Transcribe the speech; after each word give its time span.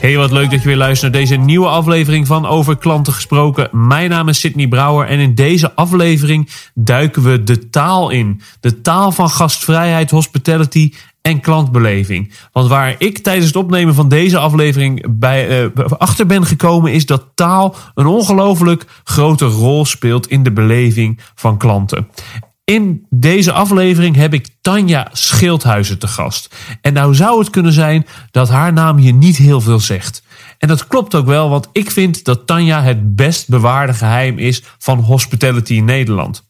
Hey, 0.00 0.16
wat 0.16 0.30
leuk 0.30 0.50
dat 0.50 0.62
je 0.62 0.68
weer 0.68 0.76
luistert 0.76 1.12
naar 1.12 1.20
deze 1.20 1.36
nieuwe 1.36 1.68
aflevering 1.68 2.26
van 2.26 2.46
Over 2.46 2.76
Klanten 2.76 3.12
Gesproken. 3.12 3.68
Mijn 3.72 4.10
naam 4.10 4.28
is 4.28 4.40
Sydney 4.40 4.68
Brouwer 4.68 5.06
en 5.06 5.18
in 5.18 5.34
deze 5.34 5.74
aflevering 5.74 6.48
duiken 6.74 7.22
we 7.22 7.42
de 7.42 7.68
taal 7.68 8.10
in. 8.10 8.40
De 8.60 8.80
taal 8.80 9.12
van 9.12 9.30
gastvrijheid, 9.30 10.10
hospitality 10.10 10.92
en 11.22 11.40
klantbeleving. 11.40 12.32
Want 12.52 12.68
waar 12.68 12.94
ik 12.98 13.18
tijdens 13.18 13.46
het 13.46 13.56
opnemen 13.56 13.94
van 13.94 14.08
deze 14.08 14.38
aflevering 14.38 15.18
bij, 15.18 15.62
uh, 15.62 15.70
achter 15.98 16.26
ben 16.26 16.46
gekomen, 16.46 16.92
is 16.92 17.06
dat 17.06 17.26
taal 17.34 17.74
een 17.94 18.06
ongelooflijk 18.06 18.86
grote 19.04 19.46
rol 19.46 19.84
speelt 19.84 20.28
in 20.28 20.42
de 20.42 20.52
beleving 20.52 21.20
van 21.34 21.58
klanten. 21.58 22.08
In 22.70 23.06
deze 23.08 23.52
aflevering 23.52 24.16
heb 24.16 24.34
ik 24.34 24.48
Tanja 24.60 25.08
Schildhuizen 25.12 25.98
te 25.98 26.06
gast. 26.06 26.56
En 26.80 26.92
nou 26.92 27.14
zou 27.14 27.38
het 27.38 27.50
kunnen 27.50 27.72
zijn 27.72 28.06
dat 28.30 28.48
haar 28.48 28.72
naam 28.72 28.96
hier 28.96 29.12
niet 29.12 29.36
heel 29.36 29.60
veel 29.60 29.80
zegt. 29.80 30.22
En 30.58 30.68
dat 30.68 30.86
klopt 30.86 31.14
ook 31.14 31.26
wel, 31.26 31.48
want 31.48 31.68
ik 31.72 31.90
vind 31.90 32.24
dat 32.24 32.46
Tanja 32.46 32.82
het 32.82 33.16
best 33.16 33.48
bewaarde 33.48 33.94
geheim 33.94 34.38
is 34.38 34.62
van 34.78 34.98
hospitality 34.98 35.74
in 35.74 35.84
Nederland. 35.84 36.46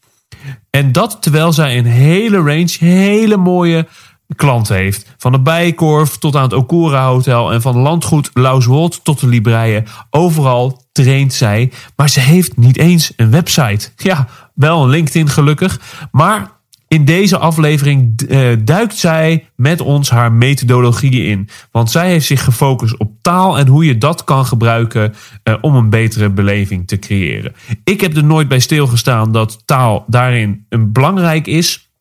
En 0.69 0.91
dat 0.91 1.17
terwijl 1.21 1.53
zij 1.53 1.77
een 1.77 1.85
hele 1.85 2.37
range, 2.37 2.75
hele 2.79 3.37
mooie 3.37 3.87
klanten 4.35 4.75
heeft. 4.75 5.13
Van 5.17 5.31
de 5.31 5.39
Bijenkorf 5.39 6.17
tot 6.17 6.35
aan 6.35 6.43
het 6.43 6.53
Okura 6.53 7.07
Hotel 7.07 7.51
en 7.51 7.61
van 7.61 7.77
landgoed 7.77 8.29
Lauswold 8.33 9.03
tot 9.03 9.19
de 9.19 9.27
Libreien. 9.27 9.85
Overal 10.09 10.83
traint 10.91 11.33
zij, 11.33 11.71
maar 11.95 12.09
ze 12.09 12.19
heeft 12.19 12.57
niet 12.57 12.77
eens 12.77 13.13
een 13.15 13.31
website. 13.31 13.89
Ja, 13.95 14.27
wel 14.53 14.87
LinkedIn 14.87 15.29
gelukkig, 15.29 15.79
maar 16.11 16.59
in 16.91 17.05
deze 17.05 17.37
aflevering 17.37 18.21
uh, 18.27 18.51
duikt 18.59 18.97
zij 18.97 19.49
met 19.55 19.81
ons 19.81 20.09
haar 20.09 20.31
methodologieën 20.31 21.25
in. 21.25 21.49
Want 21.71 21.91
zij 21.91 22.09
heeft 22.09 22.25
zich 22.25 22.43
gefocust 22.43 22.97
op 22.97 23.11
taal 23.21 23.57
en 23.57 23.67
hoe 23.67 23.85
je 23.85 23.97
dat 23.97 24.23
kan 24.23 24.45
gebruiken 24.45 25.13
uh, 25.43 25.55
om 25.61 25.75
een 25.75 25.89
betere 25.89 26.29
beleving 26.29 26.87
te 26.87 26.99
creëren. 26.99 27.53
Ik 27.83 28.01
heb 28.01 28.15
er 28.15 28.23
nooit 28.23 28.47
bij 28.47 28.59
stilgestaan 28.59 29.31
dat 29.31 29.61
taal 29.65 30.03
daarin 30.07 30.65
een 30.69 30.91
belangrijk 30.91 31.47
is. 31.47 31.91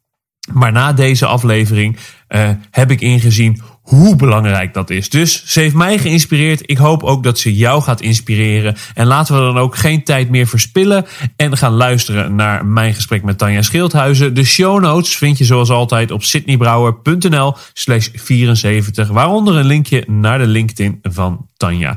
Maar 0.53 0.73
na 0.73 0.93
deze 0.93 1.27
aflevering 1.27 1.97
uh, 2.29 2.51
heb 2.71 2.91
ik 2.91 3.01
ingezien 3.01 3.63
hoe 3.91 4.17
belangrijk 4.17 4.75
dat 4.75 4.91
is. 4.91 5.09
Dus 5.09 5.45
ze 5.47 5.61
heeft 5.61 5.75
mij 5.75 5.99
geïnspireerd. 5.99 6.63
Ik 6.65 6.77
hoop 6.77 7.03
ook 7.03 7.23
dat 7.23 7.39
ze 7.39 7.55
jou 7.55 7.83
gaat 7.83 8.01
inspireren. 8.01 8.77
En 8.95 9.07
laten 9.07 9.35
we 9.35 9.41
dan 9.41 9.59
ook 9.59 9.77
geen 9.77 10.05
tijd 10.05 10.31
meer 10.31 10.47
verspillen. 10.47 11.07
En 11.37 11.57
gaan 11.57 11.73
luisteren 11.73 12.35
naar 12.35 12.67
mijn 12.67 12.95
gesprek 12.95 13.23
met 13.23 13.39
Tanja 13.39 13.63
Schildhuizen. 13.63 14.35
De 14.35 14.45
show 14.45 14.81
notes 14.81 15.17
vind 15.17 15.39
je 15.39 15.45
zoals 15.45 15.71
altijd 15.71 16.11
op 16.11 16.23
sydneybrouwer.nl 16.23 17.55
slash 17.73 18.09
74. 18.15 19.09
Waaronder 19.09 19.57
een 19.57 19.67
linkje 19.67 20.05
naar 20.07 20.39
de 20.39 20.47
LinkedIn 20.47 20.99
van 21.03 21.47
Tanja. 21.57 21.97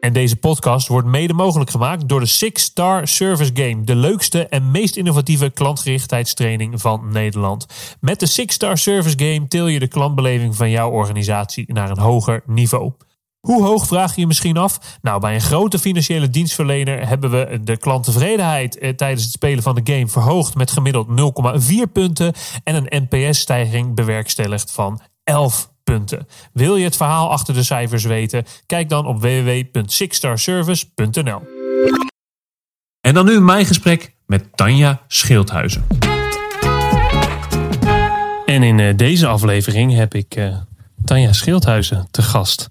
En 0.00 0.12
deze 0.12 0.36
podcast 0.36 0.88
wordt 0.88 1.08
mede 1.08 1.32
mogelijk 1.32 1.70
gemaakt 1.70 2.08
door 2.08 2.20
de 2.20 2.26
Six 2.26 2.62
Star 2.62 3.08
Service 3.08 3.50
Game. 3.54 3.84
De 3.84 3.94
leukste 3.94 4.46
en 4.46 4.70
meest 4.70 4.96
innovatieve 4.96 5.50
klantgerichtheidstraining 5.50 6.80
van 6.80 7.08
Nederland. 7.12 7.66
Met 8.00 8.20
de 8.20 8.26
Six 8.26 8.54
Star 8.54 8.78
Service 8.78 9.18
Game 9.18 9.48
til 9.48 9.66
je 9.66 9.78
de 9.78 9.88
klantbeleving 9.88 10.56
van 10.56 10.70
jouw 10.70 10.90
organisatie 10.90 11.72
naar 11.72 11.90
een 11.90 11.98
hoger 11.98 12.42
niveau. 12.46 12.92
Hoe 13.40 13.64
hoog 13.64 13.86
vraag 13.86 14.14
je 14.14 14.20
je 14.20 14.26
misschien 14.26 14.56
af? 14.56 14.98
Nou, 15.02 15.20
bij 15.20 15.34
een 15.34 15.40
grote 15.40 15.78
financiële 15.78 16.30
dienstverlener 16.30 17.08
hebben 17.08 17.30
we 17.30 17.60
de 17.62 17.76
klanttevredenheid 17.76 18.78
eh, 18.78 18.90
tijdens 18.90 19.22
het 19.22 19.32
spelen 19.32 19.62
van 19.62 19.74
de 19.74 19.92
game 19.92 20.08
verhoogd 20.08 20.54
met 20.54 20.70
gemiddeld 20.70 21.06
0,4 21.86 21.92
punten 21.92 22.34
en 22.64 22.74
een 22.74 23.08
NPS-stijging 23.08 23.94
bewerkstelligd 23.94 24.72
van 24.72 25.00
11 25.24 25.70
punten. 25.88 26.26
Wil 26.52 26.76
je 26.76 26.84
het 26.84 26.96
verhaal 26.96 27.30
achter 27.30 27.54
de 27.54 27.62
cijfers 27.62 28.04
weten? 28.04 28.44
Kijk 28.66 28.88
dan 28.88 29.06
op 29.06 29.20
www.sixstarservice.nl. 29.20 31.42
En 33.00 33.14
dan 33.14 33.26
nu 33.26 33.40
mijn 33.40 33.66
gesprek 33.66 34.14
met 34.26 34.56
Tanja 34.56 35.02
Schildhuizen. 35.06 35.86
En 38.46 38.62
in 38.62 38.78
uh, 38.78 38.96
deze 38.96 39.26
aflevering 39.26 39.94
heb 39.94 40.14
ik 40.14 40.36
uh, 40.36 40.56
Tanja 41.04 41.32
Schildhuizen 41.32 42.08
te 42.10 42.22
gast. 42.22 42.70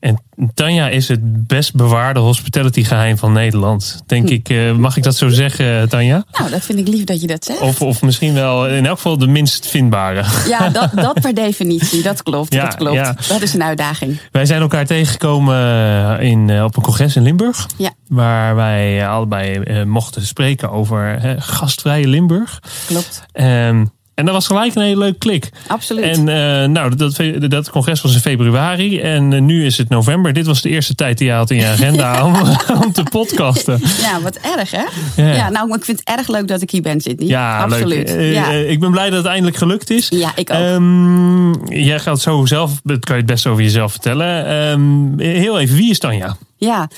En 0.00 0.22
Tanja 0.54 0.88
is 0.88 1.08
het 1.08 1.46
best 1.46 1.74
bewaarde 1.74 2.20
hospitality 2.20 2.84
geheim 2.84 3.18
van 3.18 3.32
Nederland. 3.32 4.02
Denk 4.06 4.28
hm. 4.28 4.34
ik, 4.34 4.48
uh, 4.48 4.72
mag 4.72 4.96
ik 4.96 5.02
dat 5.02 5.16
zo 5.16 5.28
zeggen, 5.28 5.88
Tanja? 5.88 6.24
Nou, 6.32 6.50
dat 6.50 6.62
vind 6.62 6.78
ik 6.78 6.88
lief 6.88 7.04
dat 7.04 7.20
je 7.20 7.26
dat 7.26 7.44
zegt. 7.44 7.60
Of, 7.60 7.82
of 7.82 8.02
misschien 8.02 8.34
wel 8.34 8.68
in 8.68 8.86
elk 8.86 8.96
geval 8.96 9.18
de 9.18 9.26
minst 9.26 9.66
vindbare. 9.66 10.24
Ja, 10.48 10.68
dat, 10.78 10.90
dat 10.94 11.20
per 11.20 11.34
definitie. 11.34 12.02
Dat 12.02 12.22
klopt. 12.22 12.54
Ja, 12.54 12.64
dat 12.64 12.74
klopt. 12.74 12.94
Ja. 12.94 13.16
Dat 13.28 13.42
is 13.42 13.54
een 13.54 13.62
uitdaging. 13.62 14.20
Wij 14.32 14.46
zijn 14.46 14.60
elkaar 14.60 14.86
tegengekomen 14.86 16.20
in, 16.20 16.62
op 16.62 16.76
een 16.76 16.82
congres 16.82 17.16
in 17.16 17.22
Limburg. 17.22 17.66
Ja. 17.76 17.90
Waar 18.08 18.56
wij 18.56 19.08
allebei 19.08 19.84
mochten 19.84 20.26
spreken 20.26 20.70
over 20.70 21.24
uh, 21.24 21.32
gastvrije 21.38 22.08
Limburg. 22.08 22.62
Klopt. 22.86 23.22
Um, 23.32 23.90
en 24.18 24.24
dat 24.24 24.34
was 24.34 24.46
gelijk 24.46 24.74
een 24.74 24.82
hele 24.82 24.98
leuke 24.98 25.18
klik. 25.18 25.50
Absoluut. 25.66 26.04
En 26.04 26.18
uh, 26.18 26.64
nou, 26.64 26.96
dat, 26.96 27.20
dat 27.50 27.70
congres 27.70 28.00
was 28.00 28.14
in 28.14 28.20
februari 28.20 29.00
en 29.00 29.32
uh, 29.32 29.40
nu 29.40 29.64
is 29.64 29.78
het 29.78 29.88
november. 29.88 30.32
Dit 30.32 30.46
was 30.46 30.62
de 30.62 30.68
eerste 30.68 30.94
tijd 30.94 31.18
die 31.18 31.26
je 31.26 31.32
had 31.32 31.50
in 31.50 31.56
je 31.56 31.66
agenda 31.66 32.24
om, 32.26 32.34
om 32.84 32.92
te 32.92 33.02
podcasten. 33.02 33.80
Ja, 34.00 34.20
wat 34.20 34.36
erg 34.36 34.70
hè? 34.70 34.84
Ja. 35.22 35.34
ja. 35.34 35.48
nou, 35.48 35.74
ik 35.74 35.84
vind 35.84 35.98
het 35.98 36.18
erg 36.18 36.28
leuk 36.28 36.48
dat 36.48 36.62
ik 36.62 36.70
hier 36.70 36.82
ben, 36.82 37.00
Sydney. 37.00 37.28
Ja, 37.28 37.62
Absoluut. 37.62 38.08
Leuk. 38.08 38.18
Uh, 38.18 38.32
ja. 38.32 38.50
ik 38.50 38.80
ben 38.80 38.90
blij 38.90 39.10
dat 39.10 39.18
het 39.18 39.26
eindelijk 39.26 39.56
gelukt 39.56 39.90
is. 39.90 40.08
Ja, 40.08 40.32
ik 40.34 40.50
ook. 40.50 40.58
Um, 40.58 41.68
jij 41.68 41.98
gaat 41.98 42.20
zo 42.20 42.46
zelf, 42.46 42.80
dat 42.84 43.04
kan 43.04 43.16
je 43.16 43.22
het 43.22 43.30
best 43.30 43.46
over 43.46 43.62
jezelf 43.62 43.90
vertellen. 43.90 44.52
Um, 44.52 45.18
heel 45.18 45.58
even, 45.58 45.76
wie 45.76 45.90
is 45.90 45.98
Tanja? 45.98 46.36
Ja. 46.56 46.88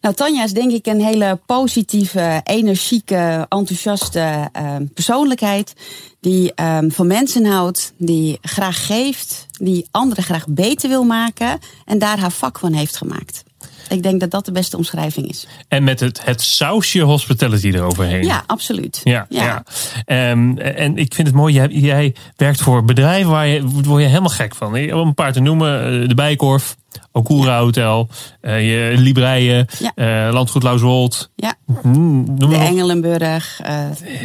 Nou, 0.00 0.14
Tanja 0.14 0.44
is 0.44 0.52
denk 0.52 0.72
ik 0.72 0.86
een 0.86 1.00
hele 1.00 1.40
positieve, 1.46 2.40
energieke, 2.44 3.46
enthousiaste 3.48 4.50
uh, 4.56 4.76
persoonlijkheid. 4.94 5.74
Die 6.20 6.52
um, 6.62 6.92
van 6.92 7.06
mensen 7.06 7.44
houdt, 7.44 7.92
die 7.96 8.38
graag 8.42 8.86
geeft, 8.86 9.46
die 9.58 9.88
anderen 9.90 10.24
graag 10.24 10.46
beter 10.48 10.88
wil 10.88 11.04
maken 11.04 11.58
en 11.84 11.98
daar 11.98 12.18
haar 12.18 12.32
vak 12.32 12.58
van 12.58 12.72
heeft 12.72 12.96
gemaakt. 12.96 13.42
Ik 13.90 14.02
denk 14.02 14.20
dat 14.20 14.30
dat 14.30 14.44
de 14.44 14.52
beste 14.52 14.76
omschrijving 14.76 15.28
is. 15.28 15.46
En 15.68 15.84
met 15.84 16.00
het, 16.00 16.24
het 16.24 16.42
sausje 16.42 17.00
hospitality 17.00 17.68
eroverheen. 17.68 18.24
Ja, 18.24 18.42
absoluut. 18.46 19.00
Ja, 19.04 19.26
ja. 19.28 19.64
ja. 20.06 20.30
Um, 20.30 20.58
en 20.58 20.96
ik 20.96 21.14
vind 21.14 21.26
het 21.26 21.36
mooi, 21.36 21.54
jij, 21.54 21.68
jij 21.68 22.14
werkt 22.36 22.60
voor 22.60 22.84
bedrijven 22.84 23.30
waar 23.30 23.46
je, 23.46 23.66
word 23.66 24.02
je 24.02 24.08
helemaal 24.08 24.28
gek 24.28 24.54
van. 24.54 24.92
Om 24.92 25.06
een 25.08 25.14
paar 25.14 25.32
te 25.32 25.40
noemen, 25.40 26.08
de 26.08 26.14
Bijkorf, 26.14 26.76
Okura 27.12 27.58
Hotel, 27.58 28.08
uh, 28.42 28.92
je 28.92 28.98
Libreien, 28.98 29.66
ja. 29.78 30.26
uh, 30.26 30.32
Landgoed 30.32 30.62
Lauswold. 30.62 31.30
Ja. 31.36 31.54
Mm, 31.82 32.38
de 32.38 32.56
Engelenburg. 32.56 33.60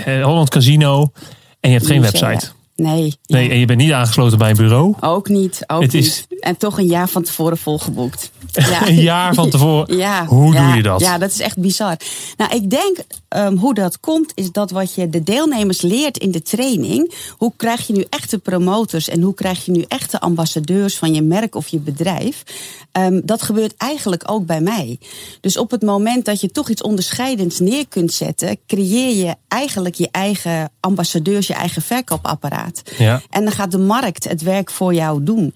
Uh, 0.07 0.23
Holland 0.23 0.49
Casino. 0.49 1.11
En 1.59 1.69
je 1.69 1.77
hebt 1.77 1.89
geen 1.89 2.01
website. 2.01 2.47
Nee. 2.75 3.15
Nee, 3.25 3.49
en 3.49 3.59
je 3.59 3.65
bent 3.65 3.79
niet 3.79 3.91
aangesloten 3.91 4.37
bij 4.37 4.49
een 4.49 4.55
bureau? 4.55 4.95
Ook 4.99 5.29
niet. 5.29 5.63
Ook 5.67 5.81
het 5.81 5.93
is... 5.93 6.25
En 6.39 6.57
toch 6.57 6.77
een 6.77 6.85
jaar 6.85 7.07
van 7.07 7.23
tevoren 7.23 7.57
volgeboekt. 7.57 8.31
Ja. 8.55 8.87
een 8.87 9.01
jaar 9.01 9.33
van 9.33 9.49
tevoren? 9.49 9.97
Ja. 9.97 10.25
Hoe 10.25 10.53
ja, 10.53 10.67
doe 10.67 10.75
je 10.75 10.83
dat? 10.83 10.99
Ja, 10.99 11.17
dat 11.17 11.31
is 11.31 11.39
echt 11.39 11.57
bizar. 11.57 11.97
Nou, 12.37 12.55
ik 12.55 12.69
denk 12.69 12.97
um, 13.29 13.57
hoe 13.57 13.73
dat 13.73 13.99
komt, 13.99 14.31
is 14.35 14.51
dat 14.51 14.71
wat 14.71 14.95
je 14.95 15.09
de 15.09 15.23
deelnemers 15.23 15.81
leert 15.81 16.17
in 16.17 16.31
de 16.31 16.41
training. 16.41 17.13
Hoe 17.37 17.51
krijg 17.57 17.87
je 17.87 17.93
nu 17.93 18.05
echte 18.09 18.39
promotors 18.39 19.09
en 19.09 19.21
hoe 19.21 19.33
krijg 19.33 19.65
je 19.65 19.71
nu 19.71 19.85
echte 19.87 20.19
ambassadeurs 20.19 20.97
van 20.97 21.13
je 21.13 21.21
merk 21.21 21.55
of 21.55 21.67
je 21.67 21.79
bedrijf? 21.79 22.43
Um, 22.91 23.21
dat 23.25 23.41
gebeurt 23.41 23.73
eigenlijk 23.77 24.23
ook 24.31 24.45
bij 24.45 24.61
mij. 24.61 24.99
Dus 25.41 25.57
op 25.57 25.71
het 25.71 25.81
moment 25.81 26.25
dat 26.25 26.41
je 26.41 26.51
toch 26.51 26.69
iets 26.69 26.81
onderscheidends 26.81 27.59
neer 27.59 27.87
kunt 27.87 28.13
zetten, 28.13 28.57
creëer 28.67 29.25
je 29.25 29.35
eigenlijk 29.47 29.95
je 29.95 30.07
eigen 30.11 30.71
ambassadeurs, 30.79 31.47
je 31.47 31.53
eigen 31.53 31.81
verkoopapparaat. 31.81 32.81
Ja. 32.97 33.21
En 33.29 33.43
dan 33.43 33.53
gaat 33.53 33.71
de 33.71 33.77
markt 33.77 34.23
het 34.23 34.41
werk 34.41 34.71
voor 34.71 34.93
jou 34.93 35.23
doen. 35.23 35.53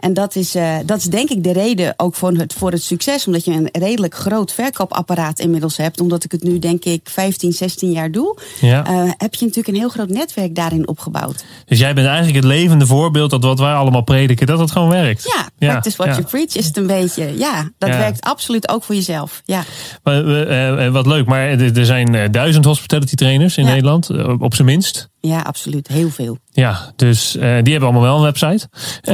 En 0.00 0.14
dat 0.14 0.36
is, 0.36 0.56
uh, 0.56 0.76
dat 0.84 0.98
is 0.98 1.04
denk 1.04 1.30
ik 1.30 1.44
de 1.44 1.52
reden 1.52 1.94
ook 1.96 2.14
voor 2.14 2.32
het, 2.32 2.52
voor 2.52 2.70
het 2.70 2.82
succes. 2.82 3.26
Omdat 3.26 3.44
je 3.44 3.52
een 3.52 3.68
redelijk 3.72 4.14
groot 4.14 4.52
verkoopapparaat 4.52 5.38
inmiddels 5.38 5.76
hebt. 5.76 6.00
Omdat 6.00 6.24
ik 6.24 6.32
het 6.32 6.42
nu 6.42 6.58
denk 6.58 6.84
ik 6.84 7.00
15, 7.04 7.52
16 7.52 7.90
jaar 7.90 8.10
doe. 8.10 8.38
Ja. 8.60 8.90
Uh, 8.90 9.10
heb 9.16 9.34
je 9.34 9.44
natuurlijk 9.44 9.68
een 9.68 9.80
heel 9.80 9.88
groot 9.88 10.08
netwerk 10.08 10.54
daarin 10.54 10.88
opgebouwd. 10.88 11.44
Dus 11.64 11.78
jij 11.78 11.94
bent 11.94 12.06
eigenlijk 12.06 12.36
het 12.36 12.44
levende 12.44 12.86
voorbeeld 12.86 13.30
dat 13.30 13.44
wat 13.44 13.58
wij 13.58 13.72
allemaal 13.72 14.02
prediken, 14.02 14.46
dat 14.46 14.58
het 14.58 14.70
gewoon 14.70 14.88
werkt. 14.88 15.32
Ja, 15.36 15.48
ja. 15.58 15.70
practice 15.70 15.96
what 15.96 16.08
ja. 16.08 16.14
you 16.14 16.26
preach 16.26 16.54
is 16.54 16.66
het 16.66 16.76
een 16.76 16.86
beetje. 16.86 17.38
Ja, 17.38 17.70
dat 17.78 17.88
werkt 17.88 18.20
absoluut 18.20 18.68
ook 18.68 18.84
voor 18.84 18.94
jezelf. 18.94 19.42
Ja. 19.44 19.64
Maar, 20.02 20.24
uh, 20.24 20.92
wat 20.92 21.06
leuk, 21.06 21.26
maar 21.26 21.48
er 21.48 21.86
zijn 21.86 22.32
duizend 22.32 22.64
hospitality 22.64 23.14
trainers 23.14 23.56
in 23.56 23.64
Nederland, 23.64 24.10
op 24.38 24.54
zijn 24.54 24.66
minst. 24.66 25.08
Ja, 25.20 25.40
absoluut. 25.40 25.88
Heel 25.88 26.10
veel. 26.10 26.38
Ja, 26.50 26.92
dus 26.96 27.36
uh, 27.36 27.42
die 27.42 27.48
hebben 27.72 27.82
allemaal 27.82 28.02
wel 28.02 28.16
een 28.16 28.22
website. 28.22 28.68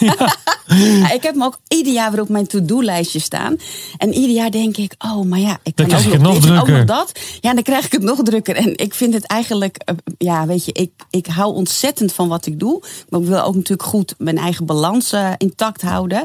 ja. 0.10 1.12
ik 1.12 1.22
heb 1.22 1.32
hem 1.32 1.42
ook 1.42 1.58
ieder 1.68 1.92
jaar 1.92 2.10
weer 2.10 2.20
op 2.20 2.28
mijn 2.28 2.46
to-do-lijstje 2.46 3.18
staan. 3.18 3.56
En 3.96 4.12
ieder 4.14 4.34
jaar 4.34 4.50
denk 4.50 4.76
ik, 4.76 4.94
oh, 4.98 5.24
maar 5.24 5.38
ja, 5.38 5.58
ik 5.62 5.74
kan 5.74 5.88
dan 5.88 5.98
ook, 6.06 6.18
nog, 6.18 6.40
dit, 6.40 6.58
ook 6.58 6.68
nog 6.68 6.84
dat. 6.84 7.20
Ja, 7.40 7.54
dan 7.54 7.62
krijg 7.62 7.84
ik 7.84 7.92
het 7.92 8.02
nog 8.02 8.22
drukker. 8.22 8.56
En 8.56 8.76
ik 8.76 8.94
vind 8.94 9.14
het 9.14 9.26
eigenlijk, 9.26 9.90
uh, 9.90 9.96
ja, 10.18 10.46
weet 10.46 10.64
je, 10.64 10.72
ik, 10.72 10.90
ik 11.10 11.26
hou 11.26 11.54
ontzettend 11.54 12.12
van 12.12 12.28
wat 12.28 12.46
ik 12.46 12.58
doe. 12.58 12.82
Maar 13.08 13.20
ik 13.20 13.26
wil 13.26 13.42
ook 13.42 13.54
natuurlijk 13.54 13.88
goed 13.88 14.14
mijn 14.18 14.38
eigen 14.38 14.66
balans 14.66 15.12
uh, 15.12 15.30
intact 15.36 15.82
houden. 15.82 16.24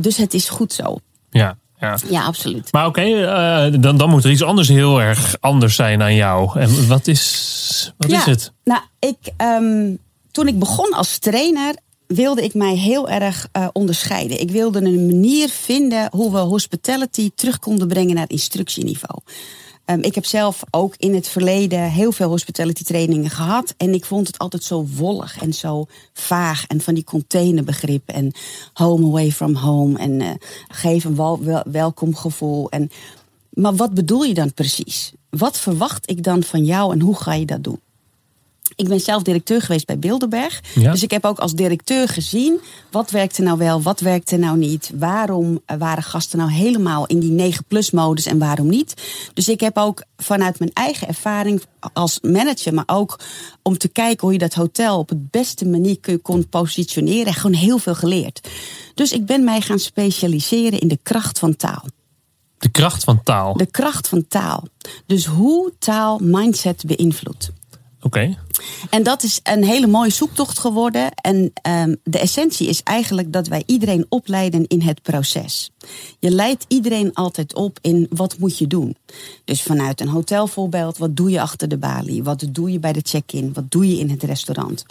dus 0.00 0.16
het 0.16 0.34
is 0.34 0.48
goed 0.48 0.72
zo. 0.72 0.96
Ja, 1.30 1.56
ja. 1.82 1.98
ja, 2.10 2.24
absoluut. 2.24 2.72
Maar 2.72 2.86
oké, 2.86 3.00
okay, 3.00 3.70
uh, 3.70 3.80
dan, 3.80 3.96
dan 3.96 4.10
moet 4.10 4.24
er 4.24 4.30
iets 4.30 4.42
anders 4.42 4.68
heel 4.68 5.00
erg 5.00 5.36
anders 5.40 5.74
zijn 5.74 6.02
aan 6.02 6.14
jou. 6.14 6.60
En 6.60 6.88
wat 6.88 7.06
is, 7.06 7.92
wat 7.96 8.10
ja, 8.10 8.18
is 8.18 8.24
het? 8.24 8.52
Nou, 8.64 8.80
ik, 8.98 9.16
um, 9.42 9.98
toen 10.30 10.48
ik 10.48 10.58
begon 10.58 10.92
als 10.92 11.18
trainer 11.18 11.74
wilde 12.06 12.42
ik 12.42 12.54
mij 12.54 12.74
heel 12.74 13.08
erg 13.08 13.48
uh, 13.56 13.68
onderscheiden. 13.72 14.40
Ik 14.40 14.50
wilde 14.50 14.78
een 14.78 15.06
manier 15.06 15.48
vinden 15.48 16.08
hoe 16.10 16.32
we 16.32 16.38
hospitality 16.38 17.30
terug 17.34 17.58
konden 17.58 17.88
brengen 17.88 18.14
naar 18.14 18.28
instructieniveau. 18.28 19.18
Um, 19.86 20.02
ik 20.02 20.14
heb 20.14 20.24
zelf 20.24 20.62
ook 20.70 20.94
in 20.96 21.14
het 21.14 21.28
verleden 21.28 21.90
heel 21.90 22.12
veel 22.12 22.28
hospitality 22.28 22.82
trainingen 22.82 23.30
gehad. 23.30 23.74
En 23.76 23.94
ik 23.94 24.04
vond 24.04 24.26
het 24.26 24.38
altijd 24.38 24.64
zo 24.64 24.86
wollig 24.96 25.40
en 25.40 25.52
zo 25.52 25.86
vaag. 26.12 26.66
En 26.66 26.80
van 26.80 26.94
die 26.94 27.04
containerbegrippen. 27.04 28.14
En 28.14 28.32
home 28.72 29.06
away 29.06 29.32
from 29.32 29.54
home. 29.54 29.98
En 29.98 30.20
uh, 30.20 30.30
geef 30.68 31.04
een 31.04 31.16
wel, 31.16 31.62
welkom 31.64 32.14
gevoel. 32.14 32.70
En, 32.70 32.90
maar 33.50 33.74
wat 33.74 33.94
bedoel 33.94 34.22
je 34.22 34.34
dan 34.34 34.54
precies? 34.54 35.12
Wat 35.30 35.58
verwacht 35.58 36.10
ik 36.10 36.22
dan 36.22 36.42
van 36.42 36.64
jou 36.64 36.92
en 36.92 37.00
hoe 37.00 37.16
ga 37.16 37.34
je 37.34 37.46
dat 37.46 37.64
doen? 37.64 37.80
Ik 38.76 38.88
ben 38.88 39.00
zelf 39.00 39.22
directeur 39.22 39.62
geweest 39.62 39.86
bij 39.86 39.98
Bilderberg. 39.98 40.60
Ja. 40.74 40.90
Dus 40.90 41.02
ik 41.02 41.10
heb 41.10 41.24
ook 41.24 41.38
als 41.38 41.52
directeur 41.52 42.08
gezien 42.08 42.60
wat 42.90 43.10
werkte 43.10 43.42
nou 43.42 43.58
wel, 43.58 43.82
wat 43.82 44.00
werkte 44.00 44.36
nou 44.36 44.58
niet. 44.58 44.90
Waarom 44.94 45.60
waren 45.78 46.02
gasten 46.02 46.38
nou 46.38 46.50
helemaal 46.50 47.06
in 47.06 47.20
die 47.20 47.30
9 47.30 47.64
plus 47.68 47.90
modus 47.90 48.26
en 48.26 48.38
waarom 48.38 48.68
niet. 48.68 48.94
Dus 49.34 49.48
ik 49.48 49.60
heb 49.60 49.78
ook 49.78 50.02
vanuit 50.16 50.58
mijn 50.58 50.70
eigen 50.72 51.08
ervaring 51.08 51.62
als 51.92 52.18
manager, 52.20 52.74
maar 52.74 52.84
ook 52.86 53.18
om 53.62 53.78
te 53.78 53.88
kijken 53.88 54.20
hoe 54.20 54.32
je 54.32 54.38
dat 54.38 54.54
hotel 54.54 54.98
op 54.98 55.08
het 55.08 55.30
beste 55.30 55.66
manier 55.66 55.98
kon 56.22 56.48
positioneren, 56.48 57.34
gewoon 57.34 57.56
heel 57.56 57.78
veel 57.78 57.94
geleerd. 57.94 58.48
Dus 58.94 59.12
ik 59.12 59.26
ben 59.26 59.44
mij 59.44 59.60
gaan 59.60 59.78
specialiseren 59.78 60.80
in 60.80 60.88
de 60.88 60.98
kracht 61.02 61.38
van 61.38 61.56
taal. 61.56 61.84
De 62.58 62.68
kracht 62.68 63.04
van 63.04 63.22
taal. 63.22 63.56
De 63.56 63.66
kracht 63.66 64.08
van 64.08 64.26
taal. 64.28 64.64
Dus 65.06 65.26
hoe 65.26 65.72
taal 65.78 66.18
mindset 66.22 66.84
beïnvloedt. 66.86 67.50
Oké. 68.02 68.36
En 68.90 69.02
dat 69.02 69.22
is 69.22 69.40
een 69.42 69.64
hele 69.64 69.86
mooie 69.86 70.10
zoektocht 70.10 70.58
geworden. 70.58 71.10
En 71.14 71.52
um, 71.68 71.96
de 72.04 72.18
essentie 72.18 72.68
is 72.68 72.82
eigenlijk 72.82 73.32
dat 73.32 73.48
wij 73.48 73.62
iedereen 73.66 74.06
opleiden 74.08 74.66
in 74.66 74.80
het 74.80 75.02
proces. 75.02 75.70
Je 76.18 76.30
leidt 76.30 76.64
iedereen 76.68 77.14
altijd 77.14 77.54
op 77.54 77.78
in 77.80 78.06
wat 78.10 78.38
moet 78.38 78.58
je 78.58 78.66
doen. 78.66 78.96
Dus 79.44 79.62
vanuit 79.62 80.00
een 80.00 80.08
hotelvoorbeeld, 80.08 80.98
wat 80.98 81.16
doe 81.16 81.30
je 81.30 81.40
achter 81.40 81.68
de 81.68 81.76
balie? 81.76 82.22
Wat 82.22 82.46
doe 82.50 82.72
je 82.72 82.78
bij 82.78 82.92
de 82.92 83.02
check-in? 83.02 83.52
Wat 83.52 83.70
doe 83.70 83.88
je 83.88 83.98
in 83.98 84.10
het 84.10 84.22
restaurant? 84.22 84.84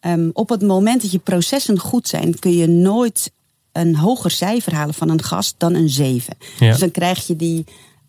Um, 0.00 0.30
op 0.32 0.48
het 0.48 0.62
moment 0.62 1.02
dat 1.02 1.10
je 1.10 1.18
processen 1.18 1.78
goed 1.78 2.08
zijn, 2.08 2.38
kun 2.38 2.52
je 2.52 2.66
nooit 2.66 3.32
een 3.72 3.96
hoger 3.96 4.30
cijfer 4.30 4.74
halen 4.74 4.94
van 4.94 5.08
een 5.08 5.22
gast 5.22 5.54
dan 5.58 5.74
een 5.74 5.88
7. 5.88 6.36
Ja. 6.58 6.70
Dus 6.70 6.78
dan 6.78 6.90
krijg 6.90 7.26
je 7.26 7.36
die 7.36 7.64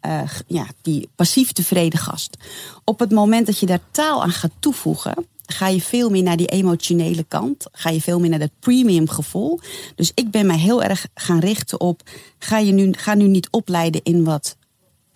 uh, 0.05 0.21
ja, 0.47 0.65
die 0.81 1.09
passief 1.15 1.51
tevreden 1.51 1.99
gast. 1.99 2.37
Op 2.83 2.99
het 2.99 3.11
moment 3.11 3.45
dat 3.45 3.59
je 3.59 3.65
daar 3.65 3.79
taal 3.91 4.23
aan 4.23 4.31
gaat 4.31 4.51
toevoegen, 4.59 5.27
ga 5.45 5.67
je 5.67 5.81
veel 5.81 6.09
meer 6.09 6.23
naar 6.23 6.37
die 6.37 6.47
emotionele 6.47 7.23
kant. 7.23 7.65
Ga 7.71 7.89
je 7.89 8.01
veel 8.01 8.19
meer 8.19 8.29
naar 8.29 8.39
dat 8.39 8.59
premium 8.59 9.09
gevoel. 9.09 9.59
Dus 9.95 10.11
ik 10.13 10.31
ben 10.31 10.45
mij 10.45 10.57
heel 10.57 10.83
erg 10.83 11.07
gaan 11.13 11.39
richten 11.39 11.79
op, 11.79 12.01
ga, 12.39 12.57
je 12.57 12.71
nu, 12.71 12.93
ga 12.93 13.13
nu 13.13 13.27
niet 13.27 13.47
opleiden 13.49 14.03
in 14.03 14.23
wat, 14.23 14.57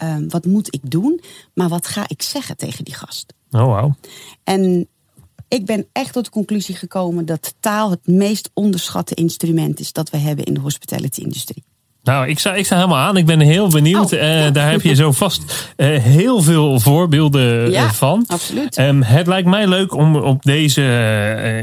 uh, 0.03 0.15
wat 0.27 0.45
moet 0.45 0.73
ik 0.73 0.91
doen, 0.91 1.21
maar 1.53 1.69
wat 1.69 1.87
ga 1.87 2.03
ik 2.07 2.21
zeggen 2.21 2.57
tegen 2.57 2.85
die 2.85 2.93
gast. 2.93 3.33
Oh, 3.51 3.63
wow. 3.63 3.93
En 4.43 4.87
ik 5.47 5.65
ben 5.65 5.87
echt 5.91 6.13
tot 6.13 6.25
de 6.25 6.31
conclusie 6.31 6.75
gekomen 6.75 7.25
dat 7.25 7.53
taal 7.59 7.89
het 7.89 8.07
meest 8.07 8.49
onderschatte 8.53 9.15
instrument 9.15 9.79
is 9.79 9.91
dat 9.91 10.09
we 10.09 10.17
hebben 10.17 10.45
in 10.45 10.53
de 10.53 10.59
hospitality-industrie. 10.59 11.63
Nou, 12.07 12.27
ik 12.27 12.39
sta, 12.39 12.53
ik 12.53 12.65
sta 12.65 12.75
helemaal 12.75 12.97
aan. 12.97 13.17
Ik 13.17 13.25
ben 13.25 13.39
heel 13.39 13.67
benieuwd. 13.67 14.13
Oh, 14.13 14.19
uh, 14.19 14.51
Daar 14.53 14.71
heb 14.71 14.81
je 14.81 14.95
zo 14.95 15.11
vast 15.11 15.73
uh, 15.77 16.03
heel 16.03 16.41
veel 16.41 16.79
voorbeelden 16.79 17.71
ja, 17.71 17.93
van. 17.93 18.23
Absoluut. 18.27 18.77
Um, 18.77 19.03
het 19.03 19.27
lijkt 19.27 19.47
mij 19.47 19.67
leuk 19.67 19.93
om 19.93 20.15
op 20.15 20.43
deze, 20.43 20.83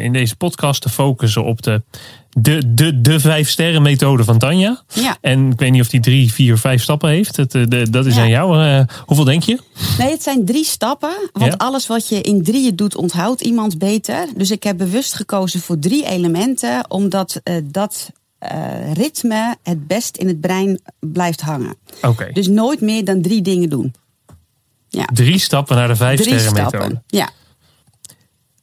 in 0.02 0.12
deze 0.12 0.36
podcast 0.36 0.82
te 0.82 0.88
focussen 0.88 1.44
op 1.44 1.62
de, 1.62 1.82
de, 2.30 2.74
de, 2.74 3.00
de 3.00 3.20
vijf 3.20 3.48
sterren 3.48 3.82
methode 3.82 4.24
van 4.24 4.38
Tanja. 4.38 4.82
Ja. 4.92 5.16
En 5.20 5.50
ik 5.50 5.58
weet 5.58 5.70
niet 5.70 5.80
of 5.80 5.88
die 5.88 6.00
drie, 6.00 6.32
vier, 6.32 6.58
vijf 6.58 6.82
stappen 6.82 7.10
heeft. 7.10 7.36
Het, 7.36 7.50
de, 7.50 7.86
dat 7.90 8.06
is 8.06 8.14
ja. 8.14 8.22
aan 8.22 8.28
jou. 8.28 8.84
hoeveel 9.06 9.24
denk 9.24 9.42
je? 9.42 9.58
Nee, 9.98 10.10
het 10.10 10.22
zijn 10.22 10.44
drie 10.44 10.64
stappen. 10.64 11.14
Want 11.32 11.52
ja. 11.52 11.58
alles 11.58 11.86
wat 11.86 12.08
je 12.08 12.20
in 12.20 12.42
drieën 12.42 12.76
doet, 12.76 12.96
onthoudt 12.96 13.40
iemand 13.40 13.78
beter. 13.78 14.26
Dus 14.36 14.50
ik 14.50 14.62
heb 14.62 14.76
bewust 14.76 15.14
gekozen 15.14 15.60
voor 15.60 15.78
drie 15.78 16.06
elementen. 16.06 16.90
Omdat 16.90 17.40
dat 17.64 18.10
uh, 18.52 18.92
ritme 18.92 19.56
het 19.62 19.86
best 19.86 20.16
in 20.16 20.28
het 20.28 20.40
brein 20.40 20.80
blijft 21.00 21.40
hangen. 21.40 21.76
Okay. 22.02 22.32
Dus 22.32 22.48
nooit 22.48 22.80
meer 22.80 23.04
dan 23.04 23.22
drie 23.22 23.42
dingen 23.42 23.68
doen. 23.68 23.94
Ja. 24.88 25.04
Drie 25.12 25.38
stappen 25.38 25.76
naar 25.76 25.88
de 25.88 25.96
vijf 25.96 26.20
drie 26.20 26.38
sterren 26.38 26.56
stappen. 26.56 26.78
methode. 26.78 27.02
Ja. 27.06 27.30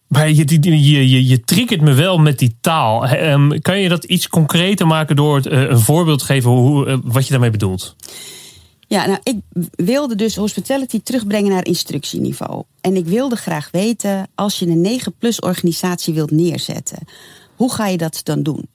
Maar 0.07 0.31
je, 0.31 0.45
je, 0.61 1.09
je, 1.09 1.27
je 1.27 1.43
triggert 1.43 1.81
me 1.81 1.93
wel 1.93 2.17
met 2.17 2.39
die 2.39 2.55
taal. 2.61 3.09
Um, 3.09 3.61
kan 3.61 3.79
je 3.79 3.89
dat 3.89 4.03
iets 4.03 4.27
concreter 4.27 4.87
maken 4.87 5.15
door 5.15 5.35
het, 5.35 5.45
uh, 5.45 5.69
een 5.69 5.79
voorbeeld 5.79 6.19
te 6.19 6.25
geven 6.25 6.51
hoe, 6.51 6.87
uh, 6.87 6.97
wat 7.03 7.25
je 7.25 7.31
daarmee 7.31 7.49
bedoelt? 7.49 7.95
Ja, 8.87 9.05
nou, 9.05 9.19
ik 9.23 9.37
wilde 9.71 10.15
dus 10.15 10.35
hospitality 10.35 11.01
terugbrengen 11.03 11.51
naar 11.51 11.65
instructieniveau. 11.65 12.63
En 12.81 12.95
ik 12.95 13.05
wilde 13.05 13.35
graag 13.35 13.69
weten, 13.71 14.27
als 14.35 14.59
je 14.59 14.67
een 14.67 14.99
9-plus 14.99 15.39
organisatie 15.39 16.13
wilt 16.13 16.31
neerzetten, 16.31 16.97
hoe 17.61 17.71
ga 17.71 17.87
je 17.87 17.97
dat 17.97 18.19
dan 18.23 18.43
doen? 18.43 18.69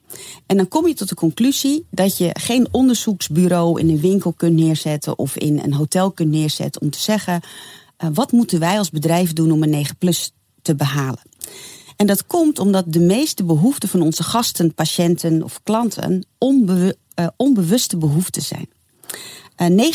En 0.45 0.57
dan 0.57 0.67
kom 0.67 0.87
je 0.87 0.93
tot 0.93 1.09
de 1.09 1.15
conclusie 1.15 1.85
dat 1.91 2.17
je 2.17 2.29
geen 2.33 2.67
onderzoeksbureau 2.71 3.79
in 3.79 3.89
een 3.89 3.99
winkel 3.99 4.33
kunt 4.33 4.55
neerzetten 4.55 5.17
of 5.17 5.37
in 5.37 5.59
een 5.59 5.73
hotel 5.73 6.11
kunt 6.11 6.29
neerzetten 6.29 6.81
om 6.81 6.89
te 6.89 6.99
zeggen: 6.99 7.41
uh, 8.03 8.09
wat 8.13 8.31
moeten 8.31 8.59
wij 8.59 8.77
als 8.77 8.89
bedrijf 8.89 9.33
doen 9.33 9.51
om 9.51 9.63
een 9.63 9.69
9 9.69 9.97
plus 9.97 10.31
te 10.61 10.75
behalen? 10.75 11.19
En 11.95 12.07
dat 12.07 12.27
komt 12.27 12.59
omdat 12.59 12.83
de 12.87 12.99
meeste 12.99 13.43
behoeften 13.43 13.89
van 13.89 14.01
onze 14.01 14.23
gasten, 14.23 14.73
patiënten 14.73 15.43
of 15.43 15.59
klanten 15.63 16.25
onbewu 16.37 16.93
uh, 17.19 17.27
onbewuste 17.37 17.97
behoeften 17.97 18.41
zijn. 18.41 18.69
Uh, 19.57 19.91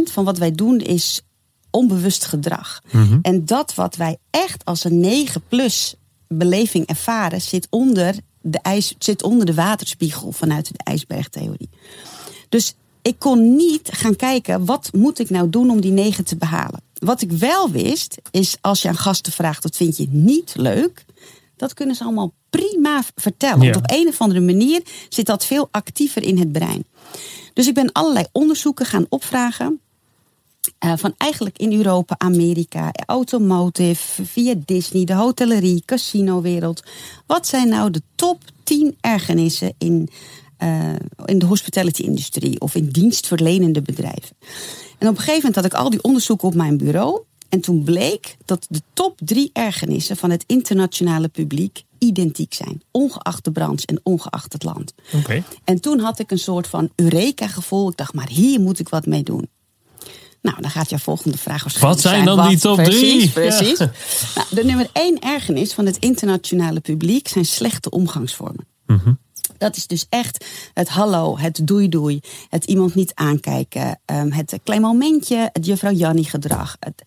90% 0.00 0.12
van 0.12 0.24
wat 0.24 0.38
wij 0.38 0.52
doen 0.52 0.78
is 0.78 1.22
onbewust 1.70 2.24
gedrag. 2.24 2.82
Mhm. 2.86 2.96
Mm 2.96 3.08
-hmm. 3.08 3.18
En 3.22 3.44
dat 3.44 3.74
wat 3.74 3.96
wij 3.96 4.16
echt 4.30 4.64
als 4.64 4.84
een 4.84 5.00
9 5.00 5.42
plus 5.48 5.94
beleving 6.28 6.86
ervaren, 6.86 7.40
zit 7.40 7.66
onder 7.70 8.14
de, 8.40 8.58
ijs, 8.58 8.94
zit 8.98 9.22
onder 9.22 9.46
de 9.46 9.54
waterspiegel 9.54 10.32
vanuit 10.32 10.66
de 10.66 10.84
ijsbergtheorie. 10.84 11.70
Dus 12.48 12.74
ik 13.02 13.18
kon 13.18 13.56
niet 13.56 13.88
gaan 13.92 14.16
kijken, 14.16 14.64
wat 14.64 14.90
moet 14.92 15.18
ik 15.18 15.30
nou 15.30 15.50
doen 15.50 15.70
om 15.70 15.80
die 15.80 15.92
negen 15.92 16.24
te 16.24 16.36
behalen? 16.36 16.82
Wat 16.94 17.22
ik 17.22 17.30
wel 17.30 17.70
wist, 17.70 18.16
is 18.30 18.56
als 18.60 18.82
je 18.82 18.88
aan 18.88 18.96
gasten 18.96 19.32
vraagt, 19.32 19.62
wat 19.62 19.76
vind 19.76 19.96
je 19.96 20.06
niet 20.10 20.52
leuk? 20.56 21.04
Dat 21.56 21.74
kunnen 21.74 21.96
ze 21.96 22.04
allemaal 22.04 22.32
prima 22.50 23.02
vertellen. 23.14 23.62
Ja. 23.62 23.72
Want 23.72 23.76
op 23.76 23.96
een 23.96 24.08
of 24.08 24.20
andere 24.20 24.40
manier 24.40 24.82
zit 25.08 25.26
dat 25.26 25.44
veel 25.44 25.68
actiever 25.70 26.22
in 26.22 26.38
het 26.38 26.52
brein. 26.52 26.84
Dus 27.52 27.66
ik 27.66 27.74
ben 27.74 27.92
allerlei 27.92 28.26
onderzoeken 28.32 28.86
gaan 28.86 29.06
opvragen. 29.08 29.80
Uh, 30.84 30.92
van 30.96 31.14
eigenlijk 31.16 31.58
in 31.58 31.72
Europa, 31.72 32.14
Amerika, 32.18 32.90
automotive, 33.06 34.24
via 34.24 34.54
Disney, 34.64 35.04
de 35.04 35.14
hotellerie, 35.14 35.82
casinowereld. 35.84 36.82
Wat 37.26 37.46
zijn 37.46 37.68
nou 37.68 37.90
de 37.90 38.02
top 38.14 38.42
10 38.64 38.96
ergernissen 39.00 39.74
in, 39.78 40.08
uh, 40.62 40.92
in 41.24 41.38
de 41.38 41.46
hospitality-industrie 41.46 42.60
of 42.60 42.74
in 42.74 42.88
dienstverlenende 42.88 43.82
bedrijven? 43.82 44.36
En 44.98 45.08
op 45.08 45.14
een 45.14 45.22
gegeven 45.22 45.34
moment 45.34 45.54
had 45.54 45.64
ik 45.64 45.74
al 45.74 45.90
die 45.90 46.02
onderzoeken 46.02 46.48
op 46.48 46.54
mijn 46.54 46.76
bureau. 46.76 47.22
En 47.48 47.60
toen 47.60 47.84
bleek 47.84 48.36
dat 48.44 48.66
de 48.68 48.82
top 48.92 49.18
drie 49.24 49.50
ergernissen 49.52 50.16
van 50.16 50.30
het 50.30 50.44
internationale 50.46 51.28
publiek 51.28 51.84
identiek 51.98 52.54
zijn. 52.54 52.82
Ongeacht 52.90 53.44
de 53.44 53.52
branche 53.52 53.86
en 53.86 54.00
ongeacht 54.02 54.52
het 54.52 54.62
land. 54.62 54.94
Oké. 55.12 55.42
En 55.64 55.80
toen 55.80 55.98
had 55.98 56.18
ik 56.18 56.30
een 56.30 56.38
soort 56.38 56.66
van 56.66 56.90
Eureka-gevoel. 56.94 57.90
Ik 57.90 57.96
dacht, 57.96 58.14
maar 58.14 58.28
hier 58.28 58.60
moet 58.60 58.78
ik 58.78 58.88
wat 58.88 59.06
mee 59.06 59.22
doen. 59.22 59.48
Nou, 60.42 60.60
dan 60.60 60.70
gaat 60.70 60.90
jouw 60.90 60.98
volgende 60.98 61.38
vraag 61.38 61.62
waarschijnlijk 61.62 62.02
Wat 62.02 62.12
zijn 62.12 62.24
dan 62.24 62.48
die 62.48 62.58
top 62.58 62.76
precies, 62.76 63.00
drie? 63.00 63.30
Precies. 63.30 63.78
Ja. 63.78 63.90
Nou, 64.34 64.46
de 64.50 64.64
nummer 64.64 64.88
één 64.92 65.18
ergernis 65.18 65.72
van 65.72 65.86
het 65.86 65.96
internationale 65.98 66.80
publiek 66.80 67.28
zijn 67.28 67.44
slechte 67.44 67.90
omgangsvormen. 67.90 68.66
Mhm. 68.86 69.12
Dat 69.58 69.76
is 69.76 69.86
dus 69.86 70.06
echt 70.08 70.44
het 70.74 70.88
hallo, 70.88 71.38
het 71.38 71.60
doei 71.62 71.88
doei, 71.88 72.20
het 72.48 72.64
iemand 72.64 72.94
niet 72.94 73.14
aankijken, 73.14 74.00
ehm, 74.04 74.30
het 74.30 74.58
klein 74.64 74.80
momentje, 74.80 75.50
het 75.52 75.66
juffrouw 75.66 75.92
Jannie 75.92 76.24
gedrag. 76.24 76.76
Het, 76.80 77.04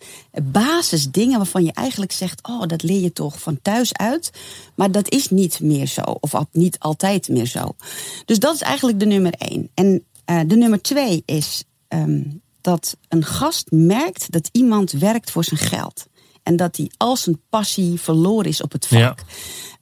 basisdingen 0.51 1.37
waarvan 1.37 1.63
je 1.63 1.73
eigenlijk 1.73 2.11
zegt, 2.11 2.47
oh 2.47 2.61
dat 2.67 2.83
leer 2.83 3.01
je 3.01 3.13
toch 3.13 3.41
van 3.41 3.59
thuis 3.61 3.93
uit. 3.93 4.31
Maar 4.75 4.91
dat 4.91 5.11
is 5.11 5.29
niet 5.29 5.59
meer 5.59 5.87
zo, 5.87 6.01
of 6.01 6.33
niet 6.51 6.79
altijd 6.79 7.29
meer 7.29 7.45
zo. 7.45 7.75
Dus 8.25 8.39
dat 8.39 8.55
is 8.55 8.61
eigenlijk 8.61 8.99
de 8.99 9.05
nummer 9.05 9.33
één. 9.33 9.69
En 9.73 10.03
eh, 10.25 10.39
de 10.47 10.55
nummer 10.55 10.81
twee 10.81 11.23
is 11.25 11.63
ehm, 11.87 12.21
dat 12.61 12.97
een 13.07 13.23
gast 13.23 13.71
merkt 13.71 14.31
dat 14.31 14.49
iemand 14.51 14.91
werkt 14.91 15.31
voor 15.31 15.43
zijn 15.43 15.59
geld. 15.59 16.07
En 16.43 16.55
dat 16.55 16.77
hij 16.77 16.91
al 16.97 17.17
zijn 17.17 17.41
passie 17.49 17.99
verloren 17.99 18.45
is 18.45 18.61
op 18.61 18.71
het 18.71 18.87
vak. 18.87 18.99
Ja. 18.99 19.15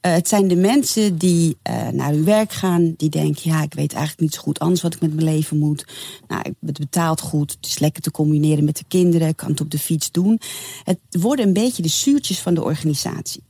Eh, 0.01 0.13
het 0.13 0.27
zijn 0.27 0.47
de 0.47 0.55
mensen 0.55 1.17
die 1.17 1.57
eh, 1.61 1.87
naar 1.87 2.09
hun 2.09 2.23
werk 2.23 2.51
gaan, 2.51 2.93
die 2.97 3.09
denken: 3.09 3.51
ja, 3.51 3.61
ik 3.61 3.73
weet 3.73 3.93
eigenlijk 3.93 4.21
niet 4.21 4.33
zo 4.33 4.41
goed 4.41 4.59
anders 4.59 4.81
wat 4.81 4.93
ik 4.93 5.01
met 5.01 5.13
mijn 5.13 5.27
leven 5.27 5.57
moet. 5.57 5.85
Nou, 6.27 6.41
het 6.65 6.77
betaalt 6.77 7.21
goed, 7.21 7.51
het 7.51 7.65
is 7.65 7.79
lekker 7.79 8.01
te 8.01 8.11
combineren 8.11 8.63
met 8.63 8.77
de 8.77 8.83
kinderen, 8.87 9.27
ik 9.27 9.35
kan 9.35 9.49
het 9.49 9.61
op 9.61 9.71
de 9.71 9.79
fiets 9.79 10.11
doen. 10.11 10.39
Het 10.83 10.99
worden 11.09 11.47
een 11.47 11.53
beetje 11.53 11.81
de 11.81 11.87
zuurtjes 11.87 12.39
van 12.39 12.53
de 12.53 12.63
organisatie. 12.63 13.43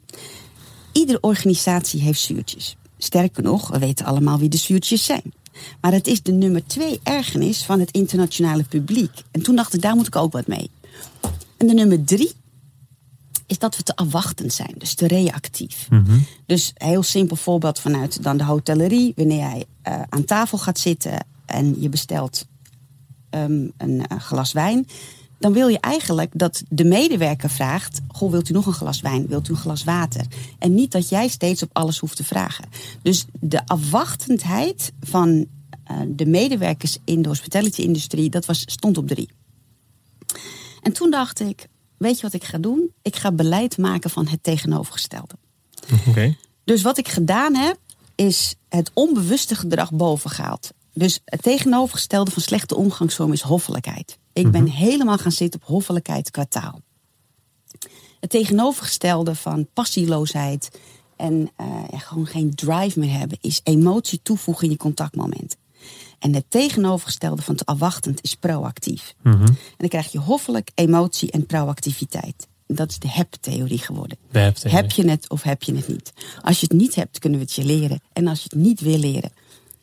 Iedere 0.91 1.19
organisatie 1.21 2.01
heeft 2.01 2.19
zuurtjes. 2.19 2.75
Sterker 2.97 3.43
nog, 3.43 3.69
we 3.69 3.79
weten 3.79 4.05
allemaal 4.05 4.39
wie 4.39 4.49
de 4.49 4.57
zuurtjes 4.57 5.05
zijn. 5.05 5.33
Maar 5.81 5.91
het 5.91 6.07
is 6.07 6.21
de 6.21 6.31
nummer 6.31 6.65
twee 6.65 6.99
ergernis 7.03 7.63
van 7.63 7.79
het 7.79 7.91
internationale 7.91 8.63
publiek. 8.63 9.11
En 9.31 9.41
toen 9.41 9.55
dacht 9.55 9.73
ik, 9.73 9.81
daar 9.81 9.95
moet 9.95 10.07
ik 10.07 10.15
ook 10.15 10.31
wat 10.31 10.47
mee. 10.47 10.69
En 11.57 11.67
de 11.67 11.73
nummer 11.73 12.03
drie 12.03 12.31
is 13.45 13.59
dat 13.59 13.77
we 13.77 13.83
te 13.83 13.95
afwachtend 13.95 14.53
zijn, 14.53 14.73
dus 14.77 14.93
te 14.93 15.07
reactief. 15.07 15.87
Dus 16.45 16.71
een 16.75 16.87
heel 16.87 17.03
simpel 17.03 17.35
voorbeeld 17.35 17.79
vanuit 17.79 18.23
dan 18.23 18.37
de 18.37 18.43
hotellerie. 18.43 19.13
Wanneer 19.15 19.37
jij 19.37 19.65
eh, 19.81 20.01
aan 20.09 20.25
tafel 20.25 20.57
gaat 20.57 20.79
zitten 20.79 21.25
en 21.45 21.81
je 21.81 21.89
bestelt 21.89 22.47
ehm, 23.29 23.67
een 23.77 24.07
eh, 24.07 24.19
glas 24.19 24.51
wijn. 24.51 24.87
Dan 25.39 25.53
wil 25.53 25.67
je 25.67 25.79
eigenlijk 25.79 26.31
dat 26.33 26.63
de 26.69 26.83
medewerker 26.83 27.49
vraagt: 27.49 27.99
Goh, 28.07 28.31
wilt 28.31 28.49
u 28.49 28.53
nog 28.53 28.65
een 28.65 28.73
glas 28.73 29.01
wijn? 29.01 29.27
Wilt 29.27 29.49
u 29.49 29.51
een 29.51 29.59
glas 29.59 29.83
water? 29.83 30.25
En 30.59 30.73
niet 30.73 30.91
dat 30.91 31.09
jij 31.09 31.27
steeds 31.27 31.63
op 31.63 31.69
alles 31.73 31.99
hoeft 31.99 32.15
te 32.15 32.23
vragen. 32.23 32.65
Dus 33.01 33.25
de 33.39 33.65
afwachtendheid 33.65 34.91
van 34.99 35.47
eh, 35.83 35.97
de 36.07 36.25
medewerkers 36.25 36.97
in 37.03 37.21
de 37.21 37.29
hospitality-industrie, 37.29 38.29
dat 38.29 38.45
was, 38.45 38.63
stond 38.65 38.97
op 38.97 39.07
drie. 39.07 39.29
En 40.81 40.93
toen 40.93 41.11
dacht 41.11 41.39
ik: 41.39 41.67
Weet 41.97 42.15
je 42.15 42.21
wat 42.21 42.33
ik 42.33 42.43
ga 42.43 42.57
doen? 42.57 42.91
Ik 43.01 43.15
ga 43.15 43.31
beleid 43.31 43.77
maken 43.77 44.09
van 44.09 44.27
het 44.27 44.43
tegenovergestelde. 44.43 45.35
Dus 46.63 46.81
wat 46.81 46.97
ik 46.97 47.07
gedaan 47.07 47.55
heb, 47.55 47.77
is 48.15 48.55
het 48.69 48.91
onbewuste 48.93 49.55
gedrag 49.55 49.91
bovengehaald. 49.91 50.71
Dus 50.97 51.21
het 51.25 51.41
tegenovergestelde 51.41 52.31
van 52.31 52.41
slechte 52.41 52.75
omgangsvorm 52.75 53.31
is 53.31 53.41
hoffelijkheid. 53.41 54.17
Ik 54.33 54.51
ben 54.51 54.67
helemaal 54.67 55.17
gaan 55.17 55.31
zitten 55.31 55.59
op 55.61 55.67
hoffelijkheid 55.67 56.31
qua 56.31 56.45
taal. 56.45 56.81
Het 58.19 58.29
tegenovergestelde 58.29 59.35
van 59.35 59.67
passieloosheid 59.73 60.79
en 61.15 61.49
eh, 61.55 61.67
gewoon 61.91 62.25
geen 62.25 62.55
drive 62.55 62.99
meer 62.99 63.19
hebben, 63.19 63.37
is 63.41 63.61
emotie 63.63 64.19
toevoegen 64.23 64.63
in 64.63 64.71
je 64.71 64.77
contactmoment. 64.77 65.57
En 66.19 66.33
het 66.33 66.45
tegenovergestelde 66.49 67.41
van 67.41 67.55
te 67.55 67.65
afwachtend 67.65 68.23
is 68.23 68.35
proactief. 68.35 69.15
En 69.23 69.57
dan 69.77 69.89
krijg 69.89 70.11
je 70.11 70.19
hoffelijk, 70.19 70.71
emotie 70.75 71.31
en 71.31 71.45
proactiviteit. 71.45 72.47
Dat 72.67 72.89
is 72.89 72.99
de 72.99 73.09
HEP-theorie 73.09 73.77
geworden. 73.77 74.17
De. 74.31 74.53
Heb 74.69 74.91
je 74.91 75.09
het 75.09 75.29
of 75.29 75.43
heb 75.43 75.63
je 75.63 75.75
het 75.75 75.87
niet? 75.87 76.13
Als 76.41 76.59
je 76.59 76.67
het 76.69 76.77
niet 76.77 76.95
hebt, 76.95 77.19
kunnen 77.19 77.39
we 77.39 77.45
het 77.45 77.55
je 77.55 77.63
leren. 77.63 78.01
En 78.13 78.27
als 78.27 78.43
je 78.43 78.49
het 78.49 78.59
niet 78.59 78.79
wil 78.79 78.97
leren, 78.97 79.31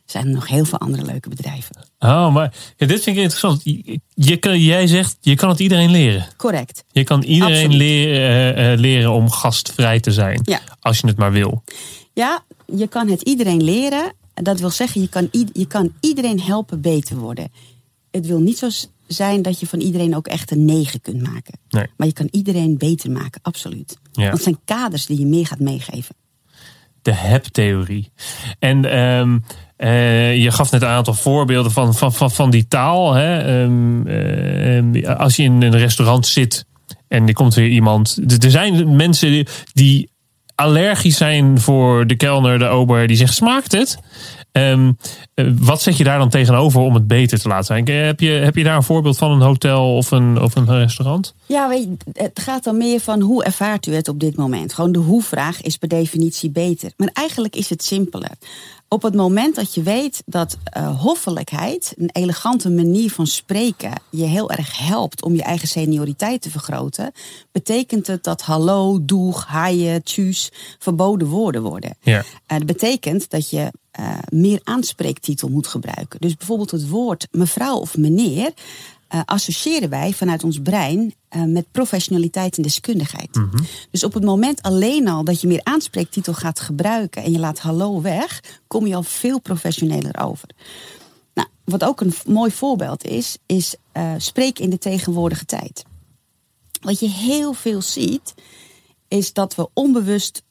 zijn 0.04 0.26
er 0.26 0.32
nog 0.32 0.49
heel 0.49 0.64
veel 0.64 0.78
andere 0.78 1.04
leuke 1.04 1.28
bedrijven. 1.28 1.76
Oh, 1.99 2.32
maar 2.32 2.54
ja, 2.76 2.87
dit 2.87 3.02
vind 3.02 3.16
ik 3.16 3.23
interessant. 3.23 3.61
Je, 3.64 4.00
je 4.14 4.37
kan, 4.37 4.61
jij 4.61 4.87
zegt, 4.87 5.16
je 5.20 5.34
kan 5.34 5.49
het 5.49 5.61
iedereen 5.61 5.90
leren. 5.90 6.26
Correct. 6.37 6.84
Je 6.92 7.04
kan 7.04 7.23
iedereen 7.23 7.54
Absoluut. 7.54 7.78
leren, 7.78 8.54
eh, 8.54 8.73
eh, 8.73 8.78
leren 8.78 9.12
om 9.12 9.30
gastvrij 9.30 10.00
te 10.00 10.12
zijn. 10.12 10.40
Ja. 10.42 10.61
Als 10.80 10.99
je 10.99 11.06
het 11.06 11.16
maar 11.16 11.32
wil. 11.32 11.62
Ja, 12.12 12.44
je 12.66 12.88
kan 12.88 13.08
het 13.08 13.23
iedereen 13.23 13.62
leren. 13.62 14.12
Dat 14.34 14.61
wil 14.61 14.70
zeggen, 14.70 15.00
je 15.00 15.08
kan, 15.08 15.28
je 15.52 15.66
kan 15.66 15.92
iedereen 16.00 16.40
helpen 16.40 16.80
beter 16.80 17.16
worden. 17.16 17.52
Het 18.11 18.26
wil 18.26 18.40
niet 18.40 18.58
zo 18.58 18.68
zijn 19.06 19.42
dat 19.42 19.61
je 19.61 19.66
van 19.66 19.80
iedereen 19.80 20.16
ook 20.16 20.26
echt 20.26 20.50
een 20.50 20.64
negen 20.64 21.00
kunt 21.00 21.23
maken. 21.23 21.58
Nee. 21.68 21.87
Maar 21.96 22.06
je 22.06 22.12
kan 22.12 22.28
iedereen 22.30 22.78
beter 22.78 23.11
maken, 23.11 23.40
absoluut. 23.42 23.96
Ja. 24.12 24.23
Want 24.23 24.32
het 24.32 24.42
zijn 24.42 24.61
kaders 24.64 25.06
die 25.06 25.18
je 25.18 25.26
meer 25.26 25.46
gaat 25.46 25.58
meegeven. 25.58 26.14
De 27.04 27.14
HEP-theorie. 27.14 28.12
En 28.58 28.84
ehm, 28.84 29.38
eh, 29.76 30.42
je 30.42 30.50
gaf 30.50 30.70
net 30.70 30.82
een 30.82 30.88
aantal 30.88 31.14
voorbeelden 31.14 31.73
van, 31.73 31.94
van, 31.94 32.12
van, 32.12 32.30
van 32.30 32.50
die 32.50 32.68
taal. 32.68 33.14
Hè? 33.14 33.38
Ehm, 33.38 34.06
eh, 34.06 35.18
als 35.18 35.37
je 35.37 35.42
in 35.42 35.62
een 35.62 35.78
restaurant 35.78 36.26
zit 36.26 36.66
en 37.08 37.26
er 37.26 37.32
komt 37.32 37.54
weer 37.54 37.68
iemand. 37.68 38.18
Er 38.38 38.50
zijn 38.50 38.96
mensen 38.96 39.46
die 39.73 40.11
allergisch 40.54 41.16
zijn 41.16 41.61
voor 41.61 42.06
de 42.06 42.16
kelner, 42.16 42.58
de 42.58 42.66
ober, 42.66 43.06
die 43.06 43.16
zegt: 43.16 43.34
smaakt 43.34 43.73
het? 43.73 43.99
Ehm, 44.54 44.92
eh, 45.34 45.46
wat 45.58 45.82
zet 45.82 45.96
je 45.96 46.04
daar 46.04 46.18
dan 46.18 46.28
tegenover 46.28 46.80
om 46.80 46.94
het 46.94 47.06
beter 47.06 47.38
te 47.38 47.49
laten 47.49 47.64
zijn? 47.64 47.88
Heb 47.88 48.20
je, 48.20 48.30
heb 48.30 48.56
je 48.56 48.64
daar 48.64 48.76
een 48.76 48.82
voorbeeld 48.82 49.18
van 49.18 49.30
een 49.30 49.40
hotel 49.40 49.96
of 49.96 50.11
een, 50.11 50.40
of 50.40 50.54
een 50.54 50.78
restaurant? 50.78 51.34
Ja, 51.46 51.68
weet 51.68 51.82
je, 51.82 52.23
het 52.23 52.40
gaat 52.40 52.64
dan 52.64 52.76
meer 52.76 53.00
van 53.00 53.20
hoe 53.20 53.44
ervaart 53.44 53.87
u 53.87 53.94
het 53.94 54.08
op 54.08 54.20
dit 54.20 54.37
moment? 54.37 54.75
Gewoon 54.75 54.92
de 54.92 54.99
hoe-vraag 54.99 55.62
is 55.62 55.76
per 55.76 55.88
definitie 55.88 56.50
beter. 56.50 56.92
Maar 56.96 57.11
eigenlijk 57.12 57.56
is 57.56 57.70
het 57.70 57.84
simpeler. 57.84 58.30
Op 58.88 59.02
het 59.02 59.14
moment 59.14 59.54
dat 59.54 59.75
je 59.75 59.82
weet 59.82 60.23
dat 60.26 60.56
eh, 60.64 61.00
hoffelijkheid, 61.00 61.94
een 61.96 62.11
elegante 62.12 62.70
manier 62.70 63.11
van 63.11 63.26
spreken, 63.26 63.92
je 64.11 64.25
heel 64.25 64.50
erg 64.50 64.78
helpt 64.78 65.23
om 65.23 65.34
je 65.34 65.42
eigen 65.42 65.68
senioriteit 65.68 66.42
te 66.42 66.50
vergroten, 66.50 67.12
betekent 67.52 68.06
het 68.06 68.25
dat 68.25 68.42
hallo, 68.42 68.99
doeg, 69.02 69.46
haaien, 69.46 70.02
tjus 70.02 70.52
verboden 70.78 71.28
woorden 71.28 71.62
worden. 71.62 71.96
Ja. 72.00 72.23
Eh, 72.46 72.58
dat 72.58 72.66
betekent 72.66 73.30
dat 73.30 73.50
je 73.50 73.70
eh, 73.94 74.18
meer 74.28 74.60
aanspreektitel 74.64 75.48
moet 75.48 75.66
gebruiken. 75.66 76.20
Dus 76.20 76.36
bijvoorbeeld 76.36 76.70
het 76.70 76.88
woord 76.88 77.28
mevrouw 77.30 77.76
of 77.76 77.96
meneer 77.96 78.52
eh, 79.08 79.20
associëren 79.24 79.88
wij 79.88 80.12
vanuit 80.12 80.44
ons 80.44 80.60
brein 80.62 81.14
eh, 81.28 81.42
met 81.42 81.66
professionaliteit 81.70 82.56
en 82.56 82.62
deskundigheid. 82.62 83.40
Dus 83.90 84.04
op 84.04 84.14
het 84.14 84.24
moment 84.24 84.62
alleen 84.62 85.08
al 85.08 85.24
dat 85.24 85.40
je 85.40 85.46
meer 85.46 85.60
aanspreektitel 85.62 86.34
gaat 86.34 86.60
gebruiken 86.60 87.22
en 87.22 87.32
je 87.32 87.38
laat 87.38 87.58
hallo 87.58 88.00
weg, 88.00 88.40
kom 88.66 88.86
je 88.86 88.94
al 88.94 89.02
veel 89.02 89.40
professioneler 89.40 90.20
over. 90.20 90.48
Nou, 91.34 91.48
wat 91.64 91.84
ook 91.84 92.00
een 92.00 92.14
mooi 92.26 92.50
voorbeeld 92.50 93.04
is, 93.04 93.38
is 93.46 93.76
spreek 94.18 94.58
in 94.58 94.70
de 94.70 94.78
tegenwoordige 94.78 95.44
tijd. 95.44 95.84
Wat 96.80 97.00
je 97.00 97.08
heel 97.08 97.52
veel 97.52 97.82
ziet, 97.82 98.34
is 99.08 99.32
dat 99.32 99.54
we 99.54 99.68
onbewust 99.72 100.42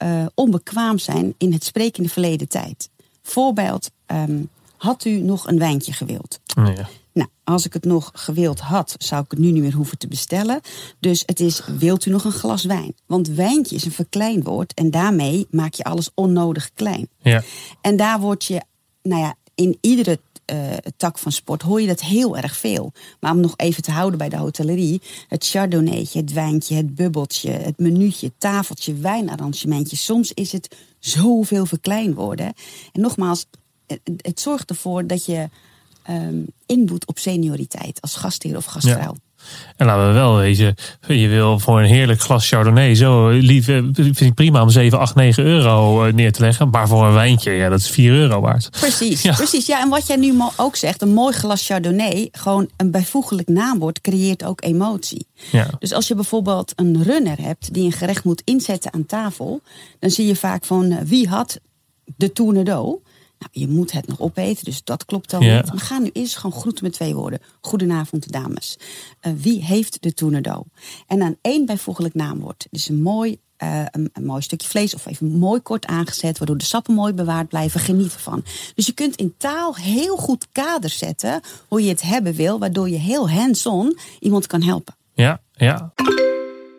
eh, 0.00 0.26
onbekwaam 0.34 0.98
zijn 0.98 1.34
in 1.38 1.52
het 1.52 1.64
spreken 1.64 1.96
in 1.96 2.02
de 2.02 2.08
verleden 2.12 2.48
tijd. 2.48 2.90
Voorbeeld, 3.22 3.90
ehm, 4.06 4.42
had 4.76 5.04
u 5.04 5.10
nog 5.10 5.46
een 5.46 5.58
wijntje 5.58 5.92
gewild? 5.92 6.40
Ja. 6.44 6.88
Nou, 7.12 7.28
als 7.44 7.66
ik 7.66 7.72
het 7.72 7.84
nog 7.84 8.10
gewild 8.14 8.60
had, 8.60 8.94
zou 8.98 9.24
ik 9.24 9.30
het 9.30 9.40
nu 9.40 9.50
niet 9.50 9.62
meer 9.62 9.74
hoeven 9.74 9.98
te 9.98 10.08
bestellen. 10.08 10.60
Dus 11.00 11.22
het 11.26 11.40
is, 11.40 11.62
wilt 11.78 12.06
u 12.06 12.10
nog 12.10 12.24
een 12.24 12.32
glas 12.32 12.64
wijn? 12.64 12.94
Want 13.06 13.28
wijntje 13.28 13.76
is 13.76 13.84
een 13.84 13.92
verkleinwoord 13.92 14.74
en 14.74 14.90
daarmee 14.90 15.46
maak 15.50 15.74
je 15.74 15.84
alles 15.84 16.10
onnodig 16.14 16.70
klein. 16.74 17.08
Ja. 17.18 17.42
En 17.80 17.96
daar 17.96 18.20
word 18.20 18.44
je, 18.44 18.62
nou 19.02 19.20
ja, 19.20 19.34
in 19.54 19.78
iedere 19.80 20.20
tak 20.96 21.18
van 21.18 21.32
sport 21.32 21.62
hoor 21.62 21.80
je 21.80 21.86
dat 21.86 22.00
heel 22.00 22.36
erg 22.36 22.56
veel. 22.56 22.92
Maar 23.20 23.32
om 23.32 23.40
nog 23.40 23.54
even 23.56 23.82
te 23.82 23.90
houden 23.90 24.18
bij 24.18 24.28
de 24.28 24.36
hotellerie, 24.36 25.02
het 25.28 25.46
chardonnaytje, 25.46 26.20
het 26.20 26.32
wijntje, 26.32 26.76
het 26.76 26.94
bubbeltje, 26.94 27.50
het 27.50 27.78
minuutje, 27.78 28.26
het 28.26 28.40
tafeltje, 28.40 28.94
wijnarrangementje. 28.94 29.96
Soms 29.96 30.32
is 30.32 30.52
het 30.52 30.76
zoveel 30.98 31.66
verkleinwoorden. 31.66 32.52
En 32.92 33.00
nogmaals, 33.00 33.46
het, 34.16 34.40
zorgt 34.40 34.70
ervoor 34.70 35.06
dat 35.06 35.24
je 35.24 35.48
ehm 36.02 36.42
inboet 36.66 37.06
op 37.06 37.18
senioriteit 37.18 38.00
als 38.00 38.14
gastheer 38.14 38.56
of 38.56 38.64
gastvrouw. 38.64 39.14
En 39.76 39.86
laten 39.86 40.06
we 40.06 40.12
wel 40.12 40.36
wezen, 40.36 40.74
je 41.06 41.28
wil 41.28 41.58
voor 41.58 41.80
een 41.80 41.86
heerlijk 41.86 42.20
glas 42.20 42.48
Chardonnay 42.48 42.94
zo 42.94 43.28
lief, 43.28 43.68
eh, 43.68 43.82
vind 43.92 44.20
ik 44.20 44.34
prima 44.34 44.62
om 44.62 44.70
7, 44.70 44.98
8, 44.98 45.14
9 45.14 45.44
euro 45.44 46.04
eh, 46.04 46.12
neer 46.12 46.32
te 46.32 46.40
leggen. 46.40 46.68
Maar 46.70 46.88
voor 46.88 47.06
een 47.06 47.12
wijntje, 47.12 47.50
ja, 47.52 47.68
dat 47.68 47.78
is 47.78 47.90
4 47.90 48.12
euro 48.12 48.40
waard. 48.40 48.70
Precies, 48.70 49.22
Ja. 49.30 49.34
precies. 49.34 49.66
Ja, 49.66 49.80
en 49.80 49.88
wat 49.88 50.06
jij 50.06 50.16
nu 50.16 50.34
ook 50.56 50.76
zegt, 50.76 51.02
een 51.02 51.12
mooi 51.14 51.34
glas 51.34 51.66
Chardonnay, 51.66 52.28
gewoon 52.32 52.68
een 52.76 52.90
bijvoeglijk 52.90 53.48
naamwoord 53.48 54.00
creëert 54.00 54.44
ook 54.44 54.62
emotie. 54.62 55.26
Ja. 55.50 55.66
Dus 55.78 55.92
als 55.92 56.08
je 56.08 56.14
bijvoorbeeld 56.14 56.72
een 56.76 57.02
runner 57.02 57.36
hebt 57.40 57.74
die 57.74 57.84
een 57.84 57.92
gerecht 57.92 58.24
moet 58.24 58.42
inzetten 58.44 58.92
aan 58.92 59.06
tafel, 59.06 59.60
dan 59.98 60.10
zie 60.10 60.26
je 60.26 60.36
vaak 60.36 60.64
van 60.64 60.90
eh, 60.90 60.98
wie 61.04 61.28
had 61.28 61.58
de 62.16 62.32
tournedo. 62.32 63.00
Nou, 63.40 63.50
je 63.52 63.68
moet 63.68 63.92
het 63.92 64.06
nog 64.06 64.20
opeten, 64.20 64.64
dus 64.64 64.84
dat 64.84 65.04
klopt 65.04 65.30
dan 65.30 65.42
Ja. 65.42 65.56
niet. 65.56 65.66
Maar 65.72 65.80
ga 65.82 65.98
nu 65.98 66.10
eerst 66.12 66.36
gewoon 66.36 66.60
groeten 66.60 66.84
met 66.84 66.92
twee 66.92 67.14
woorden. 67.14 67.40
Goedenavond, 67.60 68.32
dames. 68.32 68.78
Eh, 69.20 69.32
wie 69.36 69.64
heeft 69.64 70.02
de 70.02 70.14
tournedo? 70.14 70.64
En 71.06 71.18
dan 71.18 71.36
één 71.40 71.66
bijvoeglijk 71.66 72.14
naamwoord. 72.14 72.66
Dus 72.70 72.88
een 72.88 73.02
mooi, 73.02 73.38
eh, 73.56 73.84
een, 73.90 74.10
een 74.12 74.24
mooi 74.24 74.42
stukje 74.42 74.68
vlees 74.68 74.94
of 74.94 75.06
even 75.06 75.26
mooi 75.38 75.60
kort 75.60 75.86
aangezet, 75.86 76.38
waardoor 76.38 76.58
de 76.58 76.64
sappen 76.64 76.94
mooi 76.94 77.12
bewaard 77.12 77.48
blijven. 77.48 77.80
Geniet 77.80 78.14
ervan. 78.14 78.44
Dus 78.74 78.86
je 78.86 78.92
kunt 78.92 79.16
in 79.16 79.34
taal 79.36 79.76
heel 79.76 80.16
goed 80.16 80.46
kader 80.52 80.90
zetten 80.90 81.40
hoe 81.68 81.82
je 81.82 81.88
het 81.88 82.02
hebben 82.02 82.34
wil, 82.34 82.58
waardoor 82.58 82.88
je 82.88 82.98
heel 82.98 83.30
hands-on 83.30 83.98
iemand 84.18 84.46
kan 84.46 84.62
helpen. 84.62 84.94
Ja, 85.12 85.40
ja. 85.52 85.92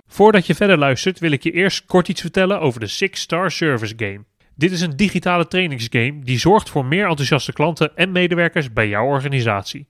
Voordat 0.07 0.45
je 0.45 0.55
verder 0.55 0.77
luistert, 0.77 1.19
wil 1.19 1.31
ik 1.31 1.43
je 1.43 1.51
eerst 1.51 1.85
kort 1.85 2.07
iets 2.07 2.21
vertellen 2.21 2.59
over 2.59 2.79
de 2.79 2.87
Six 2.87 3.21
Star 3.21 3.51
Service 3.51 3.93
Game. 3.97 4.23
Dit 4.61 4.71
is 4.71 4.81
een 4.81 4.95
digitale 4.95 5.47
trainingsgame 5.47 6.19
die 6.23 6.39
zorgt 6.39 6.69
voor 6.69 6.85
meer 6.85 7.07
enthousiaste 7.07 7.53
klanten 7.53 7.95
en 7.95 8.11
medewerkers 8.11 8.73
bij 8.73 8.87
jouw 8.87 9.05
organisatie. 9.05 9.87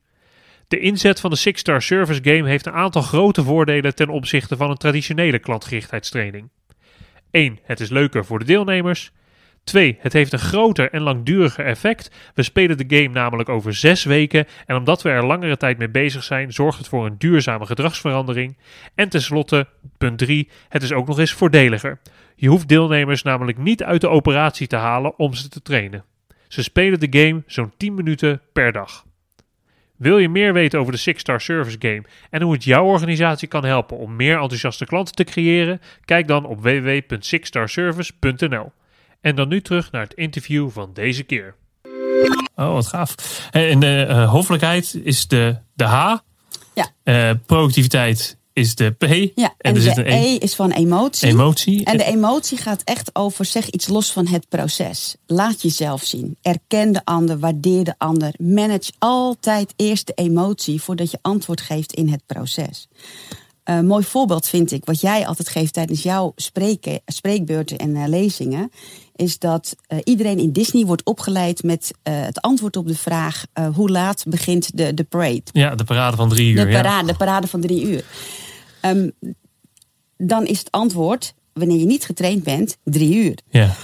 De 0.67 0.79
inzet 0.79 1.19
van 1.19 1.29
de 1.29 1.35
Six 1.35 1.59
Star 1.59 1.81
Service 1.81 2.19
Game 2.23 2.49
heeft 2.49 2.65
een 2.65 2.73
aantal 2.73 3.01
grote 3.01 3.43
voordelen 3.43 3.95
ten 3.95 4.09
opzichte 4.09 4.57
van 4.57 4.69
een 4.69 4.77
traditionele 4.77 5.39
klantgerichtheidstraining. 5.39 6.49
1. 7.31 7.59
Het 7.63 7.79
is 7.79 7.89
leuker 7.89 8.25
voor 8.25 8.39
de 8.39 8.45
deelnemers. 8.45 9.11
2. 9.63 9.97
Het 9.99 10.13
heeft 10.13 10.33
een 10.33 10.39
groter 10.39 10.91
en 10.91 11.01
langduriger 11.01 11.65
effect. 11.65 12.11
We 12.33 12.43
spelen 12.43 12.77
de 12.77 12.97
game 12.97 13.13
namelijk 13.13 13.49
over 13.49 13.73
6 13.73 14.03
weken 14.03 14.47
en 14.65 14.75
omdat 14.75 15.01
we 15.01 15.09
er 15.09 15.25
langere 15.25 15.57
tijd 15.57 15.77
mee 15.77 15.89
bezig 15.89 16.23
zijn, 16.23 16.53
zorgt 16.53 16.77
het 16.77 16.87
voor 16.87 17.05
een 17.05 17.17
duurzame 17.17 17.65
gedragsverandering. 17.65 18.57
En 18.95 19.09
tenslotte, 19.09 19.67
punt 19.97 20.17
3. 20.17 20.49
Het 20.69 20.83
is 20.83 20.93
ook 20.93 21.07
nog 21.07 21.19
eens 21.19 21.33
voordeliger. 21.33 21.99
Je 22.35 22.47
hoeft 22.47 22.67
deelnemers 22.67 23.23
namelijk 23.23 23.57
niet 23.57 23.83
uit 23.83 24.01
de 24.01 24.09
operatie 24.09 24.67
te 24.67 24.75
halen 24.75 25.19
om 25.19 25.33
ze 25.33 25.49
te 25.49 25.61
trainen. 25.61 26.03
Ze 26.47 26.63
spelen 26.63 26.99
de 26.99 27.19
game 27.19 27.43
zo'n 27.45 27.73
10 27.77 27.93
minuten 27.93 28.41
per 28.53 28.71
dag. 28.71 29.05
Wil 29.97 30.17
je 30.17 30.29
meer 30.29 30.53
weten 30.53 30.79
over 30.79 30.91
de 30.91 30.97
Six 30.97 31.19
Star 31.19 31.41
Service 31.41 31.77
Game 31.79 32.03
en 32.29 32.41
hoe 32.41 32.53
het 32.53 32.63
jouw 32.63 32.85
organisatie 32.85 33.47
kan 33.47 33.65
helpen 33.65 33.97
om 33.97 34.15
meer 34.15 34.39
enthousiaste 34.39 34.85
klanten 34.85 35.15
te 35.15 35.23
creëren? 35.23 35.81
Kijk 36.05 36.27
dan 36.27 36.45
op 36.45 36.61
www.sixstarservice.nl. 36.61 38.71
En 39.21 39.35
dan 39.35 39.47
nu 39.47 39.61
terug 39.61 39.91
naar 39.91 40.01
het 40.01 40.13
interview 40.13 40.69
van 40.69 40.89
deze 40.93 41.23
keer. 41.23 41.55
Oh, 42.55 42.73
wat 42.73 42.87
gaaf. 42.87 43.15
En 43.51 43.79
de 43.79 44.05
eh, 44.09 44.31
hoffelijkheid 44.31 44.99
is 45.03 45.27
de, 45.27 45.55
de 45.73 45.83
H. 45.83 46.17
Ja. 46.73 46.87
Eh, 47.03 47.31
productiviteit 47.45 48.37
is 48.53 48.75
de 48.75 48.89
P. 48.89 49.03
Ja, 49.35 49.53
en, 49.57 49.57
er 49.57 49.73
de 49.73 49.81
zit 49.81 49.97
een 49.97 50.05
E 50.05 50.35
is 50.35 50.55
van 50.55 50.71
emotie. 50.71 51.27
emotie. 51.29 51.85
En 51.85 51.97
de 51.97 52.03
emotie 52.03 52.57
gaat 52.57 52.81
echt 52.83 53.15
over 53.15 53.45
zeg 53.45 53.69
iets 53.69 53.87
los 53.87 54.11
van 54.11 54.27
het 54.27 54.49
proces. 54.49 55.15
Laat 55.25 55.61
jezelf 55.61 56.03
zien. 56.03 56.37
Erken 56.41 56.91
de 56.91 57.01
ander, 57.03 57.39
waardeer 57.39 57.83
de 57.83 57.95
ander. 57.97 58.33
Manage 58.37 58.91
altijd 58.99 59.73
eerst 59.75 60.07
de 60.07 60.13
emotie 60.13 60.81
voordat 60.81 61.11
je 61.11 61.19
antwoord 61.21 61.61
geeft 61.61 61.93
in 61.93 62.09
het 62.09 62.23
proces. 62.25 62.87
Een 63.63 63.85
mooi 63.85 64.03
voorbeeld 64.03 64.47
vind 64.47 64.71
ik, 64.71 64.85
wat 64.85 65.01
jij 65.01 65.27
altijd 65.27 65.49
geeft 65.49 65.73
tijdens 65.73 66.03
jouw 66.03 66.31
spreken, 66.35 67.01
spreekbeurten 67.05 67.77
en 67.77 67.95
eh, 67.95 68.07
lezingen, 68.07 68.71
is 69.21 69.39
dat 69.39 69.75
eh, 69.87 69.97
iedereen 70.03 70.39
in 70.39 70.51
Disney 70.51 70.85
wordt 70.85 71.03
opgeleid 71.03 71.63
met 71.63 71.91
eh, 72.03 72.21
het 72.21 72.41
antwoord 72.41 72.77
op 72.77 72.87
de 72.87 72.95
vraag: 72.95 73.45
eh, 73.53 73.67
hoe 73.75 73.89
laat 73.89 74.23
begint 74.27 74.77
de, 74.77 74.93
de 74.93 75.03
parade? 75.03 75.41
Ja, 75.51 75.75
de 75.75 75.83
parade 75.83 76.17
van 76.17 76.29
drie 76.29 76.49
uur. 76.53 76.65
De 76.65 76.71
ja. 76.71 76.81
parade, 76.81 77.07
de 77.07 77.17
parade 77.17 77.47
van 77.47 77.61
drie 77.61 77.85
uur. 77.85 78.03
Ehm, 78.81 79.09
dan 80.17 80.45
is 80.45 80.59
het 80.59 80.71
antwoord, 80.71 81.33
wanneer 81.53 81.77
je 81.77 81.85
niet 81.85 82.05
getraind 82.05 82.43
bent, 82.43 82.77
drie 82.83 83.15
uur. 83.15 83.37
Ja. 83.49 83.75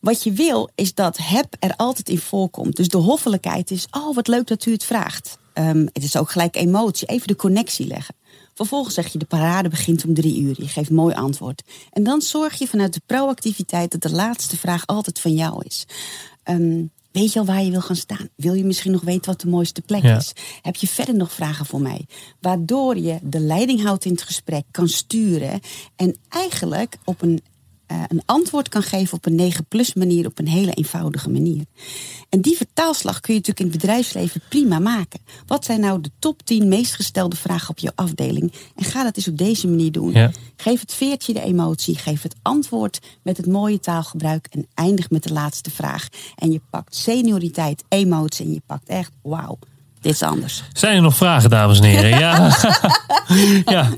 Wat 0.00 0.22
je 0.22 0.32
wil, 0.32 0.70
is 0.74 0.94
dat 0.94 1.18
heb 1.22 1.56
er 1.58 1.74
altijd 1.76 2.08
in 2.08 2.18
voorkomt. 2.18 2.76
Dus 2.76 2.88
de 2.88 2.98
hoffelijkheid 2.98 3.70
is, 3.70 3.86
oh 3.90 4.14
wat 4.14 4.28
leuk 4.28 4.46
dat 4.46 4.66
u 4.66 4.72
het 4.72 4.84
vraagt. 4.84 5.38
Ehm, 5.52 5.86
het 5.92 6.02
is 6.02 6.16
ook 6.16 6.30
gelijk 6.30 6.56
emotie, 6.56 7.08
even 7.08 7.26
de 7.26 7.36
connectie 7.36 7.86
leggen. 7.86 8.14
Vervolgens 8.56 8.94
zeg 8.94 9.12
je, 9.12 9.18
de 9.18 9.24
parade 9.24 9.68
begint 9.68 10.04
om 10.04 10.14
drie 10.14 10.40
uur. 10.40 10.54
Je 10.58 10.68
geeft 10.68 10.90
mooi 10.90 11.14
antwoord. 11.14 11.62
En 11.92 12.02
dan 12.02 12.20
zorg 12.22 12.58
je 12.58 12.66
vanuit 12.66 12.94
de 12.94 13.00
proactiviteit 13.06 13.90
dat 13.90 14.02
de 14.02 14.10
laatste 14.10 14.56
vraag 14.56 14.86
altijd 14.86 15.20
van 15.20 15.32
jou 15.32 15.62
is. 15.64 15.86
Ehm, 16.42 16.82
weet 17.12 17.32
je 17.32 17.38
al 17.38 17.44
waar 17.44 17.62
je 17.62 17.70
wil 17.70 17.80
gaan 17.80 17.96
staan? 17.96 18.28
Wil 18.36 18.54
je 18.54 18.64
misschien 18.64 18.92
nog 18.92 19.02
weten 19.02 19.30
wat 19.30 19.40
de 19.40 19.48
mooiste 19.48 19.80
plek 19.82 20.02
Ja. 20.02 20.16
is? 20.16 20.32
Heb 20.62 20.76
je 20.76 20.86
verder 20.88 21.14
nog 21.14 21.32
vragen 21.32 21.66
voor 21.66 21.80
mij? 21.80 22.06
Waardoor 22.40 22.96
je 22.98 23.18
de 23.22 23.40
leiding 23.40 23.82
houdt 23.82 24.04
in 24.04 24.12
het 24.12 24.22
gesprek, 24.22 24.64
kan 24.70 24.88
sturen 24.88 25.60
en 25.96 26.16
eigenlijk 26.28 26.96
op 27.04 27.22
een, 27.22 27.40
eh, 27.86 28.02
een 28.08 28.22
antwoord 28.24 28.68
kan 28.68 28.82
geven 28.82 29.16
op 29.16 29.26
een 29.26 29.52
9-plus 29.52 29.94
manier, 29.94 30.26
op 30.26 30.38
een 30.38 30.48
hele 30.48 30.72
eenvoudige 30.72 31.30
manier. 31.30 31.64
En 32.28 32.40
die 32.40 32.56
vertaalslag 32.56 33.20
kun 33.20 33.34
je 33.34 33.40
natuurlijk 33.40 33.66
in 33.66 33.72
het 33.72 33.80
bedrijfsleven 33.80 34.40
prima 34.48 34.78
maken. 34.78 35.20
Wat 35.46 35.64
zijn 35.64 35.80
nou 35.80 36.00
de 36.00 36.10
top 36.18 36.42
10 36.42 36.68
meest 36.68 36.94
gestelde 36.94 37.36
vragen 37.36 37.68
op 37.68 37.78
je 37.78 37.92
afdeling? 37.94 38.52
En 38.74 38.84
ga 38.84 39.02
dat 39.02 39.16
eens 39.16 39.28
op 39.28 39.38
deze 39.38 39.68
manier 39.68 39.92
doen. 39.92 40.12
Ja. 40.12 40.30
Geef 40.56 40.80
het 40.80 40.94
veertje 40.94 41.32
de 41.32 41.42
emotie, 41.42 41.98
geef 41.98 42.22
het 42.22 42.34
antwoord 42.42 43.00
met 43.22 43.36
het 43.36 43.46
mooie 43.46 43.80
taalgebruik 43.80 44.46
en 44.50 44.66
eindig 44.74 45.10
met 45.10 45.22
de 45.22 45.32
laatste 45.32 45.70
vraag. 45.70 46.08
En 46.36 46.52
je 46.52 46.60
pakt 46.70 46.96
senioriteit, 46.96 47.84
emotie 47.88 48.44
en 48.44 48.52
je 48.52 48.62
pakt 48.66 48.88
echt, 48.88 49.12
wauw, 49.22 49.58
dit 50.00 50.12
is 50.12 50.22
anders. 50.22 50.62
Zijn 50.72 50.96
er 50.96 51.02
nog 51.02 51.16
vragen, 51.16 51.50
dames 51.50 51.78
en 51.78 51.84
heren? 51.84 52.18
Ja. 52.18 52.56
ja. 53.74 53.88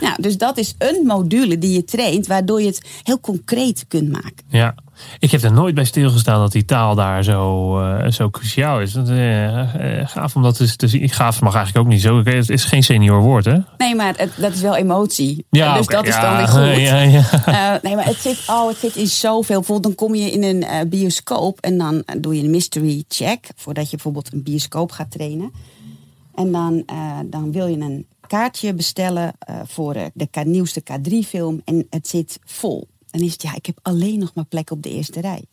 Nou, 0.00 0.14
dus 0.16 0.38
dat 0.38 0.58
is 0.58 0.74
een 0.78 1.06
module 1.06 1.58
die 1.58 1.72
je 1.72 1.84
traint, 1.84 2.26
waardoor 2.26 2.60
je 2.60 2.66
het 2.66 2.82
heel 3.02 3.20
concreet 3.20 3.84
kunt 3.88 4.12
maken. 4.12 4.44
Ja, 4.48 4.74
ik 5.18 5.30
heb 5.30 5.42
er 5.42 5.52
nooit 5.52 5.74
bij 5.74 5.84
stilgestaan 5.84 6.40
dat 6.40 6.52
die 6.52 6.64
taal 6.64 6.94
daar 6.94 7.24
zo, 7.24 7.78
eh, 7.80 8.10
zo 8.10 8.30
cruciaal 8.30 8.80
is. 8.80 8.92
Dat, 8.92 9.08
eh, 9.08 10.00
eh, 10.00 10.08
gaaf 10.08 10.36
om 10.36 10.42
dat 10.42 10.56
te, 10.56 10.76
te 10.76 10.88
zien. 10.88 11.08
Gaaf 11.08 11.40
mag 11.40 11.54
eigenlijk 11.54 11.86
ook 11.86 11.92
niet 11.92 12.02
zo. 12.02 12.24
Het 12.24 12.50
is 12.50 12.64
geen 12.64 12.82
senior 12.82 13.20
woord, 13.20 13.44
hè? 13.44 13.56
Nee, 13.76 13.94
maar 13.94 14.14
het, 14.16 14.32
dat 14.36 14.54
is 14.54 14.60
wel 14.60 14.76
emotie. 14.76 15.44
Ja, 15.50 15.76
dus 15.76 15.86
dat 15.86 16.06
is 16.06 16.14
dan 16.14 16.36
weer 16.36 16.48
goed. 16.48 16.58
Ja, 16.80 17.00
ja. 17.00 17.80
Nee, 17.82 17.94
maar 17.94 18.04
het 18.04 18.16
zit, 18.16 18.42
oh, 18.46 18.68
het 18.68 18.76
zit 18.76 18.96
in 18.96 19.06
zoveel. 19.06 19.56
Bijvoorbeeld, 19.56 19.96
dan 19.96 20.06
kom 20.08 20.14
je 20.14 20.30
in 20.30 20.42
een 20.42 20.88
bioscoop 20.88 21.60
en 21.60 21.78
dan 21.78 22.04
doe 22.18 22.36
je 22.36 22.42
een 22.42 22.50
mystery 22.50 23.04
check. 23.08 23.48
Voordat 23.56 23.84
je 23.84 23.90
bijvoorbeeld 23.90 24.32
een 24.32 24.42
bioscoop 24.42 24.92
gaat 24.92 25.10
trainen. 25.10 25.52
En 26.34 26.52
dan, 26.52 26.84
dan 27.26 27.52
wil 27.52 27.66
je 27.66 27.76
een 27.76 28.06
kaartje 28.26 28.74
bestellen 28.74 29.32
voor 29.64 29.94
de 30.14 30.28
nieuwste 30.44 30.82
K3-film. 30.82 31.60
En 31.64 31.86
het 31.90 32.08
zit 32.08 32.38
vol. 32.44 32.88
Dan 33.10 33.20
is 33.20 33.32
het, 33.32 33.42
ja, 33.42 33.54
ik 33.54 33.66
heb 33.66 33.78
alleen 33.82 34.18
nog 34.18 34.34
maar 34.34 34.44
plek 34.44 34.70
op 34.70 34.82
de 34.82 34.90
eerste 34.90 35.20
rij. 35.20 35.44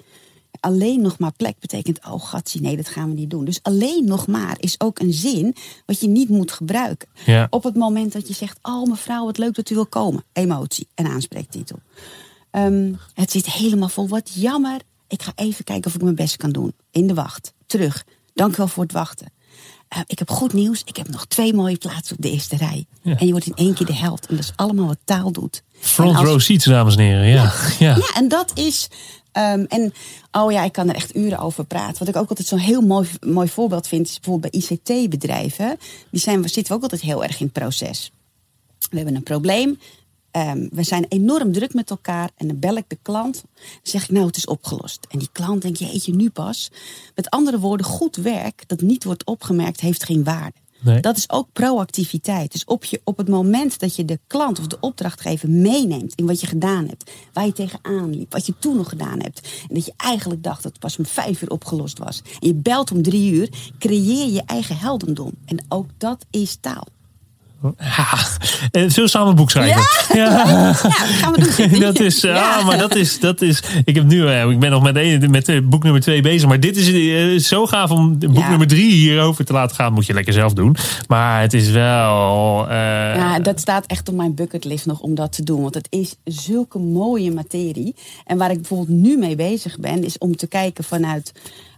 Alleen 0.59 1.01
nog 1.01 1.19
maar 1.19 1.31
plek 1.37 1.59
betekent, 1.59 2.05
oh 2.05 2.23
gatsie, 2.23 2.61
nee, 2.61 2.75
dat 2.75 2.87
gaan 2.87 3.09
we 3.09 3.15
niet 3.15 3.29
doen. 3.29 3.45
Dus 3.45 3.59
alleen 3.63 4.05
nog 4.05 4.27
maar 4.27 4.55
is 4.59 4.79
ook 4.79 4.99
een 4.99 5.13
zin 5.13 5.55
wat 5.85 5.99
je 5.99 6.07
niet 6.07 6.29
moet 6.29 6.51
gebruiken. 6.51 7.07
Ja. 7.25 7.47
Op 7.49 7.63
het 7.63 7.75
moment 7.75 8.13
dat 8.13 8.27
je 8.27 8.33
zegt, 8.33 8.59
oh 8.61 8.89
mevrouw, 8.89 9.25
wat 9.25 9.37
leuk 9.37 9.55
dat 9.55 9.69
u 9.69 9.75
wil 9.75 9.85
komen. 9.85 10.23
Emotie 10.33 10.87
en 10.93 11.05
aanspreektitel. 11.05 11.79
Ehm, 12.51 12.93
het 13.13 13.31
zit 13.31 13.45
helemaal 13.45 13.89
vol. 13.89 14.07
Wat 14.07 14.31
jammer. 14.33 14.81
Ik 15.07 15.21
ga 15.21 15.31
even 15.35 15.63
kijken 15.63 15.85
of 15.85 15.95
ik 15.95 16.01
mijn 16.01 16.15
best 16.15 16.37
kan 16.37 16.51
doen. 16.51 16.73
In 16.91 17.07
de 17.07 17.13
wacht. 17.13 17.53
Terug. 17.65 18.05
Dank 18.33 18.53
u 18.53 18.55
wel 18.57 18.67
voor 18.67 18.83
het 18.83 18.91
wachten. 18.91 19.31
Eh, 19.88 20.00
ik 20.06 20.19
heb 20.19 20.30
goed 20.30 20.54
nieuws. 20.54 20.82
Ik 20.86 20.97
heb 20.97 21.10
nog 21.10 21.26
twee 21.26 21.54
mooie 21.54 21.78
plaatsen 21.78 22.15
op 22.15 22.21
de 22.21 22.32
eerste 22.32 22.56
rij. 22.58 22.86
Ja. 23.02 23.17
En 23.17 23.26
je 23.26 23.32
wordt 23.32 23.45
in 23.47 23.56
één 23.56 23.73
keer 23.73 23.86
de 23.86 23.93
held. 23.95 24.26
En 24.26 24.36
dat 24.36 24.43
is 24.43 24.52
allemaal 24.56 24.88
wat 24.88 24.97
taal 25.04 25.32
doet. 25.32 25.63
Front 25.80 26.15
als- 26.17 26.26
row 26.28 26.39
seats, 26.39 26.65
dames 26.65 26.95
en 26.95 27.02
heren. 27.04 27.28
Ja. 27.28 27.54
Ja. 27.80 27.95
ja, 27.95 28.12
en 28.15 28.28
dat 28.28 28.52
is. 28.56 28.88
ehm, 29.32 29.65
en 29.67 29.93
oh 30.32 30.52
ja, 30.52 30.63
ik 30.63 30.71
kan 30.71 30.89
er 30.89 30.95
echt 30.95 31.15
uren 31.15 31.38
over 31.39 31.65
praten. 31.65 32.00
Wat 32.00 32.08
ik 32.08 32.15
ook 32.15 32.30
altijd 32.30 32.47
zo'n 32.47 32.60
heel 32.60 32.82
mooi, 32.82 33.08
mooi 33.26 33.47
voorbeeld 33.47 33.88
vind, 33.88 34.08
is 34.08 34.19
bijvoorbeeld 34.19 34.52
bij 34.52 34.62
ICT-bedrijven. 34.62 35.78
Die 36.12 36.21
zijn, 36.21 36.41
we 36.41 36.47
zitten 36.47 36.76
ook 36.76 36.82
altijd 36.82 37.02
heel 37.02 37.23
erg 37.23 37.39
in 37.39 37.45
het 37.45 37.54
proces. 37.54 38.12
We 38.89 38.95
hebben 38.97 39.15
een 39.15 39.23
probleem. 39.23 39.80
Ehm, 40.38 40.67
we 40.71 40.84
zijn 40.84 41.06
enorm 41.10 41.52
druk 41.52 41.73
met 41.73 41.89
elkaar. 41.89 42.30
En 42.36 42.47
dan 42.47 42.60
bel 42.60 42.76
ik 42.76 42.84
de 42.88 42.97
klant. 43.02 43.43
Dan 43.54 43.62
zeg 43.84 44.04
ik, 44.04 44.10
nou, 44.10 44.26
het 44.26 44.38
is 44.38 44.45
opgelost. 44.45 45.08
En 45.10 45.19
die 45.19 45.30
klant 45.32 45.62
denkt, 45.62 45.80
jeetje, 45.80 46.15
nu 46.15 46.30
pas. 46.30 46.71
Met 47.15 47.30
andere 47.30 47.60
woorden, 47.60 47.86
goed 47.86 48.15
werk 48.15 48.63
dat 48.67 48.82
niet 48.82 49.04
wordt 49.04 49.26
opgemerkt, 49.26 49.80
heeft 49.80 50.04
geen 50.04 50.23
waarde. 50.23 50.56
Nee. 50.80 51.02
Dat 51.02 51.17
is 51.17 51.30
ook 51.30 51.47
proactiviteit. 51.54 52.52
Dus 52.52 52.65
op, 52.65 52.86
je, 52.86 53.02
op 53.04 53.17
het 53.17 53.28
moment 53.28 53.80
dat 53.80 53.95
je 53.95 54.06
de 54.06 54.19
klant 54.28 54.60
of 54.60 54.67
de 54.67 54.78
opdrachtgever 54.80 55.50
meeneemt 55.50 56.15
in 56.15 56.26
wat 56.26 56.41
je 56.41 56.47
gedaan 56.47 56.88
hebt, 56.88 57.12
waar 57.34 57.45
je 57.45 57.54
tegenaan 57.54 58.15
liep, 58.15 58.32
wat 58.32 58.45
je 58.45 58.54
toen 58.60 58.76
nog 58.76 58.89
gedaan 58.89 59.21
hebt, 59.21 59.47
en 59.69 59.76
dat 59.76 59.86
je 59.86 59.93
eigenlijk 59.97 60.43
dacht 60.43 60.63
dat 60.63 60.71
het 60.71 60.82
pas 60.82 60.97
om 60.97 61.06
vijf 61.06 61.41
uur 61.41 61.50
opgelost 61.50 61.97
was, 61.97 62.21
en 62.39 62.47
je 62.47 62.56
belt 62.56 62.91
om 62.91 63.02
drie 63.02 63.32
uur, 63.32 63.50
creëer 63.80 64.28
je 64.32 64.43
eigen 64.45 64.78
heldendom. 64.78 65.32
En 65.45 65.65
ook 65.69 65.88
dat 65.97 66.26
is 66.30 66.58
taal. 66.62 66.88
Ja, 67.77 68.07
eh, 68.71 68.81
zullen 68.81 68.93
we 68.95 69.07
samen 69.07 69.29
een 69.29 69.35
boek 69.35 69.51
schrijven? 69.51 69.81
Ja, 70.13 70.25
ja 70.27 70.45
dat 70.65 70.75
gaan 70.77 71.33
we 71.33 71.67
doen. 71.69 71.79
dat 71.89 71.99
is, 71.99 72.21
Ja. 72.21 72.51
ah, 72.57 72.65
maar 72.65 72.77
dat 72.77 72.95
is, 72.95 73.19
dat 73.19 73.41
is. 73.41 73.63
Ik 73.85 73.95
heb 73.95 74.03
nu, 74.05 74.27
eh, 74.27 74.49
ik 74.49 74.59
ben 74.59 74.71
nog 74.71 74.83
met, 74.83 74.95
een, 74.95 75.29
met 75.31 75.49
eh, 75.49 75.59
boek 75.63 75.83
nummer 75.83 76.01
twee 76.01 76.21
bezig. 76.21 76.47
Maar 76.47 76.59
dit 76.59 76.77
is 76.77 76.91
eh, 76.91 77.39
zo 77.39 77.65
gaaf 77.65 77.91
om 77.91 78.19
boek 78.19 78.37
Ja. 78.37 78.49
nummer 78.49 78.67
drie 78.67 78.91
hierover 78.91 79.45
te 79.45 79.53
laten 79.53 79.75
gaan. 79.75 79.93
Moet 79.93 80.05
je 80.05 80.13
lekker 80.13 80.33
zelf 80.33 80.53
doen. 80.53 80.75
Maar 81.07 81.41
het 81.41 81.53
is 81.53 81.69
wel. 81.69 82.65
eh, 82.69 82.75
Ja, 83.15 83.39
dat 83.39 83.59
staat 83.59 83.85
echt 83.85 84.09
op 84.09 84.15
mijn 84.15 84.35
bucketlist 84.35 84.85
nog 84.85 84.99
om 84.99 85.15
dat 85.15 85.31
te 85.31 85.43
doen. 85.43 85.61
Want 85.61 85.73
het 85.73 85.87
is 85.89 86.15
zulke 86.23 86.79
mooie 86.79 87.31
materie. 87.31 87.95
En 88.25 88.37
waar 88.37 88.49
ik 88.51 88.57
bijvoorbeeld 88.57 88.89
nu 88.99 89.17
mee 89.17 89.35
bezig 89.35 89.79
ben, 89.79 90.03
is 90.03 90.17
om 90.17 90.35
te 90.35 90.47
kijken 90.47 90.83
vanuit. 90.83 91.31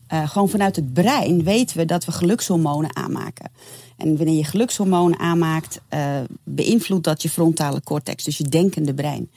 eh, 0.07 0.29
gewoon 0.29 0.49
vanuit 0.49 0.75
het 0.75 0.93
brein 0.93 1.43
weten 1.43 1.77
we 1.77 1.85
dat 1.85 2.05
we 2.05 2.11
gelukshormonen 2.11 2.95
aanmaken. 2.95 3.51
En 3.99 4.17
wanneer 4.17 4.35
je 4.35 4.43
gelukshormonen 4.43 5.19
aanmaakt, 5.19 5.79
eh, 5.89 6.19
beïnvloedt 6.43 7.03
dat 7.03 7.21
je 7.21 7.29
frontale 7.29 7.81
cortex, 7.83 8.23
dus 8.23 8.37
je 8.37 8.43
denkende 8.43 8.93
brein. 8.93 9.29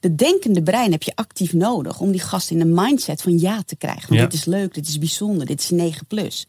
De 0.00 0.14
denkende 0.14 0.62
brein 0.62 0.92
heb 0.92 1.02
je 1.02 1.12
actief 1.16 1.52
nodig 1.52 2.00
om 2.00 2.10
die 2.10 2.20
gast 2.20 2.50
in 2.50 2.60
een 2.60 2.74
mindset 2.74 3.22
van 3.22 3.38
ja 3.38 3.62
te 3.62 3.76
krijgen. 3.76 4.08
Want 4.08 4.20
Ja. 4.20 4.26
dit 4.26 4.34
is 4.34 4.44
leuk, 4.44 4.74
dit 4.74 4.88
is 4.88 4.98
bijzonder, 4.98 5.46
dit 5.46 5.60
is 5.60 5.70
9 5.70 6.06
plus. 6.06 6.46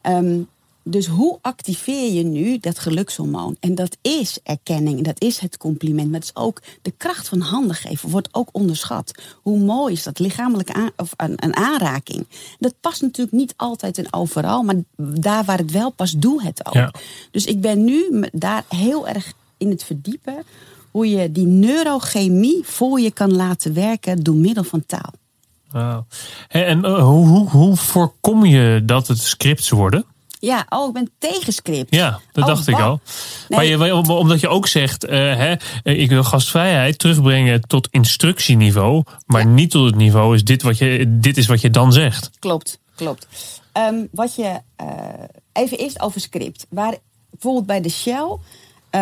Ehm, 0.00 0.40
dus 0.84 1.06
hoe 1.06 1.38
activeer 1.40 2.12
je 2.12 2.22
nu 2.22 2.58
dat 2.58 2.78
gelukshormoon? 2.78 3.56
En 3.60 3.74
dat 3.74 3.96
is 4.00 4.38
erkenning, 4.42 5.04
dat 5.04 5.20
is 5.20 5.38
het 5.38 5.56
compliment. 5.56 6.10
Maar 6.10 6.20
het 6.20 6.32
is 6.34 6.42
ook 6.42 6.62
de 6.82 6.92
kracht 6.96 7.28
van 7.28 7.40
handen 7.40 7.76
geven, 7.76 8.10
wordt 8.10 8.28
ook 8.32 8.48
onderschat. 8.52 9.12
Hoe 9.42 9.58
mooi 9.58 9.92
is 9.92 10.02
dat 10.02 10.18
lichamelijke 10.18 10.72
aan, 10.72 10.90
of 10.96 11.12
een, 11.16 11.34
een 11.36 11.56
aanraking? 11.56 12.26
Dat 12.58 12.74
past 12.80 13.02
natuurlijk 13.02 13.36
niet 13.36 13.54
altijd 13.56 13.98
en 13.98 14.12
overal, 14.12 14.62
maar 14.62 14.76
daar 14.96 15.44
waar 15.44 15.58
het 15.58 15.70
wel 15.70 15.90
past, 15.90 16.22
doe 16.22 16.42
het 16.42 16.66
ook. 16.66 16.74
Ja. 16.74 16.92
Dus 17.30 17.46
ik 17.46 17.60
ben 17.60 17.84
nu 17.84 18.24
daar 18.32 18.64
heel 18.68 19.08
erg 19.08 19.32
in 19.56 19.70
het 19.70 19.84
verdiepen 19.84 20.44
hoe 20.90 21.08
je 21.08 21.32
die 21.32 21.46
neurochemie 21.46 22.60
voor 22.64 23.00
je 23.00 23.10
kan 23.10 23.34
laten 23.34 23.74
werken 23.74 24.22
door 24.22 24.34
middel 24.34 24.64
van 24.64 24.86
taal. 24.86 25.12
wauw. 25.70 26.06
Hé, 26.48 26.60
En 26.60 26.84
eh, 26.84 27.02
hoe, 27.02 27.26
hoe, 27.26 27.48
hoe 27.48 27.76
voorkom 27.76 28.44
je 28.44 28.82
dat 28.84 29.08
het 29.08 29.18
scripts 29.18 29.70
worden? 29.70 30.04
Ja, 30.44 30.66
oh, 30.68 30.86
ik 30.88 30.92
ben 30.94 31.10
tegen 31.18 31.52
script. 31.52 31.94
Ja, 31.94 32.20
dat 32.32 32.44
Oh, 32.44 32.50
dacht 32.54 32.66
ik 32.68 32.80
al. 32.80 33.00
Nee. 33.48 33.76
Maar 33.76 33.86
je, 33.86 33.94
om- 33.94 34.10
omdat 34.10 34.40
je 34.40 34.48
ook 34.48 34.66
zegt, 34.66 35.04
eh, 35.04 35.18
hè, 35.18 35.54
eh, 35.82 36.00
ik 36.00 36.08
wil 36.08 36.24
gastvrijheid 36.24 36.98
terugbrengen 36.98 37.60
tot 37.60 37.88
instructieniveau. 37.90 39.02
Maar 39.26 39.40
Ja. 39.42 39.48
niet 39.48 39.70
tot 39.70 39.84
het 39.86 39.94
niveau 39.94 40.34
is 40.34 40.44
dit 40.44 40.62
wat 40.62 40.78
je, 40.78 41.16
dit 41.18 41.36
is 41.36 41.46
wat 41.46 41.60
je 41.60 41.70
dan 41.70 41.92
zegt. 41.92 42.30
Klopt, 42.38 42.78
klopt. 42.94 43.26
Ehm, 43.72 43.94
wat 44.10 44.34
je, 44.34 44.58
eh, 44.76 44.86
even 45.52 45.78
eerst 45.78 46.00
over 46.00 46.20
script. 46.20 46.66
Waar, 46.70 46.94
bijvoorbeeld 47.30 47.66
bij 47.66 47.80
de 47.80 47.88
Shell 47.90 48.36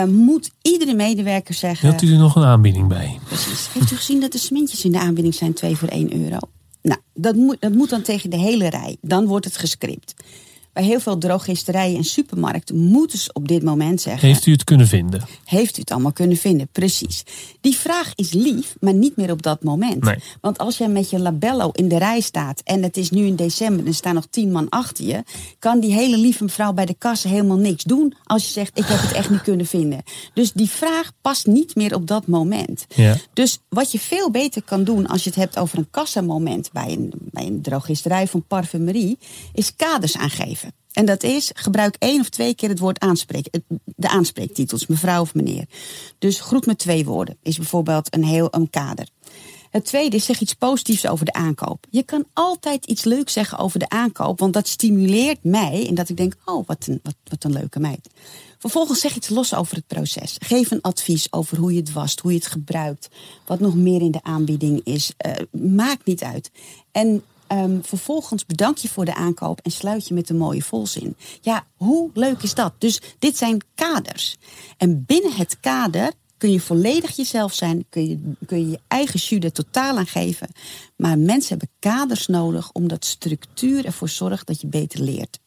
moet 0.06 0.50
iedere 0.62 0.94
medewerker 0.94 1.54
zeggen... 1.54 1.88
Wilt 1.88 2.02
u 2.02 2.12
er 2.12 2.18
nog 2.18 2.36
een 2.36 2.44
aanbieding 2.44 2.88
bij? 2.88 3.18
Precies. 3.26 3.68
Heeft 3.72 3.90
u 3.90 3.96
gezien 3.96 4.20
dat 4.20 4.32
de 4.32 4.38
smintjes 4.38 4.84
in 4.84 4.92
de 4.92 4.98
aanbieding 5.00 5.34
zijn 5.34 5.52
2 5.52 5.76
voor 5.76 5.88
1 5.88 6.22
euro? 6.22 6.38
Nou, 6.82 7.00
dat 7.14 7.34
moet, 7.34 7.56
dat 7.60 7.72
moet 7.72 7.90
dan 7.90 8.02
tegen 8.02 8.30
de 8.30 8.38
hele 8.38 8.68
rij. 8.70 8.96
Dan 9.00 9.26
wordt 9.26 9.44
het 9.44 9.56
gescript. 9.56 10.14
Bij 10.80 10.88
heel 10.88 11.00
veel 11.00 11.18
drogisterijen 11.18 11.96
en 11.96 12.04
supermarkten 12.04 12.76
moeten 12.76 13.18
ze 13.18 13.30
op 13.32 13.48
dit 13.48 13.62
moment 13.62 14.00
zeggen... 14.00 14.28
Heeft 14.28 14.46
u 14.46 14.52
het 14.52 14.64
kunnen 14.64 14.86
vinden? 14.86 15.24
Heeft 15.44 15.76
u 15.76 15.80
het 15.80 15.90
allemaal 15.90 16.12
kunnen 16.12 16.36
vinden? 16.36 16.68
Precies. 16.72 17.24
Die 17.60 17.76
vraag 17.76 18.12
is 18.14 18.32
lief, 18.32 18.74
maar 18.80 18.94
niet 18.94 19.16
meer 19.16 19.30
op 19.30 19.42
dat 19.42 19.62
moment. 19.62 20.04
Nee. 20.04 20.16
Want 20.40 20.58
als 20.58 20.78
jij 20.78 20.88
met 20.88 21.10
je 21.10 21.18
labello 21.18 21.70
in 21.72 21.88
de 21.88 21.98
rij 21.98 22.20
staat 22.20 22.60
en 22.64 22.82
het 22.82 22.96
is 22.96 23.10
nu 23.10 23.26
in 23.26 23.36
december 23.36 23.80
en 23.80 23.86
er 23.86 23.94
staan 23.94 24.14
nog 24.14 24.26
tien 24.30 24.52
man 24.52 24.68
achter 24.68 25.04
je, 25.04 25.22
kan 25.58 25.80
die 25.80 25.92
hele 25.92 26.16
lieve 26.16 26.44
mevrouw 26.44 26.72
bij 26.72 26.86
de 26.86 26.94
kassa 26.98 27.28
helemaal 27.28 27.56
niks 27.56 27.84
doen 27.84 28.14
als 28.24 28.44
je 28.44 28.52
zegt: 28.52 28.78
Ik 28.78 28.84
heb 28.86 29.00
het 29.00 29.12
echt 29.12 29.30
niet 29.30 29.42
kunnen 29.42 29.66
vinden. 29.66 30.02
Dus 30.34 30.52
die 30.52 30.70
vraag 30.70 31.12
past 31.20 31.46
niet 31.46 31.74
meer 31.74 31.94
op 31.94 32.06
dat 32.06 32.26
moment. 32.26 32.86
Ja. 32.94 33.16
Dus 33.32 33.58
wat 33.68 33.92
je 33.92 33.98
veel 33.98 34.30
beter 34.30 34.62
kan 34.62 34.84
doen 34.84 35.06
als 35.06 35.24
je 35.24 35.30
het 35.30 35.38
hebt 35.38 35.58
over 35.58 35.78
een 35.78 35.90
kassamoment 35.90 36.70
bij 36.72 36.92
een, 36.92 37.12
bij 37.16 37.46
een 37.46 37.62
drogisterij 37.62 38.26
van 38.26 38.44
parfumerie, 38.46 39.18
is 39.52 39.76
kaders 39.76 40.16
aangeven. 40.16 40.69
En 40.92 41.04
dat 41.04 41.22
is, 41.22 41.50
gebruik 41.54 41.96
één 41.98 42.20
of 42.20 42.28
twee 42.28 42.54
keer 42.54 42.68
het 42.68 42.78
woord 42.78 42.98
aanspreek, 43.00 43.46
het- 43.50 43.80
de 43.96 44.08
aanspreektitels, 44.08 44.86
mevrouw 44.86 45.20
of 45.20 45.34
meneer. 45.34 45.64
Dus 46.18 46.40
groet 46.40 46.66
met 46.66 46.78
twee 46.78 47.04
woorden 47.04 47.36
is 47.42 47.56
bijvoorbeeld 47.56 48.14
een 48.14 48.24
heel 48.24 48.48
een 48.50 48.70
kader. 48.70 49.08
Het 49.70 49.84
tweede 49.84 50.16
is 50.16 50.24
zeg 50.24 50.40
iets 50.40 50.54
positiefs 50.54 51.06
over 51.06 51.24
de 51.24 51.32
aankoop. 51.32 51.86
Je 51.90 52.02
kan 52.02 52.24
altijd 52.32 52.86
iets 52.86 53.04
leuks 53.04 53.32
zeggen 53.32 53.58
over 53.58 53.78
de 53.78 53.88
aankoop, 53.88 54.38
want 54.38 54.52
dat 54.52 54.68
stimuleert 54.68 55.44
mij 55.44 55.86
en 55.88 55.94
dat 55.94 56.08
ik 56.08 56.16
denk, 56.16 56.34
oh, 56.44 56.66
wat 56.66 56.86
een, 56.86 57.00
wat, 57.02 57.14
wat 57.24 57.44
een 57.44 57.52
leuke 57.52 57.80
meid. 57.80 58.08
Vervolgens 58.58 59.00
zeg 59.00 59.16
iets 59.16 59.28
los 59.28 59.54
over 59.54 59.76
het 59.76 59.86
proces. 59.86 60.36
Geef 60.38 60.70
een 60.70 60.80
advies 60.80 61.32
over 61.32 61.58
hoe 61.58 61.72
je 61.72 61.80
het 61.80 61.92
wast, 61.92 62.20
hoe 62.20 62.32
je 62.32 62.38
het 62.38 62.46
gebruikt, 62.46 63.08
wat 63.46 63.60
nog 63.60 63.74
meer 63.74 64.00
in 64.00 64.10
de 64.10 64.22
aanbieding 64.22 64.80
is. 64.84 65.12
Eh, 65.16 65.32
maakt 65.50 66.06
niet 66.06 66.22
uit. 66.22 66.50
En 66.92 67.22
ehm, 67.50 67.80
vervolgens 67.82 68.46
bedank 68.46 68.76
je 68.78 68.88
voor 68.88 69.04
de 69.04 69.14
aankoop 69.14 69.60
en 69.60 69.70
sluit 69.70 70.08
je 70.08 70.14
met 70.14 70.30
een 70.30 70.36
mooie 70.36 70.62
volzin. 70.62 71.16
Ja, 71.40 71.64
hoe 71.76 72.10
leuk 72.14 72.42
is 72.42 72.54
dat? 72.54 72.72
Dus 72.78 73.00
dit 73.18 73.36
zijn 73.36 73.60
kaders. 73.74 74.36
En 74.76 75.04
binnen 75.04 75.32
het 75.32 75.60
kader 75.60 76.12
kun 76.38 76.52
je 76.52 76.60
volledig 76.60 77.16
jezelf 77.16 77.54
zijn, 77.54 77.84
kun 77.88 78.08
je 78.08 78.32
kun 78.46 78.58
je, 78.60 78.70
je 78.70 78.80
eigen 78.88 79.20
jus 79.20 79.44
er 79.44 79.52
totaal 79.52 79.96
aan 79.98 80.06
geven. 80.06 80.48
Maar 80.96 81.18
mensen 81.18 81.48
hebben 81.58 81.68
kaders 81.78 82.26
nodig 82.26 82.72
omdat 82.72 83.04
structuur 83.04 83.84
ervoor 83.84 84.08
zorgt 84.08 84.46
dat 84.46 84.60
je 84.60 84.66
beter 84.66 85.00
leert. 85.00 85.38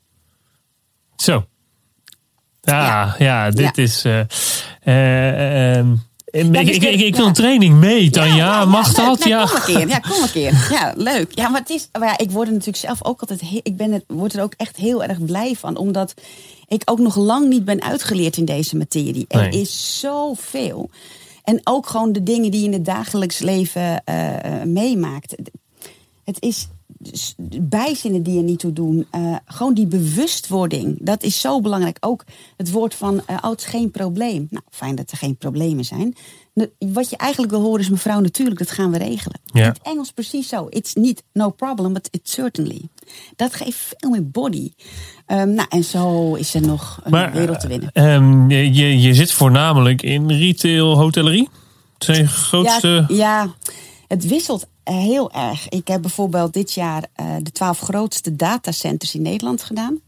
Zo. 1.15 1.45
Ja, 2.61 3.15
ja. 3.17 3.49
dit 3.51 3.75
Ja. 3.75 3.83
is. 3.83 4.03
eh, 4.05 5.79
ik, 6.41 6.53
dus 6.53 6.75
ik, 6.75 6.81
dit- 6.81 6.93
ik, 6.93 6.99
ik 6.99 7.15
wil 7.15 7.25
een 7.25 7.33
training 7.33 7.75
mee, 7.79 8.09
Tanja. 8.09 8.35
ja, 8.35 8.65
Mag 8.65 8.93
dat? 8.93 9.19
Nee, 9.19 9.27
ja. 9.33 9.45
Kom 9.45 9.55
een 9.55 9.61
keer. 9.77 9.87
Ja, 9.87 9.99
kom 9.99 10.21
een 10.23 10.31
keer. 10.31 10.67
Ja, 10.71 10.93
leuk. 10.97 11.31
Ja, 11.35 11.49
maar 11.49 11.59
het 11.59 11.69
is. 11.69 11.89
Maar 11.99 12.07
ja, 12.07 12.17
ik 12.17 12.31
word 12.31 12.47
er 12.47 12.53
natuurlijk 12.53 12.83
zelf 12.85 13.03
ook 13.05 13.21
altijd. 13.21 13.41
he- 13.41 13.59
Ik 13.63 13.77
ben 13.77 13.91
er, 13.91 14.01
word 14.07 14.33
er 14.33 14.41
ook 14.41 14.53
echt 14.57 14.75
heel 14.75 15.03
erg 15.03 15.25
blij 15.25 15.55
van, 15.59 15.77
omdat 15.77 16.13
ik 16.67 16.81
ook 16.85 16.99
nog 16.99 17.15
lang 17.15 17.47
niet 17.49 17.65
ben 17.65 17.81
uitgeleerd 17.81 18.37
in 18.37 18.45
deze 18.45 18.77
materie. 18.77 19.25
Er 19.27 19.41
Nee. 19.49 19.61
is 19.61 19.99
zoveel. 19.99 20.89
En 21.43 21.61
ook 21.63 21.87
gewoon 21.87 22.11
de 22.11 22.23
dingen 22.23 22.51
die 22.51 22.59
je 22.59 22.65
in 22.67 22.73
het 22.73 22.85
dagelijks 22.85 23.39
leven 23.39 24.03
eh, 24.05 24.61
eh, 24.61 24.67
meemaakt. 24.67 25.35
Het 26.23 26.37
is 26.39 26.67
bijzinnen 27.61 28.23
die 28.23 28.37
er 28.37 28.43
niet 28.43 28.59
toe 28.59 28.73
doen. 28.73 29.07
eh, 29.11 29.35
gewoon 29.45 29.73
die 29.73 29.87
bewustwording. 29.87 30.97
Dat 31.01 31.23
is 31.23 31.41
zo 31.41 31.61
belangrijk. 31.61 31.97
Ook 31.99 32.23
het 32.57 32.71
woord 32.71 32.95
van 32.95 33.21
eh 33.25 33.37
oh, 33.41 33.49
het 33.49 33.59
is 33.59 33.65
geen 33.65 33.91
probleem. 33.91 34.47
Nou, 34.49 34.63
fijn 34.69 34.95
dat 34.95 35.11
er 35.11 35.17
geen 35.17 35.37
problemen 35.37 35.85
zijn. 35.85 36.15
Wat 36.79 37.09
je 37.09 37.17
eigenlijk 37.17 37.51
wil 37.51 37.61
horen 37.61 37.79
is 37.79 37.89
mevrouw, 37.89 38.19
natuurlijk, 38.19 38.59
dat 38.59 38.71
gaan 38.71 38.91
we 38.91 38.97
regelen. 38.97 39.39
Ja. 39.45 39.61
In 39.61 39.67
het 39.67 39.79
Engels 39.83 40.11
precies 40.11 40.47
zo. 40.47 40.67
It's 40.69 40.93
niet 40.93 41.23
no 41.33 41.49
problem, 41.49 41.93
but 41.93 42.07
it's 42.11 42.31
certainly. 42.33 42.81
Dat 43.35 43.53
geeft 43.53 43.93
veel 43.97 44.09
meer 44.09 44.29
body. 44.29 44.71
Ehm, 45.25 45.53
nou, 45.53 45.67
en 45.69 45.83
zo 45.83 46.33
is 46.35 46.53
er 46.53 46.61
nog 46.61 46.99
een 47.03 47.11
Maar, 47.11 47.31
wereld 47.31 47.59
te 47.59 47.67
winnen. 47.67 47.89
ehm, 47.93 48.49
je, 48.49 48.99
je 48.99 49.13
zit 49.13 49.31
voornamelijk 49.31 50.01
in 50.01 50.31
retail, 50.31 50.97
hotellerie. 50.97 51.49
Zijn 51.97 52.27
grootste. 52.27 53.05
Ja, 53.07 53.15
ja, 53.15 53.53
het 54.07 54.27
wisselt 54.27 54.67
heel 54.83 55.31
erg. 55.31 55.69
Ik 55.69 55.87
heb 55.87 56.01
bijvoorbeeld 56.01 56.53
dit 56.53 56.73
jaar 56.73 57.03
eh, 57.13 57.25
de 57.41 57.51
twaalf 57.51 57.79
grootste 57.79 58.35
datacenters 58.35 59.15
in 59.15 59.21
Nederland 59.21 59.63
gedaan. 59.63 59.99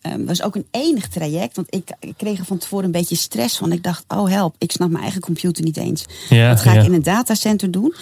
Dat 0.00 0.26
was 0.26 0.42
ook 0.42 0.54
een 0.54 0.66
enig 0.70 1.08
traject, 1.08 1.56
want 1.56 1.74
ik, 1.74 1.90
ik 2.00 2.14
kreeg 2.16 2.38
er 2.38 2.44
van 2.44 2.58
tevoren 2.58 2.84
een 2.84 2.90
beetje 2.90 3.16
stress 3.16 3.56
van. 3.56 3.72
Ik 3.72 3.82
dacht, 3.82 4.04
oh 4.08 4.28
help, 4.28 4.54
ik 4.58 4.72
snap 4.72 4.90
mijn 4.90 5.02
eigen 5.02 5.20
computer 5.20 5.64
niet 5.64 5.76
eens. 5.76 6.04
Ja, 6.28 6.48
Wat 6.48 6.60
ga 6.60 6.72
ja. 6.72 6.80
ik 6.80 6.86
in 6.86 6.92
een 6.92 7.02
datacenter 7.02 7.70
doen? 7.70 7.94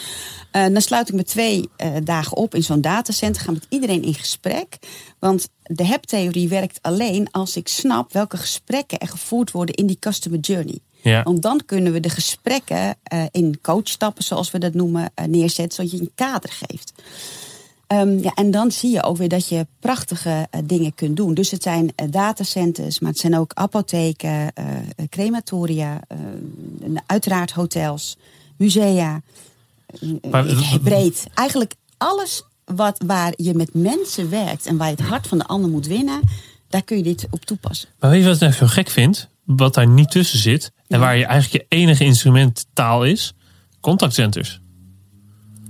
Eh, 0.54 0.62
dan 0.62 0.82
sluit 0.82 1.08
ik 1.08 1.14
me 1.14 1.24
twee 1.24 1.68
eh, 1.76 1.90
dagen 2.04 2.37
op 2.37 2.54
in 2.54 2.62
zo'n 2.62 2.80
datacenter. 2.80 3.42
Ga 3.42 3.52
met 3.52 3.66
iedereen 3.68 4.02
in 4.02 4.14
gesprek. 4.14 4.78
Want 5.18 5.48
de 5.62 5.84
hebtheorie 5.84 6.48
werkt 6.48 6.78
alleen 6.82 7.28
als 7.30 7.56
ik 7.56 7.68
snap 7.68 8.12
welke 8.12 8.37
gesprekken 8.37 8.98
er 8.98 9.08
gevoerd 9.08 9.50
worden 9.50 9.74
in 9.74 9.87
die 9.87 9.98
customer 10.00 10.38
journey. 10.38 10.78
Ja. 11.05 11.23
Want 11.23 11.43
dan 11.43 11.62
kunnen 11.67 11.93
we 11.93 12.01
de 12.01 12.09
gesprekken 12.09 12.97
eh, 13.03 13.23
in 13.31 13.59
coachstappen, 13.62 14.25
zoals 14.25 14.51
we 14.51 14.59
dat 14.59 14.75
noemen, 14.75 15.11
eh, 15.14 15.25
neerzetten, 15.25 15.75
zodat 15.75 15.90
je 15.90 16.01
een 16.01 16.12
kader 16.14 16.51
geeft. 16.53 16.93
Ehm, 17.87 18.19
ja, 18.19 18.33
en 18.35 18.51
dan 18.51 18.73
zie 18.73 18.90
je 18.90 19.03
ook 19.03 19.17
weer 19.17 19.29
dat 19.29 19.49
je 19.49 19.67
prachtige 19.81 20.47
eh, 20.51 20.61
dingen 20.64 20.95
kunt 20.95 21.17
doen. 21.17 21.35
Dus 21.35 21.51
het 21.51 21.62
zijn 21.62 21.93
datacenters, 22.11 23.01
maar 23.01 23.11
het 23.11 23.21
zijn 23.21 23.38
ook 23.38 23.53
apotheken, 23.55 24.53
crematoria, 25.09 26.01
uiteraard 27.07 27.51
hotels, 27.51 28.17
musea. 28.57 29.23
Maar- 30.31 30.79
breed. 30.83 31.27
Eigenlijk 31.35 31.75
alles 31.97 32.43
wat, 32.64 33.03
waar 33.07 33.33
je 33.37 33.55
met 33.55 33.75
mensen 33.75 34.31
werkt 34.31 34.67
en 34.67 34.77
waar 34.77 34.88
je 34.88 34.95
het 34.97 35.05
hart 35.05 35.27
van 35.27 35.38
de 35.38 35.47
ander 35.47 35.71
moet 35.71 35.87
winnen, 35.87 36.21
daar 36.69 36.83
kun 36.83 36.97
je 36.97 37.03
dit 37.03 37.27
op 37.31 37.45
toepassen. 37.45 37.88
Maar 37.99 38.11
weet 38.11 38.21
je 38.21 38.27
wat 38.27 38.35
ik 38.35 38.40
nou 38.40 38.53
zo 38.53 38.67
gek 38.67 38.90
vind? 38.90 39.29
Wat 39.45 39.75
daar 39.75 39.88
niet 39.88 40.11
tussen 40.11 40.38
zit. 40.38 40.73
En 40.88 41.01
waar 41.01 41.16
je 41.16 41.25
eigenlijk 41.25 41.64
je 41.70 41.77
enige 41.77 42.05
instrument 42.05 42.66
taal 42.73 43.05
is. 43.05 43.35
Contactcenters. 43.81 44.61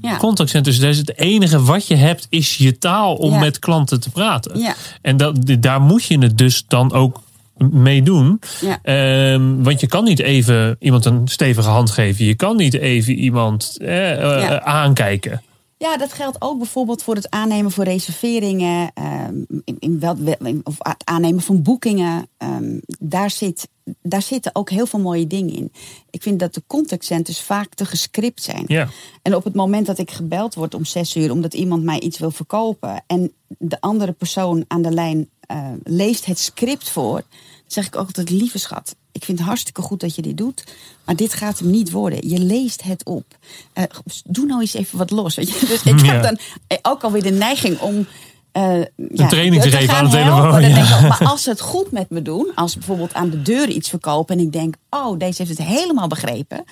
Ja. 0.00 0.16
Contactcenters, 0.16 0.78
dat 0.78 0.90
is 0.90 0.98
het 0.98 1.18
enige 1.18 1.62
wat 1.62 1.86
je 1.86 1.94
hebt, 1.94 2.26
is 2.30 2.56
je 2.56 2.78
taal 2.78 3.14
om 3.14 3.32
Ja. 3.32 3.38
met 3.38 3.58
klanten 3.58 4.00
te 4.00 4.10
praten. 4.10 4.58
Ja. 4.58 4.74
En 5.02 5.16
dat, 5.16 5.38
daar 5.60 5.80
moet 5.80 6.04
je 6.04 6.18
het 6.18 6.38
dus 6.38 6.64
dan 6.68 6.92
ook 6.92 7.22
meedoen. 7.70 8.40
Ja. 8.60 8.78
Ehm, 8.82 9.62
want 9.62 9.80
je 9.80 9.86
kan 9.86 10.04
niet 10.04 10.20
even 10.20 10.76
iemand 10.80 11.04
een 11.04 11.28
stevige 11.28 11.68
hand 11.68 11.90
geven. 11.90 12.24
Je 12.24 12.34
kan 12.34 12.56
niet 12.56 12.74
even 12.74 13.14
iemand 13.14 13.76
eh, 13.80 14.42
eh, 14.42 14.56
aankijken. 14.56 15.42
Ja, 15.84 15.96
dat 15.96 16.12
geldt 16.12 16.36
ook 16.40 16.58
bijvoorbeeld 16.58 17.02
voor 17.02 17.14
het 17.14 17.30
aannemen 17.30 17.70
van 17.70 17.84
reserveringen, 17.84 18.90
ehm, 18.94 19.34
in, 19.64 19.76
in 19.78 20.00
wel, 20.00 20.16
in- 20.38 20.60
of 20.64 20.76
het 20.78 21.04
aannemen 21.04 21.42
van 21.42 21.62
boekingen. 21.62 22.28
Ehm, 22.36 22.78
daar, 22.98 23.30
zit, 23.30 23.68
daar 24.02 24.22
zitten 24.22 24.54
ook 24.54 24.70
heel 24.70 24.86
veel 24.86 25.00
mooie 25.00 25.26
dingen 25.26 25.54
in. 25.54 25.72
Ik 26.10 26.22
vind 26.22 26.38
dat 26.38 26.54
de 26.54 26.62
contactcenters 26.66 27.40
vaak 27.40 27.74
te 27.74 27.84
gescript 27.84 28.42
zijn. 28.42 28.64
Ja. 28.66 28.88
En 29.22 29.34
op 29.34 29.44
het 29.44 29.54
moment 29.54 29.86
dat 29.86 29.98
ik 29.98 30.10
gebeld 30.10 30.54
word 30.54 30.74
om 30.74 30.84
zes 30.84 31.16
uur 31.16 31.30
omdat 31.30 31.54
iemand 31.54 31.82
mij 31.82 32.00
iets 32.00 32.18
wil 32.18 32.30
verkopen 32.30 33.04
en 33.06 33.32
de 33.58 33.80
andere 33.80 34.12
persoon 34.12 34.64
aan 34.68 34.82
de 34.82 34.92
lijn 34.92 35.28
eh, 35.40 35.68
leest 35.82 36.24
het 36.24 36.38
script 36.38 36.90
voor, 36.90 37.22
zeg 37.66 37.86
ik 37.86 37.96
ook 37.96 38.06
altijd: 38.06 38.30
lieve 38.30 38.58
schat, 38.58 38.94
ik 39.12 39.24
vind 39.24 39.38
het 39.38 39.46
hartstikke 39.46 39.82
goed 39.82 40.00
dat 40.00 40.14
je 40.14 40.22
dit 40.22 40.36
doet, 40.36 40.64
maar 41.04 41.16
dit 41.16 41.34
gaat 41.34 41.58
hem 41.58 41.70
niet 41.70 41.90
worden. 41.90 42.28
Je 42.28 42.38
leest 42.38 42.82
het 42.82 43.04
op. 43.04 43.24
Eh, 43.72 43.84
doe 44.24 44.46
nou 44.46 44.60
eens 44.60 44.74
even 44.74 44.98
wat 44.98 45.10
los. 45.10 45.34
Weet 45.34 45.50
je? 45.50 45.66
Dus 45.66 45.82
ik 45.82 46.00
Ja. 46.00 46.12
heb 46.12 46.22
dan 46.22 46.38
eh, 46.66 46.78
ook 46.82 47.02
alweer 47.02 47.22
de 47.22 47.30
neiging 47.30 47.78
om. 47.80 48.06
eh, 48.52 48.80
ja, 49.14 49.26
training 49.28 49.62
te 49.62 49.70
geven 49.70 49.94
aan 49.94 50.04
de 50.04 50.10
telefoon, 50.10 50.60
ja. 50.60 51.00
maar 51.00 51.24
als 51.24 51.42
ze 51.42 51.50
het 51.50 51.60
goed 51.60 51.90
met 51.90 52.10
me 52.10 52.22
doen, 52.22 52.52
als 52.54 52.72
ze 52.72 52.78
bijvoorbeeld 52.78 53.14
aan 53.14 53.30
de 53.30 53.42
deur 53.42 53.68
iets 53.68 53.88
verkopen 53.88 54.38
en 54.38 54.44
ik 54.44 54.52
denk, 54.52 54.74
oh, 54.90 55.18
deze 55.18 55.42
heeft 55.42 55.58
het 55.58 55.66
helemaal 55.68 56.08
begrepen. 56.08 56.64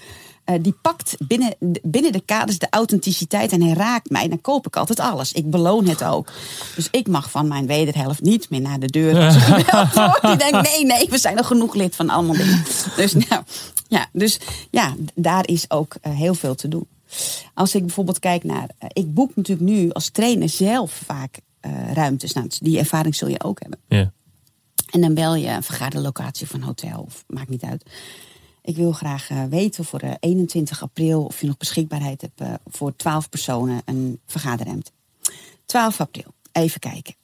Eh, 0.45 0.55
die 0.61 0.75
pakt 0.83 1.17
binnen, 1.19 1.55
binnen 1.83 2.13
de 2.13 2.21
kaders 2.21 2.59
de 2.59 2.67
authenticiteit 2.71 3.53
en 3.53 3.63
hij 3.63 3.73
raakt 3.73 4.11
mij. 4.11 4.29
Dan 4.29 4.41
koop 4.41 4.67
ik 4.67 4.77
altijd 4.77 5.01
alles. 5.01 5.33
Ik 5.33 5.51
beloon 5.51 5.89
het 5.89 6.05
ook. 6.05 6.33
Dus 6.77 6.89
ik 6.91 7.09
mag 7.09 7.31
van 7.31 7.49
mijn 7.49 7.67
wederhelft 7.67 8.21
niet 8.21 8.51
meer 8.51 8.61
naar 8.61 8.79
de 8.79 8.87
deur. 8.87 9.15
Die 10.23 10.37
denkt, 10.37 10.71
nee, 10.71 10.85
nee, 10.85 11.09
we 11.09 11.19
zijn 11.19 11.37
nog 11.37 11.47
genoeg 11.47 11.75
lid 11.75 11.97
van 11.97 12.11
allemaal 12.11 12.37
dingen. 12.37 12.65
Dus, 12.97 13.13
nou, 13.13 13.43
ja, 13.89 14.07
dus 14.13 14.39
ja, 14.71 14.95
daar 15.15 15.49
is 15.49 15.71
ook 15.71 15.95
eh, 16.01 16.13
heel 16.13 16.35
veel 16.35 16.55
te 16.55 16.69
doen. 16.69 16.87
Als 17.55 17.75
ik 17.75 17.81
bijvoorbeeld 17.81 18.19
kijk 18.19 18.45
naar... 18.45 18.69
eh, 18.79 18.89
ik 18.93 19.15
boek 19.15 19.37
natuurlijk 19.37 19.71
nu 19.71 19.91
als 19.91 20.09
trainer 20.09 20.49
zelf 20.49 21.03
vaak 21.05 21.41
ruimtes. 21.93 22.33
Nou, 22.33 22.49
die 22.59 22.79
ervaring 22.79 23.15
zul 23.15 23.29
je 23.29 23.43
ook 23.43 23.61
hebben. 23.61 23.79
Ja. 23.89 24.13
En 24.91 25.01
dan 25.01 25.15
bel 25.15 25.35
je 25.35 25.49
een 25.49 25.63
vergaderlocatie 25.63 26.47
een 26.53 26.63
hotel, 26.63 27.01
of 27.01 27.25
maakt 27.27 27.49
niet 27.49 27.63
uit. 27.63 27.85
Ik 28.63 28.77
wil 28.77 28.93
graag 28.93 29.31
eh, 29.31 29.45
weten 29.45 29.85
voor 29.85 30.01
eh, 30.01 30.15
21 30.21 30.83
april 30.83 31.25
of 31.25 31.41
je 31.41 31.47
nog 31.47 31.57
beschikbaarheid 31.57 32.21
hebt 32.21 32.41
eh, 32.41 32.55
voor 32.67 32.97
12 32.97 33.29
personen 33.29 33.83
een 33.85 34.21
vergaderruimte. 34.27 34.91
12 35.67 36.01
april, 36.01 36.35
even 36.53 36.81
kijken. 36.81 37.15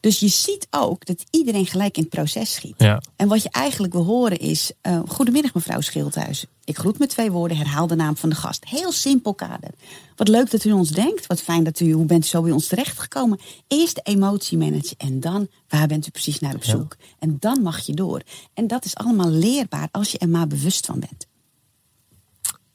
Dus 0.00 0.20
je 0.20 0.28
ziet 0.28 0.66
ook 0.70 1.06
dat 1.06 1.24
iedereen 1.30 1.66
gelijk 1.66 1.96
in 1.96 2.02
het 2.02 2.12
proces 2.12 2.54
schiet. 2.54 2.74
Ja. 2.76 3.02
En 3.16 3.28
wat 3.28 3.42
je 3.42 3.50
eigenlijk 3.50 3.92
wil 3.92 4.04
horen 4.04 4.38
is: 4.38 4.72
eh, 4.80 5.00
Goedemiddag, 5.06 5.54
mevrouw 5.54 5.80
Schildhuis. 5.80 6.46
Ik 6.64 6.78
groet 6.78 6.98
met 6.98 7.08
twee 7.08 7.30
woorden, 7.30 7.56
herhaal 7.56 7.86
de 7.86 7.94
naam 7.94 8.16
van 8.16 8.28
de 8.28 8.34
gast. 8.34 8.64
Heel 8.64 8.92
simpel 8.92 9.34
kader. 9.34 9.70
Wat 10.16 10.28
leuk 10.28 10.50
dat 10.50 10.64
u 10.64 10.72
ons 10.72 10.90
denkt. 10.90 11.26
Wat 11.26 11.42
fijn 11.42 11.64
dat 11.64 11.80
u, 11.80 11.92
hoe 11.92 12.04
bent 12.04 12.24
u 12.24 12.28
zo 12.28 12.42
bij 12.42 12.50
ons 12.50 12.66
terechtgekomen? 12.66 13.40
Eerst 13.66 13.94
de 13.94 14.00
emotie 14.04 14.58
managen 14.58 14.96
en 14.96 15.20
dan 15.20 15.48
waar 15.68 15.86
bent 15.86 16.06
u 16.06 16.10
precies 16.10 16.38
naar 16.38 16.54
op 16.54 16.64
zoek? 16.64 16.96
En 17.18 17.36
dan 17.40 17.62
mag 17.62 17.78
je 17.78 17.94
door. 17.94 18.22
En 18.54 18.66
dat 18.66 18.84
is 18.84 18.94
allemaal 18.94 19.30
leerbaar 19.30 19.88
als 19.90 20.10
je 20.10 20.18
er 20.18 20.28
maar 20.28 20.46
bewust 20.46 20.86
van 20.86 21.00
bent. 21.00 21.27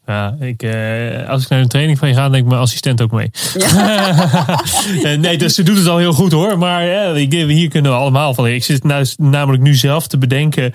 Ja, 0.06 0.36
ik, 0.40 0.64
eh, 0.64 1.30
als 1.30 1.44
ik 1.44 1.50
naar 1.50 1.60
een 1.60 1.68
training 1.68 1.98
van 1.98 2.08
je 2.08 2.14
ga, 2.14 2.30
denk 2.30 2.44
ik 2.44 2.50
mijn 2.50 2.62
assistent 2.62 3.02
ook 3.02 3.12
mee. 3.12 3.32
Eh, 5.04 5.18
nee, 5.18 5.38
dus 5.38 5.56
ze 5.56 5.64
doet 5.64 5.78
het 5.78 5.88
al 5.88 5.98
heel 5.98 6.14
goed 6.14 6.32
hoor. 6.32 6.58
Maar 6.58 6.88
eh, 6.88 7.30
hier 7.30 7.70
kunnen 7.70 7.92
we 7.92 7.98
allemaal 7.98 8.34
van. 8.34 8.48
Ik 8.48 8.64
zit 8.64 8.84
nou, 8.84 9.06
namelijk 9.18 9.64
nu 9.64 9.76
zelf 9.76 10.08
te 10.08 10.18
bedenken 10.18 10.74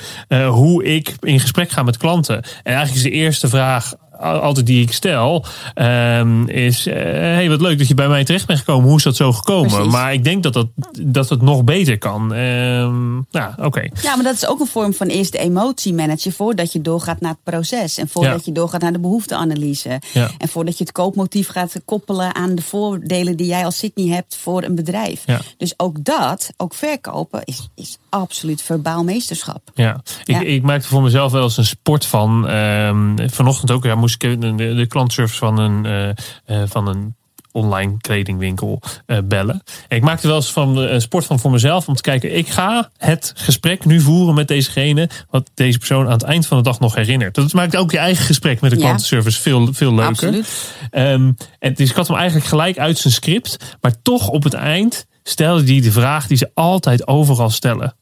hoe 0.49 0.85
ik 0.85 1.15
in 1.21 1.41
gesprek 1.41 1.71
ga 1.71 1.83
met 1.83 1.97
klanten. 1.97 2.37
En 2.37 2.75
eigenlijk 2.75 2.97
is 2.97 3.03
de 3.03 3.11
eerste 3.11 3.49
vraag 3.49 3.95
altijd 4.19 4.67
die 4.67 4.83
ik 4.83 4.93
stel, 4.93 5.45
ehm, 5.75 6.49
is: 6.49 6.87
eh, 6.87 6.95
hey, 7.13 7.49
wat 7.49 7.61
leuk 7.61 7.79
dat 7.79 7.89
je 7.89 7.95
bij 7.95 8.09
mij 8.09 8.25
terecht 8.25 8.47
bent 8.47 8.59
gekomen. 8.59 8.89
Hoe 8.89 8.97
is 8.97 9.03
dat 9.03 9.17
zo 9.17 9.33
gekomen? 9.33 9.71
Precies. 9.71 9.93
Maar 9.93 10.13
ik 10.13 10.25
denk 10.25 10.43
dat, 10.43 10.53
dat, 10.53 10.69
dat 11.03 11.29
het 11.29 11.43
nog 11.43 11.65
beter 11.65 11.99
kan. 11.99 12.35
Ehm, 12.35 13.15
nou, 13.15 13.53
oké. 13.63 13.89
Ja, 14.03 14.15
maar 14.15 14.25
dat 14.25 14.35
is 14.35 14.47
ook 14.47 14.61
een 14.61 14.67
vorm 14.67 14.95
van 14.95 15.07
eerst 15.07 15.33
de 15.33 15.39
emotie 15.39 15.95
managen 15.95 16.33
voordat 16.33 16.73
je 16.73 16.81
doorgaat 16.81 17.21
naar 17.21 17.31
het 17.31 17.43
proces. 17.55 17.99
En 17.99 18.09
voordat 18.09 18.33
Ja. 18.33 18.41
je 18.45 18.53
doorgaat 18.53 18.81
naar 18.81 18.93
de 18.93 18.99
behoefteanalyse. 19.01 20.01
Ja. 20.13 20.31
En 20.39 20.49
voordat 20.49 20.79
je 20.79 20.85
het 20.85 20.93
koopmotief 20.93 21.49
gaat 21.49 21.75
koppelen 21.85 22.35
aan 22.35 22.55
de 22.55 22.63
voordelen 22.63 23.37
die 23.37 23.47
jij 23.47 23.65
als 23.65 23.79
Sydney 23.79 24.15
hebt 24.15 24.37
voor 24.37 24.63
een 24.63 24.75
bedrijf. 24.75 25.23
Ja. 25.27 25.41
Dus 25.57 25.75
ook 25.77 26.05
dat, 26.05 26.51
ook 26.57 26.75
verkopen, 26.75 27.41
is, 27.45 27.69
is 27.75 27.99
absoluut 28.09 28.63
verbaal 28.63 29.05
meesterschap. 29.05 29.71
Ja, 29.75 30.01
ik, 30.25 30.35
Ja. 30.35 30.41
ik 30.41 30.63
maakte 30.63 30.89
voor 30.89 31.03
mezelf 31.03 31.33
wel 31.33 31.43
eens 31.43 31.57
een 31.57 31.65
sport 31.65 32.07
van. 32.07 32.49
Ehm, 32.49 33.29
vanochtend 33.29 33.71
ook, 33.71 33.85
ja, 33.85 33.95
moest 33.95 34.23
ik 34.23 34.41
de, 34.41 34.55
de, 34.75 34.87
klantservice 34.87 35.39
van 35.39 35.59
een, 35.59 35.87
eh, 35.87 36.09
eh, 36.09 36.69
van 36.69 36.89
een 36.89 37.17
online 37.53 37.97
kledingwinkel 38.01 38.83
eh, 39.07 39.19
bellen. 39.25 39.63
En 39.89 39.97
ik 39.97 40.03
maakte 40.03 40.27
wel 40.27 40.37
eens 40.37 40.53
van 40.53 40.77
een 40.77 41.01
sport 41.01 41.25
van 41.25 41.39
voor 41.39 41.51
mezelf 41.51 41.89
om 41.89 41.95
te 41.95 42.03
kijken. 42.03 42.37
Ik 42.37 42.49
ga 42.49 42.91
het 42.97 43.33
gesprek 43.37 43.85
nu 43.85 44.01
voeren 44.01 44.35
met 44.35 44.49
dezegene. 44.49 45.09
Wat 45.31 45.51
deze 45.55 45.79
persoon 45.79 46.07
aan 46.07 46.13
het 46.13 46.23
eind 46.23 46.47
van 46.47 46.57
de 46.57 46.63
dag 46.63 46.81
nog 46.81 46.95
herinnert. 46.95 47.35
Dat 47.35 47.53
maakt 47.53 47.77
ook 47.77 47.91
je 47.91 47.99
eigen 47.99 48.25
gesprek 48.25 48.61
met 48.61 48.71
de 48.71 48.77
Ja. 48.77 48.83
klantenservice 48.83 49.41
veel, 49.41 49.69
veel 49.73 49.91
leuker. 49.95 50.09
Absoluut. 50.09 50.75
Ehm, 50.91 51.33
en 51.59 51.75
dus 51.75 51.91
ik 51.91 51.97
had 51.97 52.09
hem 52.09 52.17
eigenlijk 52.17 52.47
gelijk 52.47 52.79
uit 52.79 52.99
zijn 52.99 53.13
script. 53.13 53.77
Maar 53.81 54.03
toch 54.03 54.29
op 54.29 54.43
het 54.45 54.55
eind 54.55 55.07
stelde 55.29 55.73
hij 55.73 55.81
de 55.81 55.93
vraag 55.93 56.27
die 56.27 56.37
ze 56.37 56.51
altijd 56.55 57.07
overal 57.07 57.51
stellen. 57.51 57.95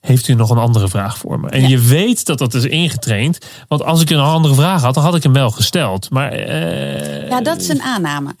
Heeft 0.00 0.28
u 0.28 0.34
nog 0.34 0.50
een 0.50 0.58
andere 0.58 0.88
vraag 0.88 1.18
voor 1.18 1.40
me? 1.40 1.48
En 1.48 1.60
Ja. 1.60 1.68
je 1.68 1.78
weet 1.80 2.26
dat 2.26 2.38
dat 2.38 2.54
is 2.54 2.64
ingetraind. 2.64 3.38
Want 3.68 3.82
als 3.84 4.00
ik 4.00 4.10
een 4.10 4.18
andere 4.18 4.54
vraag 4.54 4.82
had, 4.82 4.94
dan 4.94 5.02
had 5.02 5.14
ik 5.14 5.22
hem 5.22 5.32
wel 5.32 5.50
gesteld. 5.50 6.10
Maar 6.10 6.32
eh, 6.32 7.28
Ja, 7.28 7.40
dat 7.40 7.60
is 7.60 7.68
een 7.68 7.82
aanname. 7.82 8.34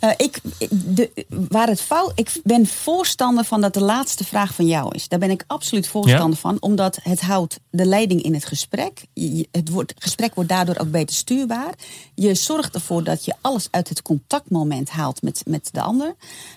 Eh, 0.00 0.10
ik, 0.16 0.40
de, 0.70 1.10
waar 1.28 1.68
het 1.68 1.80
fout, 1.80 2.12
ik 2.14 2.32
ben 2.44 2.66
voorstander 2.66 3.44
van 3.44 3.60
dat 3.60 3.74
de 3.74 3.80
laatste 3.82 4.24
vraag 4.24 4.54
van 4.54 4.66
jou 4.66 4.94
is. 4.94 5.08
Daar 5.08 5.18
ben 5.18 5.30
ik 5.30 5.44
absoluut 5.46 5.86
voorstander 5.88 6.38
van, 6.38 6.56
omdat 6.60 6.98
het 7.02 7.20
houdt 7.20 7.58
de 7.70 7.84
leiding 7.84 8.22
in 8.22 8.34
het 8.34 8.44
gesprek. 8.44 9.02
Je- 9.12 9.48
Het, 9.50 9.68
wordt, 9.68 9.90
het 9.94 10.02
gesprek 10.02 10.34
wordt 10.34 10.50
daardoor 10.50 10.76
ook 10.78 10.90
beter 10.90 11.16
stuurbaar. 11.16 11.74
Je 12.14 12.34
zorgt 12.34 12.74
ervoor 12.74 13.04
dat 13.04 13.24
je 13.24 13.34
alles 13.40 13.68
uit 13.70 13.88
het 13.88 14.02
contactmoment 14.02 14.88
haalt 14.90 15.22
met, 15.22 15.42
met 15.46 15.68
de 15.72 15.80
ander. 15.80 16.14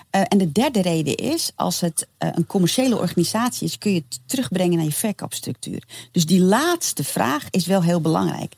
Eh, 0.09 0.21
en 0.27 0.37
de 0.37 0.51
derde 0.51 0.81
reden 0.81 1.15
is, 1.15 1.51
als 1.55 1.79
het 1.79 2.07
eh, 2.17 2.29
een 2.33 2.45
commerciële 2.45 2.97
organisatie 2.97 3.67
is, 3.67 3.77
kun 3.77 3.93
je 3.93 4.03
het 4.09 4.19
terugbrengen 4.25 4.75
naar 4.77 4.85
je 4.85 4.91
verkoopstructuur. 4.91 5.83
Dus 6.11 6.25
die 6.25 6.41
laatste 6.41 7.03
vraag 7.03 7.43
is 7.49 7.65
wel 7.65 7.83
heel 7.83 8.01
belangrijk. 8.01 8.53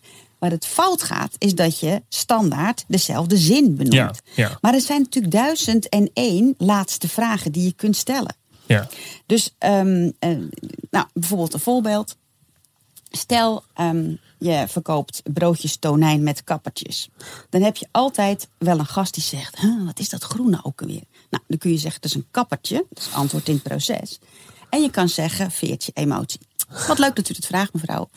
Waar 0.46 0.54
het 0.54 0.66
fout 0.66 1.04
gaat, 1.04 1.36
is 1.38 1.56
dat 1.56 1.80
je 1.80 2.02
standaard 2.10 2.86
dezelfde 2.88 3.38
zin 3.38 3.76
benoemt. 3.76 3.94
Ja, 3.94 4.14
ja. 4.36 4.58
Maar 4.62 4.74
er 4.74 4.82
zijn 4.82 5.02
natuurlijk 5.02 5.34
duizend 5.34 5.90
en 5.90 6.10
één 6.14 6.54
laatste 6.58 7.08
vragen 7.08 7.52
die 7.52 7.64
je 7.64 7.74
kunt 7.74 7.96
stellen. 7.96 8.36
ja, 8.66 8.88
Dus 9.26 9.56
ehm, 9.58 10.12
eh, 10.20 10.30
nou, 10.92 11.06
bijvoorbeeld 11.14 11.54
een 11.54 11.60
voorbeeld. 11.60 12.18
Stel, 13.12 13.64
ehm, 13.74 14.14
je 14.40 14.66
verkoopt 14.68 15.22
broodjes 15.34 15.78
tonijn 15.78 16.24
met 16.24 16.44
kappertjes. 16.44 17.10
Dan 17.50 17.62
heb 17.62 17.76
je 17.76 17.88
altijd 17.92 18.48
wel 18.58 18.80
een 18.80 18.86
gast 18.86 19.14
die 19.14 19.24
zegt: 19.24 19.60
"Huh, 19.60 19.86
wat 19.86 20.00
is 20.00 20.10
dat 20.10 20.24
groene 20.24 20.60
ook 20.64 20.82
alweer? 20.82 21.04
Nou, 21.30 21.44
dan 21.48 21.58
kun 21.58 21.72
je 21.72 21.78
zeggen: 21.78 22.02
het 22.02 22.10
is 22.10 22.16
een 22.16 22.28
kappertje. 22.32 22.86
Dat 22.90 23.04
is 23.04 23.14
antwoord 23.14 23.48
in 23.48 23.54
het 23.54 23.64
proces. 23.64 24.20
En 24.70 24.82
je 24.82 24.90
kan 24.90 25.10
zeggen: 25.10 25.52
veertje 25.52 25.92
emotie. 25.94 26.40
Wat 26.88 27.00
leuk 27.00 27.16
dat 27.16 27.30
u 27.30 27.34
het 27.34 27.46
vraagt, 27.46 27.74
mevrouw. 27.74 28.10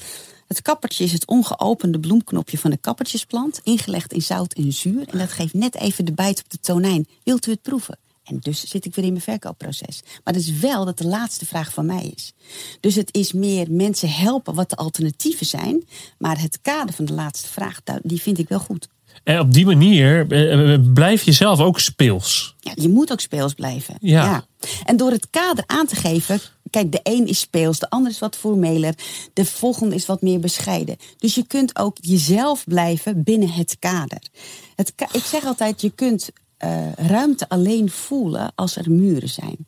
Het 0.48 0.62
kappertje 0.62 1.04
is 1.04 1.12
het 1.12 1.26
ongeopende 1.26 2.00
bloemknopje 2.00 2.58
van 2.58 2.70
de 2.70 2.76
kappertjesplant, 2.76 3.60
ingelegd 3.62 4.12
in 4.12 4.22
zout 4.22 4.52
en 4.52 4.72
zuur. 4.72 5.08
En 5.08 5.18
dat 5.18 5.32
geeft 5.32 5.54
net 5.54 5.74
even 5.74 6.04
de 6.04 6.12
bijt 6.12 6.40
op 6.40 6.50
de 6.50 6.58
tonijn. 6.60 7.06
Wilt 7.24 7.46
u 7.46 7.50
het 7.50 7.62
proeven? 7.62 7.98
En 8.24 8.38
dus 8.38 8.64
zit 8.64 8.84
ik 8.84 8.94
weer 8.94 9.04
in 9.04 9.10
mijn 9.10 9.24
verkoopproces. 9.24 10.02
Maar 10.24 10.34
het 10.34 10.42
is 10.42 10.50
wel 10.50 10.84
dat 10.84 10.98
de 10.98 11.06
laatste 11.06 11.46
vraag 11.46 11.72
van 11.72 11.86
mij 11.86 12.12
is. 12.16 12.32
Dus 12.80 12.94
het 12.94 13.14
is 13.14 13.32
meer 13.32 13.70
mensen 13.70 14.10
helpen 14.10 14.54
wat 14.54 14.70
de 14.70 14.76
alternatieven 14.76 15.46
zijn. 15.46 15.88
Maar 16.18 16.40
het 16.40 16.60
kader 16.60 16.94
van 16.94 17.04
de 17.04 17.12
laatste 17.12 17.48
vraag, 17.48 17.80
die 18.02 18.22
vind 18.22 18.38
ik 18.38 18.48
wel 18.48 18.60
goed. 18.60 18.88
En 19.28 19.40
op 19.40 19.52
die 19.52 19.66
manier 19.66 20.26
eh, 20.32 20.72
eh, 20.74 20.80
blijf 20.94 21.22
je 21.22 21.32
zelf 21.32 21.60
ook 21.60 21.80
speels. 21.80 22.54
Ja, 22.60 22.72
je 22.74 22.88
moet 22.88 23.12
ook 23.12 23.20
speels 23.20 23.54
blijven. 23.54 23.94
Ja. 24.00 24.44
En 24.84 24.96
door 24.96 25.10
het 25.10 25.30
kader 25.30 25.64
aan 25.66 25.86
te 25.86 25.96
geven. 25.96 26.40
Kijk, 26.70 26.92
de 26.92 27.00
een 27.02 27.26
is 27.26 27.40
speels, 27.40 27.78
de 27.78 27.90
ander 27.90 28.10
is 28.10 28.18
wat 28.18 28.36
formeler. 28.36 28.94
De 29.32 29.44
volgende 29.44 29.94
is 29.94 30.06
wat 30.06 30.22
meer 30.22 30.40
bescheiden. 30.40 30.96
Dus 31.18 31.34
je 31.34 31.46
kunt 31.46 31.78
ook 31.78 31.96
jezelf 32.00 32.64
blijven 32.64 33.22
binnen 33.22 33.50
het 33.50 33.76
kader. 33.78 34.22
Het 34.76 34.94
ka- 34.94 35.08
ik 35.12 35.24
zeg 35.24 35.44
altijd, 35.44 35.80
je 35.80 35.90
kunt 35.90 36.30
eh, 36.56 36.92
ruimte 36.92 37.48
alleen 37.48 37.90
voelen 37.90 38.52
als 38.54 38.76
er 38.76 38.90
muren 38.90 39.28
zijn. 39.28 39.66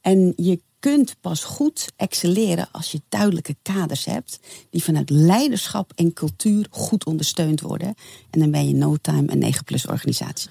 En 0.00 0.32
je 0.36 0.60
kunt 0.80 1.16
pas 1.20 1.44
goed 1.44 1.86
excelleren 1.96 2.68
als 2.72 2.92
je 2.92 3.00
duidelijke 3.08 3.56
kaders 3.62 4.04
hebt. 4.04 4.40
Die 4.70 4.82
vanuit 4.82 5.10
leiderschap 5.10 5.92
en 5.94 6.12
cultuur 6.12 6.66
goed 6.70 7.04
ondersteund 7.04 7.60
worden. 7.60 7.94
En 8.30 8.40
dan 8.40 8.50
ben 8.50 8.68
je 8.68 8.74
no 8.74 8.96
time 9.00 9.32
een 9.32 9.38
9 9.38 9.64
plus 9.64 9.86
organisatie. 9.86 10.50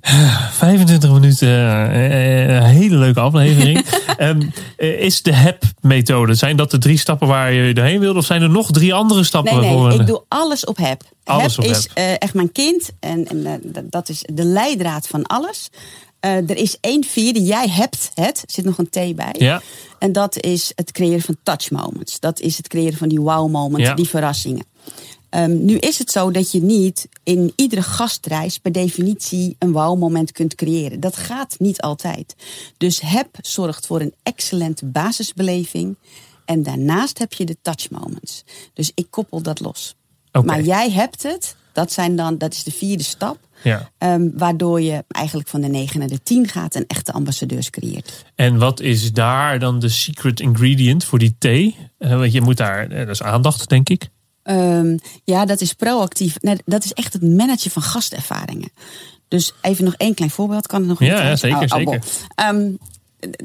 25 0.50 1.10
minuten, 1.12 1.48
uh, 1.48 2.56
een 2.56 2.62
hele 2.62 2.96
leuke 2.96 3.20
aflevering. 3.20 3.86
um, 4.18 4.52
is 5.08 5.22
de 5.22 5.32
HEP-methode, 5.32 6.34
zijn 6.34 6.56
dat 6.56 6.70
de 6.70 6.78
drie 6.78 6.98
stappen 6.98 7.28
waar 7.28 7.52
je 7.52 7.74
doorheen 7.74 8.00
wilt? 8.00 8.16
Of 8.16 8.24
zijn 8.24 8.42
er 8.42 8.50
nog 8.50 8.70
drie 8.70 8.94
andere 8.94 9.24
stappen? 9.24 9.60
Nee, 9.60 9.76
nee 9.76 9.98
ik 9.98 10.06
doe 10.06 10.22
alles 10.28 10.64
op 10.64 10.76
HEP. 10.76 11.02
Alles 11.24 11.56
HEP 11.56 11.64
op 11.64 11.70
is 11.70 11.88
echt 11.94 12.34
mijn 12.34 12.52
kind 12.52 12.90
en, 13.00 13.26
en 13.26 13.62
dat 13.90 14.08
is 14.08 14.24
de 14.32 14.44
leidraad 14.44 15.06
van 15.06 15.22
alles. 15.22 15.70
Er 16.20 16.56
is 16.56 16.76
één 16.80 17.04
vierde, 17.04 17.42
jij 17.42 17.68
hebt 17.68 18.10
het, 18.14 18.42
er 18.46 18.52
zit 18.52 18.64
nog 18.64 18.78
een 18.78 18.88
T 18.88 19.16
bij. 19.16 19.34
Ja. 19.38 19.62
En 19.98 20.12
dat 20.12 20.40
is 20.42 20.72
het 20.74 20.92
creëren 20.92 21.20
van 21.20 21.36
touch 21.42 21.70
moments. 21.70 22.20
Dat 22.20 22.40
is 22.40 22.56
het 22.56 22.68
creëren 22.68 22.98
van 22.98 23.08
die 23.08 23.20
wow 23.20 23.50
moments, 23.50 23.86
Ja. 23.86 23.94
die 23.94 24.08
verrassingen. 24.08 24.66
Ehm, 25.30 25.64
nu 25.64 25.76
is 25.78 25.98
het 25.98 26.10
zo 26.10 26.30
dat 26.30 26.50
je 26.52 26.62
niet 26.62 27.08
in 27.22 27.52
iedere 27.56 27.82
gastreis 27.82 28.58
per 28.58 28.72
definitie 28.72 29.56
een 29.58 29.72
wow-moment 29.72 30.32
kunt 30.32 30.54
creëren. 30.54 31.00
Dat 31.00 31.16
gaat 31.16 31.54
niet 31.58 31.80
altijd. 31.80 32.34
Dus 32.76 33.00
HEP 33.00 33.36
zorgt 33.40 33.86
voor 33.86 34.00
een 34.00 34.14
excellente 34.22 34.86
basisbeleving. 34.86 35.96
En 36.44 36.62
daarnaast 36.62 37.18
heb 37.18 37.32
je 37.32 37.44
de 37.44 37.56
touch 37.62 37.90
moments. 37.90 38.44
Dus 38.74 38.90
ik 38.94 39.06
koppel 39.10 39.42
dat 39.42 39.60
los. 39.60 39.94
Maar 40.44 40.62
jij 40.62 40.90
hebt 40.90 41.22
het. 41.22 41.56
Dat, 41.72 41.92
zijn 41.92 42.16
dan, 42.16 42.38
dat 42.38 42.52
is 42.52 42.62
de 42.62 42.70
vierde 42.70 43.02
stap. 43.02 43.38
Ja. 43.62 43.90
ehm, 43.98 44.28
waardoor 44.34 44.80
je 44.80 45.04
eigenlijk 45.08 45.48
van 45.48 45.60
de 45.60 45.68
9 45.68 45.98
naar 45.98 46.08
de 46.08 46.22
10 46.22 46.48
gaat 46.48 46.74
en 46.74 46.84
echte 46.86 47.12
ambassadeurs 47.12 47.70
creëert. 47.70 48.24
En 48.34 48.58
wat 48.58 48.80
is 48.80 49.12
daar 49.12 49.58
dan 49.58 49.78
de 49.78 49.88
secret 49.88 50.40
ingredient 50.40 51.04
voor 51.04 51.18
die 51.18 51.36
thee? 51.38 51.76
Eh, 51.98 52.18
want 52.18 52.32
je 52.32 52.40
moet 52.40 52.56
daar, 52.56 52.88
eh, 52.90 52.98
dat 52.98 53.08
is 53.08 53.22
aandacht, 53.22 53.68
denk 53.68 53.88
ik. 53.88 54.08
Ehm, 54.42 54.96
ja, 55.24 55.44
dat 55.44 55.60
is 55.60 55.72
proactief. 55.72 56.36
Dat 56.64 56.84
is 56.84 56.92
echt 56.92 57.12
het 57.12 57.22
managen 57.22 57.70
van 57.70 57.82
gastervaringen. 57.82 58.70
Dus 59.28 59.52
even 59.60 59.84
nog 59.84 59.94
één 59.94 60.14
klein 60.14 60.30
voorbeeld. 60.30 60.66
Kan 60.66 60.80
het 60.80 60.88
nog 60.88 61.00
Ja, 61.00 61.14
niet? 61.14 61.22
ja, 61.22 61.36
zeker, 61.36 61.56
Oh, 61.56 61.62
oh, 61.62 61.76
zeker. 61.76 62.02
Ehm, 62.34 62.70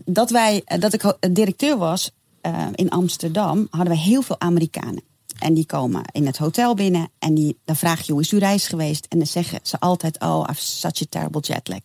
dat, 0.05 0.29
wij, 0.29 0.61
dat 0.79 0.93
ik 0.93 1.15
directeur 1.31 1.77
was 1.77 2.11
eh, 2.41 2.67
in 2.75 2.89
Amsterdam, 2.89 3.67
hadden 3.69 3.93
we 3.93 3.99
heel 3.99 4.21
veel 4.21 4.39
Amerikanen. 4.39 5.01
En 5.43 5.53
die 5.53 5.65
komen 5.65 6.03
in 6.11 6.25
het 6.25 6.37
hotel 6.37 6.73
binnen 6.73 7.09
en 7.19 7.33
die, 7.33 7.57
dan 7.65 7.75
vraag 7.75 8.01
je 8.01 8.11
hoe 8.11 8.21
is 8.21 8.31
uw 8.31 8.39
reis 8.39 8.67
geweest? 8.67 9.05
En 9.09 9.17
dan 9.17 9.27
zeggen 9.27 9.59
ze 9.63 9.79
altijd, 9.79 10.19
oh, 10.19 10.47
I've 10.49 10.61
such 10.61 11.01
a 11.01 11.05
terrible 11.09 11.41
jet 11.41 11.67
lag. 11.67 11.79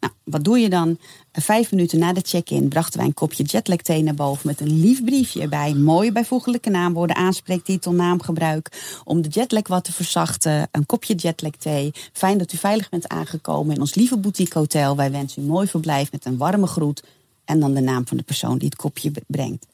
Nou, 0.00 0.12
wat 0.24 0.44
doe 0.44 0.58
je 0.58 0.68
dan? 0.68 0.98
Eh, 1.32 1.42
Vijf 1.42 1.70
minuten 1.70 1.98
na 1.98 2.12
de 2.12 2.20
check-in 2.24 2.68
brachten 2.68 2.98
wij 2.98 3.06
een 3.08 3.14
kopje 3.14 3.42
jetlag 3.42 3.76
thee 3.76 4.02
naar 4.02 4.14
boven 4.14 4.46
met 4.46 4.60
een 4.60 4.80
lief 4.80 5.04
briefje 5.04 5.40
erbij. 5.40 5.74
Mooie 5.74 6.12
bijvoeglijke 6.12 6.70
naamwoorden, 6.70 7.16
aanspreektitel, 7.16 7.92
naamgebruik. 7.92 8.98
Om 9.04 9.22
de 9.22 9.28
jetlag 9.28 9.68
wat 9.68 9.84
te 9.84 9.92
verzachten. 9.92 10.68
Een 10.72 10.86
kopje 10.86 11.14
jetlag 11.14 11.52
thee. 11.58 11.90
Fijn 12.12 12.38
dat 12.38 12.52
u 12.52 12.56
veilig 12.56 12.88
bent 12.88 13.08
aangekomen 13.08 13.74
in 13.74 13.80
ons 13.80 13.94
lieve 13.94 14.18
boutique 14.18 14.58
hotel. 14.58 14.96
Wij 14.96 15.10
wensen 15.10 15.42
u 15.42 15.44
een 15.44 15.52
mooi 15.52 15.66
verblijf 15.66 16.12
met 16.12 16.24
een 16.24 16.36
warme 16.36 16.66
groet. 16.66 17.02
En 17.44 17.60
dan 17.60 17.74
de 17.74 17.80
naam 17.80 18.06
van 18.06 18.16
de 18.16 18.22
persoon 18.22 18.58
die 18.58 18.68
het 18.68 18.78
kopje 18.78 19.12
brengt. 19.26 19.66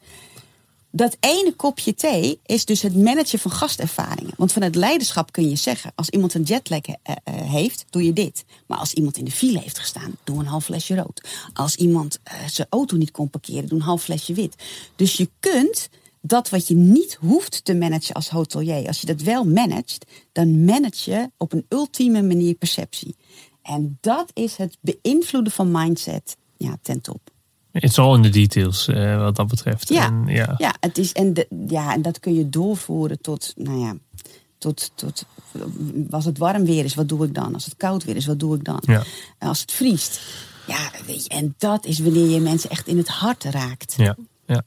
Dat 0.97 1.17
ene 1.21 1.53
kopje 1.57 1.95
thee 1.95 2.41
is 2.47 2.65
dus 2.65 2.83
het 2.83 2.97
managen 2.97 3.39
van 3.39 3.51
gastervaringen. 3.51 4.35
Want 4.37 4.53
vanuit 4.53 4.75
leiderschap 4.75 5.33
kun 5.33 5.49
je 5.49 5.57
zeggen: 5.57 5.93
als 5.95 6.11
iemand 6.11 6.35
een 6.35 6.43
jetlag 6.43 6.81
eh, 6.81 6.95
eh, 7.03 7.35
heeft, 7.51 7.85
doe 7.91 8.05
je 8.05 8.13
dit. 8.13 8.45
Maar 8.67 8.79
als 8.79 8.93
iemand 8.93 9.17
in 9.17 9.25
de 9.25 9.31
file 9.31 9.59
heeft 9.59 9.79
gestaan, 9.79 10.17
doe 10.25 10.39
een 10.39 10.47
half 10.47 10.65
flesje 10.65 10.95
rood. 10.95 11.29
Als 11.53 11.77
iemand 11.77 12.19
eh, 12.23 12.35
zijn 12.47 12.67
auto 12.71 12.97
niet 12.97 13.11
kon 13.11 13.31
parkeren, 13.31 13.69
doe 13.69 13.79
een 13.79 13.85
half 13.85 14.03
flesje 14.03 14.35
wit. 14.35 14.55
Dus 14.97 15.17
je 15.17 15.29
kunt 15.41 15.89
dat 16.21 16.49
wat 16.49 16.69
je 16.69 16.75
niet 16.75 17.19
hoeft 17.21 17.65
te 17.65 17.75
managen 17.75 18.15
als 18.15 18.29
hotelier, 18.29 18.87
als 18.87 19.01
je 19.01 19.07
dat 19.07 19.21
wel 19.21 19.45
managt, 19.45 20.05
dan 20.33 20.65
manage 20.65 21.11
je 21.11 21.31
op 21.37 21.53
een 21.53 21.67
ultieme 21.69 22.23
manier 22.23 22.55
perceptie. 22.55 23.17
En 23.63 23.99
dat 24.01 24.31
is 24.35 24.57
het 24.57 24.77
beïnvloeden 24.81 25.53
van 25.53 25.71
mindset 25.71 26.37
ja, 26.57 26.79
ten 26.83 27.01
top. 27.01 27.35
It's 27.83 27.99
all 27.99 28.15
in 28.15 28.23
the 28.23 28.29
details, 28.29 28.89
eh, 28.89 29.19
wat 29.19 29.37
dat 29.37 29.47
betreft. 29.47 29.89
Ja, 29.89 30.07
En, 30.07 30.25
ja. 30.27 30.55
ja. 30.59 30.75
het 30.81 30.99
is, 30.99 31.13
en, 31.13 31.35
de, 31.35 31.47
ja, 31.69 31.93
en 31.93 32.03
dat 32.03 32.21
kun 32.21 32.35
je 32.35 32.49
doorvoeren 32.49 33.21
tot, 33.21 33.53
nou 33.57 33.79
ja, 33.79 33.95
tot, 34.59 34.91
tot, 34.95 35.25
als 36.11 36.25
het 36.25 36.39
warm 36.39 36.65
weer 36.65 36.85
is, 36.85 36.95
wat 36.95 37.09
doe 37.09 37.25
ik 37.25 37.35
dan? 37.35 37.55
Als 37.55 37.65
het 37.65 37.77
koud 37.77 38.05
weer 38.05 38.17
is, 38.17 38.27
wat 38.27 38.39
doe 38.39 38.57
ik 38.57 38.65
dan? 38.65 38.83
Ja. 38.87 39.03
Als 39.39 39.61
het 39.61 39.73
vriest. 39.73 40.21
Ja, 40.67 40.91
weet 41.07 41.23
je, 41.25 41.29
en 41.29 41.55
dat 41.59 41.85
is 41.85 41.99
wanneer 41.99 42.29
je 42.29 42.41
mensen 42.41 42.71
echt 42.71 42.87
in 42.87 42.97
het 42.97 43.09
hart 43.09 43.45
raakt. 43.45 43.95
Ja, 43.97 44.17
ja. 44.47 44.63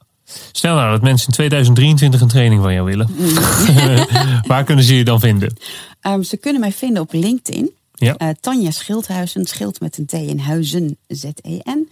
Stel 0.52 0.76
nou 0.76 0.92
dat 0.92 1.02
mensen 1.02 1.28
in 1.28 1.34
2023 1.34 2.22
een 2.22 2.28
training 2.28 2.62
van 2.62 2.74
jou 2.74 2.86
willen. 2.86 3.10
Mm. 3.18 4.48
Waar 4.48 4.64
kunnen 4.64 4.86
ze 4.86 4.96
je 4.96 5.04
dan 5.04 5.20
vinden? 5.20 5.54
Ehm, 6.02 6.22
ze 6.22 6.38
kunnen 6.38 6.62
mij 6.62 6.72
vinden 6.72 7.02
op 7.02 7.14
LinkedIn. 7.14 7.72
Ja. 7.94 8.16
Eh, 8.18 8.30
Tanja 8.40 8.72
Schildhuizen, 8.72 9.46
schild 9.46 9.80
met 9.80 9.98
een 9.98 10.06
T 10.06 10.14
in 10.14 10.40
Huizen, 10.40 10.98
Z-E-N. 11.08 11.90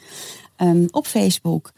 Ehm, 0.58 0.86
op 0.92 1.08
Facebook. 1.08 1.72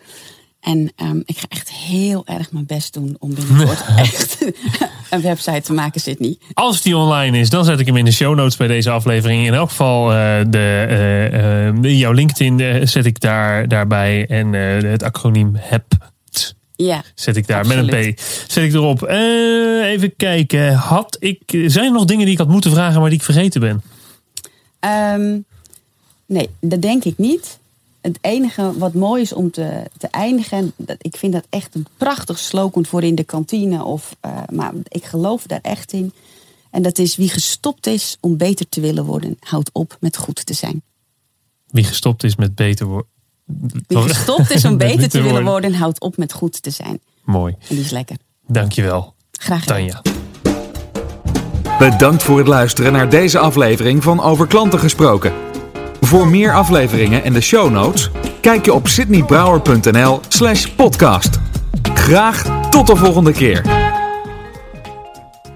En 0.59 0.91
ehm, 0.95 1.19
ik 1.25 1.37
ga 1.37 1.45
echt 1.49 1.71
heel 1.71 2.25
erg 2.25 2.51
mijn 2.51 2.65
best 2.65 2.93
doen 2.93 3.15
om 3.19 3.33
binnenkort 3.33 3.83
echt 3.95 4.37
een 5.09 5.21
website 5.21 5.61
te 5.61 5.73
maken, 5.73 6.01
Sydney. 6.01 6.37
Als 6.53 6.81
die 6.81 6.97
online 6.97 7.37
is, 7.37 7.49
dan 7.49 7.65
zet 7.65 7.79
ik 7.79 7.85
hem 7.85 7.97
in 7.97 8.05
de 8.05 8.11
show 8.11 8.35
notes 8.35 8.57
bij 8.57 8.67
deze 8.67 8.89
aflevering. 8.89 9.45
In 9.45 9.53
elk 9.53 9.69
geval 9.69 10.11
eh, 10.11 10.39
de, 10.49 10.85
eh, 10.89 11.67
eh, 11.67 11.99
jouw 11.99 12.11
LinkedIn 12.11 12.59
eh, 12.59 12.85
zet 12.87 13.05
ik 13.05 13.19
daar, 13.19 13.67
daarbij. 13.67 14.27
En 14.27 14.53
het 14.53 15.03
acroniem 15.03 15.51
HEPT 15.55 16.55
Ja, 16.75 17.03
zet 17.15 17.35
ik 17.35 17.47
daar 17.47 17.59
Absoluut. 17.59 17.91
met 17.91 18.05
een 18.05 18.13
P. 18.13 18.19
Zet 18.47 18.63
ik 18.63 18.73
erop. 18.73 19.03
Even 19.83 20.15
kijken. 20.15 20.73
Had 20.73 21.17
ik, 21.19 21.41
zijn 21.65 21.85
er 21.85 21.91
nog 21.91 22.05
dingen 22.05 22.23
die 22.23 22.33
ik 22.33 22.39
had 22.39 22.47
moeten 22.47 22.71
vragen, 22.71 22.99
maar 23.01 23.09
die 23.09 23.19
ik 23.19 23.25
vergeten 23.25 23.61
ben? 23.61 23.81
Ehm, 24.79 25.37
nee, 26.25 26.49
dat 26.59 26.81
denk 26.81 27.03
ik 27.03 27.17
niet. 27.17 27.59
Het 28.01 28.17
enige 28.21 28.77
wat 28.77 28.93
mooi 28.93 29.21
is 29.21 29.33
om 29.33 29.51
te, 29.51 29.83
te 29.97 30.07
eindigen, 30.07 30.73
dat, 30.75 30.95
ik 30.99 31.17
vind 31.17 31.33
dat 31.33 31.45
echt 31.49 31.75
een 31.75 31.85
prachtig 31.97 32.39
slogan 32.39 32.85
voor 32.85 33.03
in 33.03 33.15
de 33.15 33.23
kantine. 33.23 33.83
Of, 33.83 34.15
eh, 34.19 34.37
maar 34.51 34.73
ik 34.87 35.05
geloof 35.05 35.43
daar 35.43 35.59
echt 35.61 35.93
in. 35.93 36.13
En 36.71 36.81
dat 36.81 36.97
is 36.97 37.15
wie 37.15 37.29
gestopt 37.29 37.87
is 37.87 38.17
om 38.19 38.37
beter 38.37 38.69
te 38.69 38.81
willen 38.81 39.05
worden, 39.05 39.37
houdt 39.39 39.69
op 39.73 39.97
met 39.99 40.17
goed 40.17 40.45
te 40.45 40.53
zijn. 40.53 40.81
Wie 41.67 41.83
gestopt 41.83 42.23
is 42.23 42.35
met 42.35 42.55
beter 42.55 42.85
worden. 42.85 43.07
Wie 43.87 44.01
gestopt 44.13 44.51
is 44.51 44.65
om 44.65 44.77
beter 44.77 45.09
te 45.09 45.17
willen 45.17 45.31
worden. 45.31 45.51
worden, 45.51 45.73
houdt 45.73 45.99
op 45.99 46.17
met 46.17 46.33
goed 46.33 46.61
te 46.61 46.69
zijn. 46.69 46.99
Mooi. 47.23 47.55
En 47.59 47.75
die 47.75 47.79
is 47.79 47.91
lekker. 47.91 48.17
Dankjewel, 48.47 49.13
Graag 49.31 49.63
gedaan. 49.63 49.77
Tanja. 49.77 50.01
Bedankt 51.79 52.23
voor 52.23 52.37
het 52.37 52.47
luisteren 52.47 52.91
naar 52.91 53.09
deze 53.09 53.39
aflevering 53.39 54.03
van 54.03 54.21
Over 54.21 54.47
Klanten 54.47 54.79
Gesproken. 54.79 55.48
Voor 56.01 56.27
meer 56.27 56.53
afleveringen 56.53 57.23
en 57.23 57.33
de 57.33 57.41
show 57.41 57.71
notes, 57.71 58.09
kijk 58.41 58.65
je 58.65 58.73
op 58.73 58.87
sydneybrouwer.nl 58.87 60.19
slash 60.27 60.65
podcast. 60.65 61.39
Graag 61.93 62.69
tot 62.69 62.87
de 62.87 62.95
volgende 62.95 63.31
keer. 63.31 63.61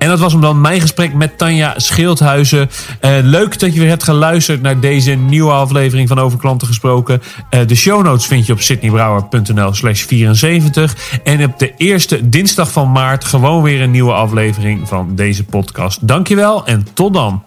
En 0.04 0.10
dat 0.10 0.20
was 0.20 0.32
hem 0.32 0.42
dan, 0.42 0.62
mijn 0.62 0.82
gesprek 0.82 1.14
met 1.14 1.38
Tanja 1.38 1.74
Schildhuizen. 1.80 2.70
Eh, 3.00 3.12
leuk 3.22 3.60
dat 3.60 3.74
je 3.74 3.80
weer 3.80 3.90
hebt 3.90 4.04
geluisterd 4.04 4.62
naar 4.62 4.80
deze 4.80 5.12
nieuwe 5.12 5.52
aflevering 5.52 6.08
van 6.08 6.20
Over 6.20 6.40
Klanten 6.40 6.68
Gesproken. 6.68 7.22
Eh, 7.50 7.68
de 7.68 7.76
show 7.76 8.04
notes 8.04 8.26
vind 8.26 8.46
je 8.46 8.54
op 8.54 8.62
sydneybrouwer.nl 8.62 9.74
slash 9.74 10.04
74. 10.04 10.96
En 11.24 11.44
op 11.44 11.60
de 11.60 11.74
eerste 11.78 12.30
dinsdag 12.30 12.72
van 12.72 12.92
maart 12.92 13.24
gewoon 13.24 13.64
weer 13.64 13.82
een 13.82 13.92
nieuwe 13.92 14.14
aflevering 14.14 14.88
van 14.88 15.16
deze 15.16 15.44
podcast. 15.44 16.08
Dankjewel 16.08 16.66
en 16.66 16.88
tot 16.94 17.14
dan. 17.14 17.44